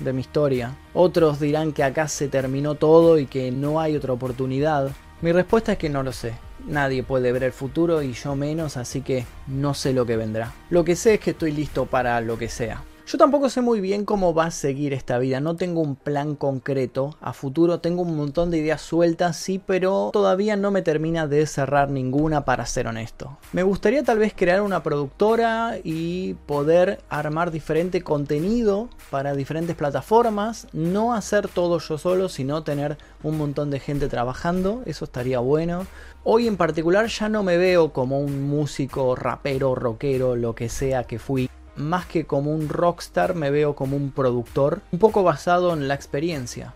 de 0.00 0.12
mi 0.12 0.20
historia. 0.20 0.76
Otros 0.92 1.40
dirán 1.40 1.72
que 1.72 1.84
acá 1.84 2.08
se 2.08 2.28
terminó 2.28 2.74
todo 2.74 3.18
y 3.18 3.26
que 3.26 3.50
no 3.50 3.80
hay 3.80 3.96
otra 3.96 4.12
oportunidad. 4.12 4.90
Mi 5.20 5.32
respuesta 5.32 5.72
es 5.72 5.78
que 5.78 5.88
no 5.88 6.02
lo 6.02 6.12
sé. 6.12 6.34
Nadie 6.66 7.02
puede 7.02 7.30
ver 7.32 7.44
el 7.44 7.52
futuro 7.52 8.02
y 8.02 8.12
yo 8.12 8.34
menos, 8.36 8.76
así 8.76 9.02
que 9.02 9.26
no 9.46 9.74
sé 9.74 9.92
lo 9.92 10.06
que 10.06 10.16
vendrá. 10.16 10.52
Lo 10.70 10.84
que 10.84 10.96
sé 10.96 11.14
es 11.14 11.20
que 11.20 11.30
estoy 11.30 11.52
listo 11.52 11.86
para 11.86 12.20
lo 12.20 12.38
que 12.38 12.48
sea. 12.48 12.82
Yo 13.06 13.18
tampoco 13.18 13.50
sé 13.50 13.60
muy 13.60 13.82
bien 13.82 14.06
cómo 14.06 14.32
va 14.32 14.46
a 14.46 14.50
seguir 14.50 14.94
esta 14.94 15.18
vida, 15.18 15.38
no 15.38 15.56
tengo 15.56 15.82
un 15.82 15.94
plan 15.94 16.34
concreto 16.34 17.14
a 17.20 17.34
futuro, 17.34 17.80
tengo 17.80 18.00
un 18.00 18.16
montón 18.16 18.50
de 18.50 18.56
ideas 18.56 18.80
sueltas, 18.80 19.36
sí, 19.36 19.60
pero 19.64 20.08
todavía 20.10 20.56
no 20.56 20.70
me 20.70 20.80
termina 20.80 21.26
de 21.26 21.46
cerrar 21.46 21.90
ninguna 21.90 22.46
para 22.46 22.64
ser 22.64 22.86
honesto. 22.86 23.36
Me 23.52 23.62
gustaría 23.62 24.02
tal 24.04 24.20
vez 24.20 24.32
crear 24.34 24.62
una 24.62 24.82
productora 24.82 25.76
y 25.84 26.32
poder 26.46 27.02
armar 27.10 27.50
diferente 27.50 28.00
contenido 28.00 28.88
para 29.10 29.34
diferentes 29.34 29.76
plataformas, 29.76 30.66
no 30.72 31.12
hacer 31.12 31.46
todo 31.48 31.80
yo 31.80 31.98
solo, 31.98 32.30
sino 32.30 32.62
tener 32.64 32.96
un 33.22 33.36
montón 33.36 33.70
de 33.70 33.80
gente 33.80 34.08
trabajando, 34.08 34.82
eso 34.86 35.04
estaría 35.04 35.40
bueno. 35.40 35.86
Hoy 36.24 36.48
en 36.48 36.56
particular 36.56 37.06
ya 37.08 37.28
no 37.28 37.42
me 37.42 37.58
veo 37.58 37.92
como 37.92 38.18
un 38.18 38.48
músico, 38.48 39.14
rapero, 39.14 39.74
rockero, 39.74 40.36
lo 40.36 40.54
que 40.54 40.70
sea 40.70 41.04
que 41.04 41.18
fui 41.18 41.50
más 41.76 42.06
que 42.06 42.24
como 42.24 42.52
un 42.52 42.68
rockstar 42.68 43.34
me 43.34 43.50
veo 43.50 43.74
como 43.74 43.96
un 43.96 44.10
productor, 44.10 44.80
un 44.92 44.98
poco 44.98 45.22
basado 45.22 45.72
en 45.72 45.88
la 45.88 45.94
experiencia. 45.94 46.74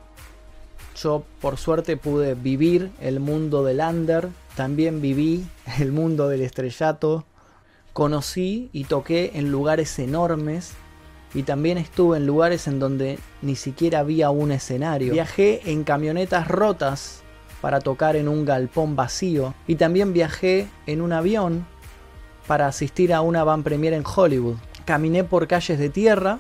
Yo 0.97 1.25
por 1.41 1.59
suerte 1.59 1.97
pude 1.97 2.35
vivir 2.35 2.91
el 3.01 3.21
mundo 3.21 3.65
del 3.65 3.81
under, 3.81 4.29
también 4.57 5.01
viví 5.01 5.47
el 5.79 5.93
mundo 5.93 6.29
del 6.29 6.43
estrellato, 6.43 7.25
conocí 7.93 8.71
y 8.73 8.85
toqué 8.85 9.33
en 9.35 9.51
lugares 9.51 9.99
enormes 9.99 10.73
y 11.35 11.43
también 11.43 11.79
estuve 11.79 12.17
en 12.17 12.27
lugares 12.27 12.67
en 12.67 12.79
donde 12.79 13.19
ni 13.43 13.55
siquiera 13.55 14.01
había 14.01 14.31
un 14.31 14.51
escenario. 14.51 15.13
Viajé 15.13 15.71
en 15.71 15.85
camionetas 15.85 16.49
rotas 16.49 17.23
para 17.61 17.81
tocar 17.81 18.17
en 18.17 18.29
un 18.29 18.45
galpón 18.45 18.97
vacío 18.97 19.55
y 19.67 19.77
también 19.77 20.13
viajé 20.13 20.69
en 20.87 21.01
un 21.01 21.13
avión 21.13 21.67
para 22.47 22.67
asistir 22.67 23.13
a 23.13 23.21
una 23.21 23.45
van 23.45 23.63
premier 23.63 23.93
en 23.93 24.05
Hollywood 24.07 24.57
caminé 24.89 25.23
por 25.23 25.47
calles 25.49 25.79
de 25.79 25.91
tierra 25.91 26.39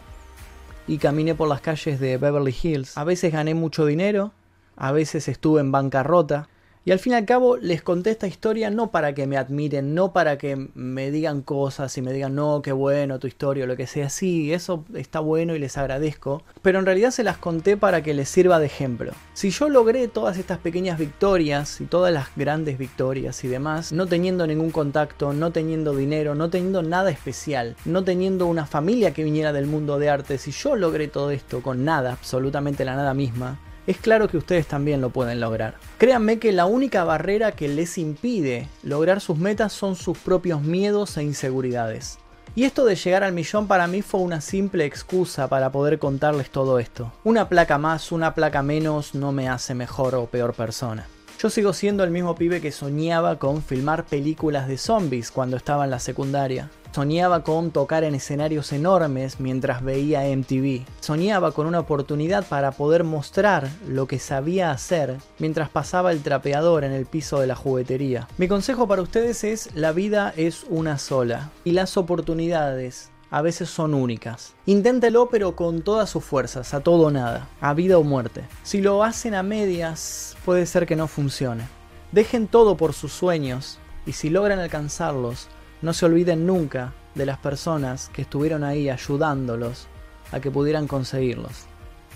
y 0.87 0.97
caminé 0.97 1.35
por 1.35 1.51
las 1.51 1.61
calles 1.61 2.01
de 2.01 2.17
Beverly 2.17 2.57
Hills. 2.63 2.97
A 2.97 3.05
veces 3.05 3.31
gané 3.31 3.53
mucho 3.53 3.85
dinero, 3.85 4.33
a 4.75 4.91
veces 4.91 5.29
estuve 5.29 5.61
en 5.61 5.71
bancarrota. 5.71 6.49
Y 6.89 6.91
al 6.91 6.99
fin 6.99 7.12
y 7.12 7.16
al 7.16 7.26
cabo 7.26 7.59
les 7.59 7.82
conté 7.82 8.09
esta 8.09 8.26
historia 8.26 8.70
no 8.70 8.91
para 8.91 9.12
que 9.12 9.26
me 9.26 9.36
admiren, 9.36 9.95
no 9.95 10.14
para 10.14 10.39
que 10.39 10.70
me 10.72 11.11
digan 11.11 11.43
cosas 11.43 11.99
y 11.99 12.01
me 12.01 12.14
digan, 12.14 12.34
no, 12.34 12.62
qué 12.62 12.72
bueno 12.72 13.18
tu 13.18 13.26
historia 13.26 13.66
lo 13.66 13.76
que 13.76 13.86
sea. 13.86 14.09
Sí, 14.09 14.55
eso 14.55 14.86
está 14.95 15.20
bueno 15.20 15.55
y 15.55 15.59
les 15.59 15.76
agradezco. 15.76 16.43
Pero 16.62 16.78
en 16.78 16.86
realidad 16.86 17.11
se 17.11 17.24
las 17.24 17.36
conté 17.36 17.76
para 17.76 18.03
que 18.03 18.14
les 18.14 18.30
sirva 18.30 18.59
de 18.59 18.64
ejemplo. 18.64 19.12
Si 19.34 19.51
yo 19.51 19.68
logré 19.68 20.09
todas 20.09 20.39
estas 20.39 20.57
pequeñas 20.61 20.99
victorias 20.99 21.78
y 21.82 21.84
todas 21.84 22.11
las 22.11 22.28
grandes 22.36 22.78
victorias 22.78 23.45
y 23.45 23.49
demás, 23.49 23.93
no 23.93 24.07
teniendo 24.07 24.47
ningún 24.47 24.70
contacto, 24.70 25.34
no 25.34 25.53
teniendo 25.53 25.95
dinero, 25.95 26.34
no 26.34 26.49
teniendo 26.49 26.82
nada 26.82 27.11
especial, 27.11 27.76
no 27.84 28.03
teniendo 28.03 28.47
una 28.47 28.64
familia 28.64 29.12
que 29.12 29.24
viniera 29.24 29.53
del 29.53 29.66
mundo 29.66 29.99
de 29.99 30.09
arte, 30.09 30.39
si 30.39 30.53
yo 30.53 30.74
logré 30.74 31.07
todo 31.09 31.32
esto 31.32 31.61
con 31.61 31.84
nada, 31.84 32.12
absolutamente 32.12 32.86
la 32.86 32.97
nada 32.97 33.12
misma, 33.12 33.61
es 33.89 33.97
claro 33.97 34.28
que 34.28 34.36
ustedes 34.36 34.66
también 34.66 35.01
lo 35.01 35.09
pueden 35.09 35.41
lograr. 35.41 35.76
Créanme 35.97 36.39
que 36.39 36.53
la 36.53 36.66
única 36.66 37.05
barrera 37.05 37.53
que 37.53 37.68
les 37.68 37.97
impide 37.97 38.68
lograr 38.82 39.22
sus 39.22 39.39
metas 39.39 39.72
son 39.72 39.97
sus 39.97 40.18
propios 40.18 40.61
miedos 40.61 41.16
e 41.16 41.22
inseguridades. 41.22 42.18
Y 42.55 42.64
esto 42.64 42.84
de 42.84 42.97
llegar 42.97 43.24
al 43.24 43.32
millón 43.32 43.66
para 43.66 43.86
mí 43.86 44.03
fue 44.03 44.20
una 44.20 44.43
simple 44.43 44.84
excusa 44.84 45.49
para 45.49 45.72
poder 45.72 45.99
contarles 45.99 46.51
todo 46.51 46.78
esto. 46.78 47.12
Una 47.24 47.49
placa 47.49 47.78
más, 47.78 48.12
una 48.12 48.34
placa 48.34 48.62
menos 48.62 49.14
no 49.14 49.32
me 49.32 49.49
hace 49.49 49.74
mejor 49.74 50.14
o 50.16 50.26
peor 50.26 50.53
persona. 50.53 51.07
Yo 51.41 51.49
sigo 51.49 51.72
siendo 51.72 52.05
el 52.05 52.11
mismo 52.11 52.34
pibe 52.34 52.61
que 52.61 52.72
soñaba 52.72 53.39
con 53.39 53.62
filmar 53.62 54.05
películas 54.05 54.68
de 54.68 54.76
zombies 54.76 55.30
cuando 55.30 55.57
estaba 55.57 55.84
en 55.84 55.91
la 55.91 55.99
secundaria. 55.99 56.68
Soñaba 56.93 57.43
con 57.45 57.70
tocar 57.70 58.03
en 58.03 58.14
escenarios 58.14 58.72
enormes 58.72 59.41
mientras 59.41 59.84
veía 59.84 60.22
MTV. 60.36 60.84
Soñaba 61.01 61.53
con 61.53 61.66
una 61.66 61.80
oportunidad 61.80 62.47
para 62.47 62.72
poder 62.72 63.05
mostrar 63.05 63.68
lo 63.86 64.07
que 64.07 64.18
sabía 64.18 64.70
hacer 64.70 65.18
mientras 65.39 65.68
pasaba 65.68 66.12
el 66.12 66.22
trapeador 66.22 66.84
en 66.84 66.93
el 66.93 67.07
piso 67.07 67.41
de 67.41 67.47
la 67.47 67.55
juguetería. 67.55 68.26
Mi 68.39 68.49
consejo 68.49 68.89
para 68.89 69.03
ustedes 69.03 69.45
es 69.45 69.74
la 69.74 69.93
vida 69.93 70.32
es 70.36 70.64
una 70.68 70.99
sola 70.99 71.51
y 71.64 71.72
las 71.72 71.97
oportunidades 71.97 73.11
a 73.30 73.43
veces 73.43 73.68
son 73.68 73.95
únicas. 73.95 74.55
Inténtelo 74.66 75.28
pero 75.28 75.55
con 75.55 75.82
todas 75.82 76.09
sus 76.09 76.24
fuerzas, 76.24 76.72
a 76.74 76.80
todo 76.80 77.07
o 77.07 77.11
nada, 77.11 77.49
a 77.61 77.74
vida 77.74 77.99
o 77.99 78.03
muerte. 78.03 78.45
Si 78.62 78.80
lo 78.80 79.05
hacen 79.05 79.34
a 79.34 79.43
medias, 79.43 80.36
puede 80.45 80.66
ser 80.66 80.86
que 80.86 80.97
no 80.97 81.07
funcione. 81.07 81.64
Dejen 82.12 82.47
todo 82.47 82.76
por 82.76 82.95
sus 82.95 83.12
sueños 83.12 83.78
y 84.07 84.12
si 84.12 84.30
logran 84.30 84.59
alcanzarlos, 84.59 85.49
no 85.83 85.93
se 85.93 86.07
olviden 86.07 86.47
nunca 86.47 86.93
de 87.14 87.26
las 87.26 87.39
personas 87.39 88.11
que 88.12 88.22
estuvieron 88.22 88.64
ahí 88.64 88.89
ayudándolos 88.89 89.87
a 90.33 90.41
que 90.41 90.51
pudieran 90.51 90.87
conseguirlos. 90.87 91.66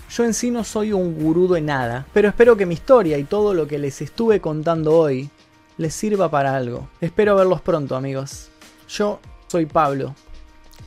Yo 0.09 0.23
en 0.23 0.33
sí 0.33 0.51
no 0.51 0.63
soy 0.63 0.93
un 0.93 1.15
gurú 1.15 1.47
de 1.47 1.61
nada, 1.61 2.05
pero 2.13 2.27
espero 2.27 2.55
que 2.55 2.65
mi 2.65 2.75
historia 2.75 3.17
y 3.17 3.23
todo 3.23 3.53
lo 3.53 3.67
que 3.67 3.79
les 3.79 4.01
estuve 4.01 4.39
contando 4.39 4.97
hoy 4.97 5.29
les 5.77 5.93
sirva 5.93 6.29
para 6.29 6.55
algo. 6.55 6.89
Espero 7.01 7.35
verlos 7.35 7.61
pronto 7.61 7.95
amigos. 7.95 8.49
Yo 8.87 9.19
soy 9.47 9.65
Pablo, 9.65 10.13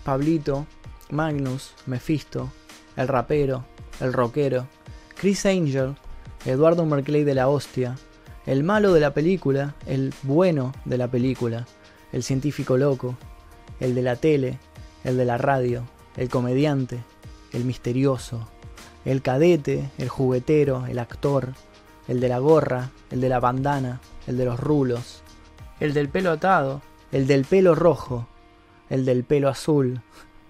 Pablito, 0.05 0.67
Magnus, 1.11 1.73
Mephisto, 1.87 2.53
el 2.97 3.09
rapero, 3.09 3.65
el 4.01 4.13
rockero, 4.13 4.67
Chris 5.17 5.45
Angel, 5.47 5.97
Eduardo 6.45 6.85
Merclay 6.87 7.25
de 7.25 7.35
la 7.35 7.49
hostia, 7.49 7.97
el 8.47 8.63
malo 8.63 8.93
de 8.93 9.01
la 9.01 9.13
película, 9.13 9.75
el 9.87 10.15
bueno 10.23 10.73
de 10.85 10.99
la 10.99 11.09
película, 11.09 11.67
el 12.13 12.23
científico 12.23 12.77
loco, 12.77 13.17
el 13.81 13.95
de 13.95 14.03
la 14.03 14.17
tele, 14.17 14.59
el 15.05 15.17
de 15.17 15.25
la 15.25 15.39
radio, 15.39 15.85
el 16.17 16.29
comediante, 16.29 17.03
el 17.53 17.65
misterioso, 17.65 18.49
el 19.05 19.23
cadete, 19.23 19.91
el 19.99 20.09
juguetero, 20.09 20.87
el 20.87 20.99
actor, 20.99 21.55
el 22.09 22.21
de 22.21 22.29
la 22.29 22.39
gorra, 22.39 22.91
el 23.11 23.21
de 23.21 23.29
la 23.29 23.41
bandana, 23.41 24.01
el 24.27 24.37
de 24.37 24.45
los 24.45 24.59
rulos, 24.59 25.23
el 25.81 25.95
del 25.95 26.09
pelo 26.09 26.33
atado, 26.33 26.83
el 27.13 27.27
del 27.27 27.45
pelo 27.45 27.75
rojo, 27.75 28.27
el 28.91 29.05
del 29.05 29.25
pelo 29.25 29.49
azul, 29.49 30.01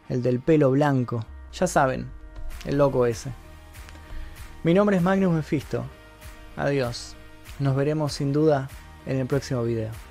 el 0.09 0.23
del 0.23 0.41
pelo 0.41 0.71
blanco. 0.71 1.25
Ya 1.53 1.67
saben, 1.67 2.11
el 2.65 2.79
loco 2.79 3.07
ese. 3.07 3.31
Mi 4.63 4.75
nombre 4.75 4.97
es 4.97 5.03
Magnus 5.03 5.33
Mephisto. 5.33 5.85
Adiós. 6.57 7.15
Nos 7.59 7.77
veremos 7.77 8.13
sin 8.13 8.33
duda 8.33 8.69
en 9.07 9.19
el 9.19 9.27
próximo 9.27 9.63
video. 9.63 10.06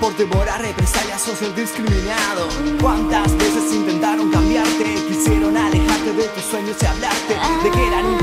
Por 0.00 0.14
temor 0.14 0.48
a 0.48 0.56
represalias 0.56 1.28
o 1.28 1.36
ser 1.36 1.54
discriminado 1.54 2.48
¿Cuántas 2.80 3.36
veces 3.36 3.74
intentaron 3.74 4.30
cambiarte? 4.30 4.94
Quisieron 5.08 5.54
alejarte 5.56 6.12
de 6.14 6.24
tus 6.28 6.44
sueños 6.44 6.76
y 6.80 6.86
hablarte 6.86 7.34
De 7.62 7.70
que 7.70 7.86
eran 7.86 8.06
imposibles 8.12 8.19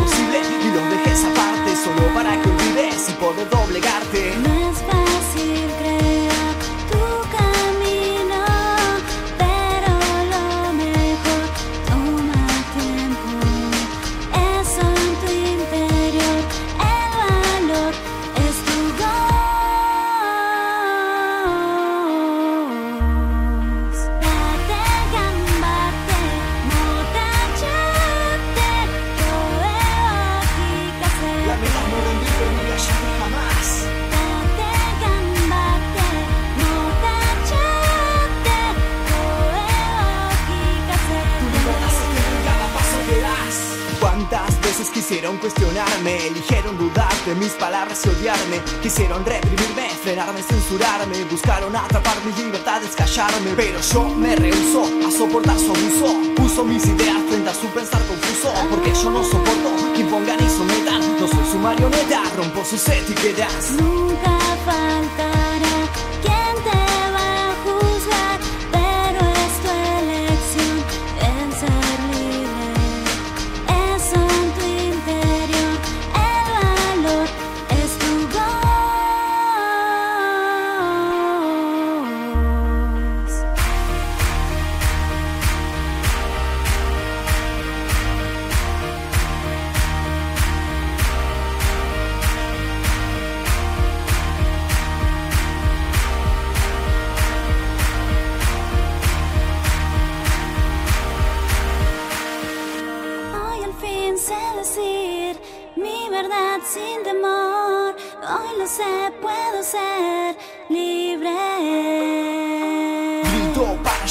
de 47.28 47.36
mis 47.36 47.52
palabras 47.54 48.00
y 48.06 48.10
odiarme. 48.10 48.62
Quisieron 48.82 49.26
reprimirme, 49.26 49.90
frenarme, 50.02 50.42
censurarme. 50.42 51.26
Buscaron 51.30 51.76
atrapar 51.76 52.16
mis 52.26 52.38
libertades, 52.38 52.96
callarme. 52.96 53.52
Pero 53.56 53.82
yo 53.82 54.04
me 54.16 54.36
rehuso 54.36 54.86
a 55.06 55.12
soportar 55.12 55.58
su 55.60 55.72
abuso. 55.72 56.34
Puso 56.36 56.64
mis 56.64 56.86
ideas 56.86 57.18
frente 57.30 57.50
a 57.50 57.54
su 57.54 57.68
pensar 57.68 58.02
confuso. 58.08 58.54
Porque 58.70 58.94
yo 58.94 59.10
no 59.10 59.24
soporto 59.24 59.94
que 59.94 60.02
impongan 60.02 60.40
y 60.40 60.50
sometan. 60.50 61.02
No 61.20 61.28
soy 61.28 61.52
su 61.52 61.58
marioneta, 61.60 62.24
rompo 62.38 62.64
sus 62.64 62.88
etiquetas. 62.88 63.72
Nunca 63.72 64.37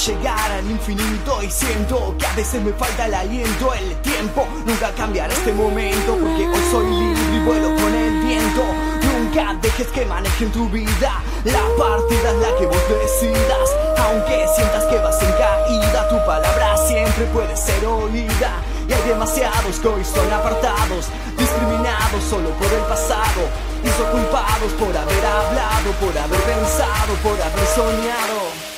llegar 0.07 0.53
al 0.53 0.71
infinito 0.71 1.43
y 1.43 1.51
siento 1.51 2.15
que 2.17 2.27
a 2.27 2.33
veces 2.35 2.63
me 2.63 2.73
falta 2.75 3.07
el 3.07 3.15
aliento, 3.15 3.75
el 3.75 3.93
tiempo. 4.03 4.47
Nunca 4.65 4.93
cambiará 4.93 5.33
este 5.33 5.53
momento 5.53 6.17
porque 6.17 6.47
hoy 6.47 6.63
soy 6.71 6.87
libre 6.87 7.35
y 7.35 7.45
vuelo 7.45 7.75
con 7.75 7.93
el 7.93 8.23
viento. 8.23 8.63
Nunca 9.03 9.59
dejes 9.61 9.89
que 9.89 10.07
manejen 10.07 10.53
tu 10.53 10.69
vida. 10.69 11.21
La 11.45 11.63
partida 11.77 12.31
es 12.31 12.37
la 12.37 12.57
que 12.57 12.67
vos 12.67 12.83
decidas. 12.89 13.69
Aunque 13.99 14.47
sientas 14.55 14.85
que 14.85 14.97
vas 14.99 15.21
en 15.23 15.33
caída, 15.33 16.09
tu 16.09 16.25
palabra 16.25 16.77
siempre 16.87 17.25
puede 17.27 17.57
ser 17.57 17.85
oída. 17.87 18.63
Y 18.89 18.93
hay 18.93 19.03
demasiados 19.09 19.81
que 19.81 19.89
hoy 19.89 20.05
son 20.05 20.33
apartados, 20.33 21.07
discriminados 21.37 22.23
solo 22.31 22.51
por 22.51 22.73
el 22.73 22.83
pasado. 22.83 23.43
Y 23.83 23.89
son 23.89 24.07
culpados 24.13 24.73
por 24.79 24.97
haber 24.97 25.27
hablado, 25.27 25.91
por 25.99 26.17
haber 26.17 26.41
pensado, 26.43 27.13
por 27.25 27.43
haber 27.43 27.67
soñado. 27.75 28.76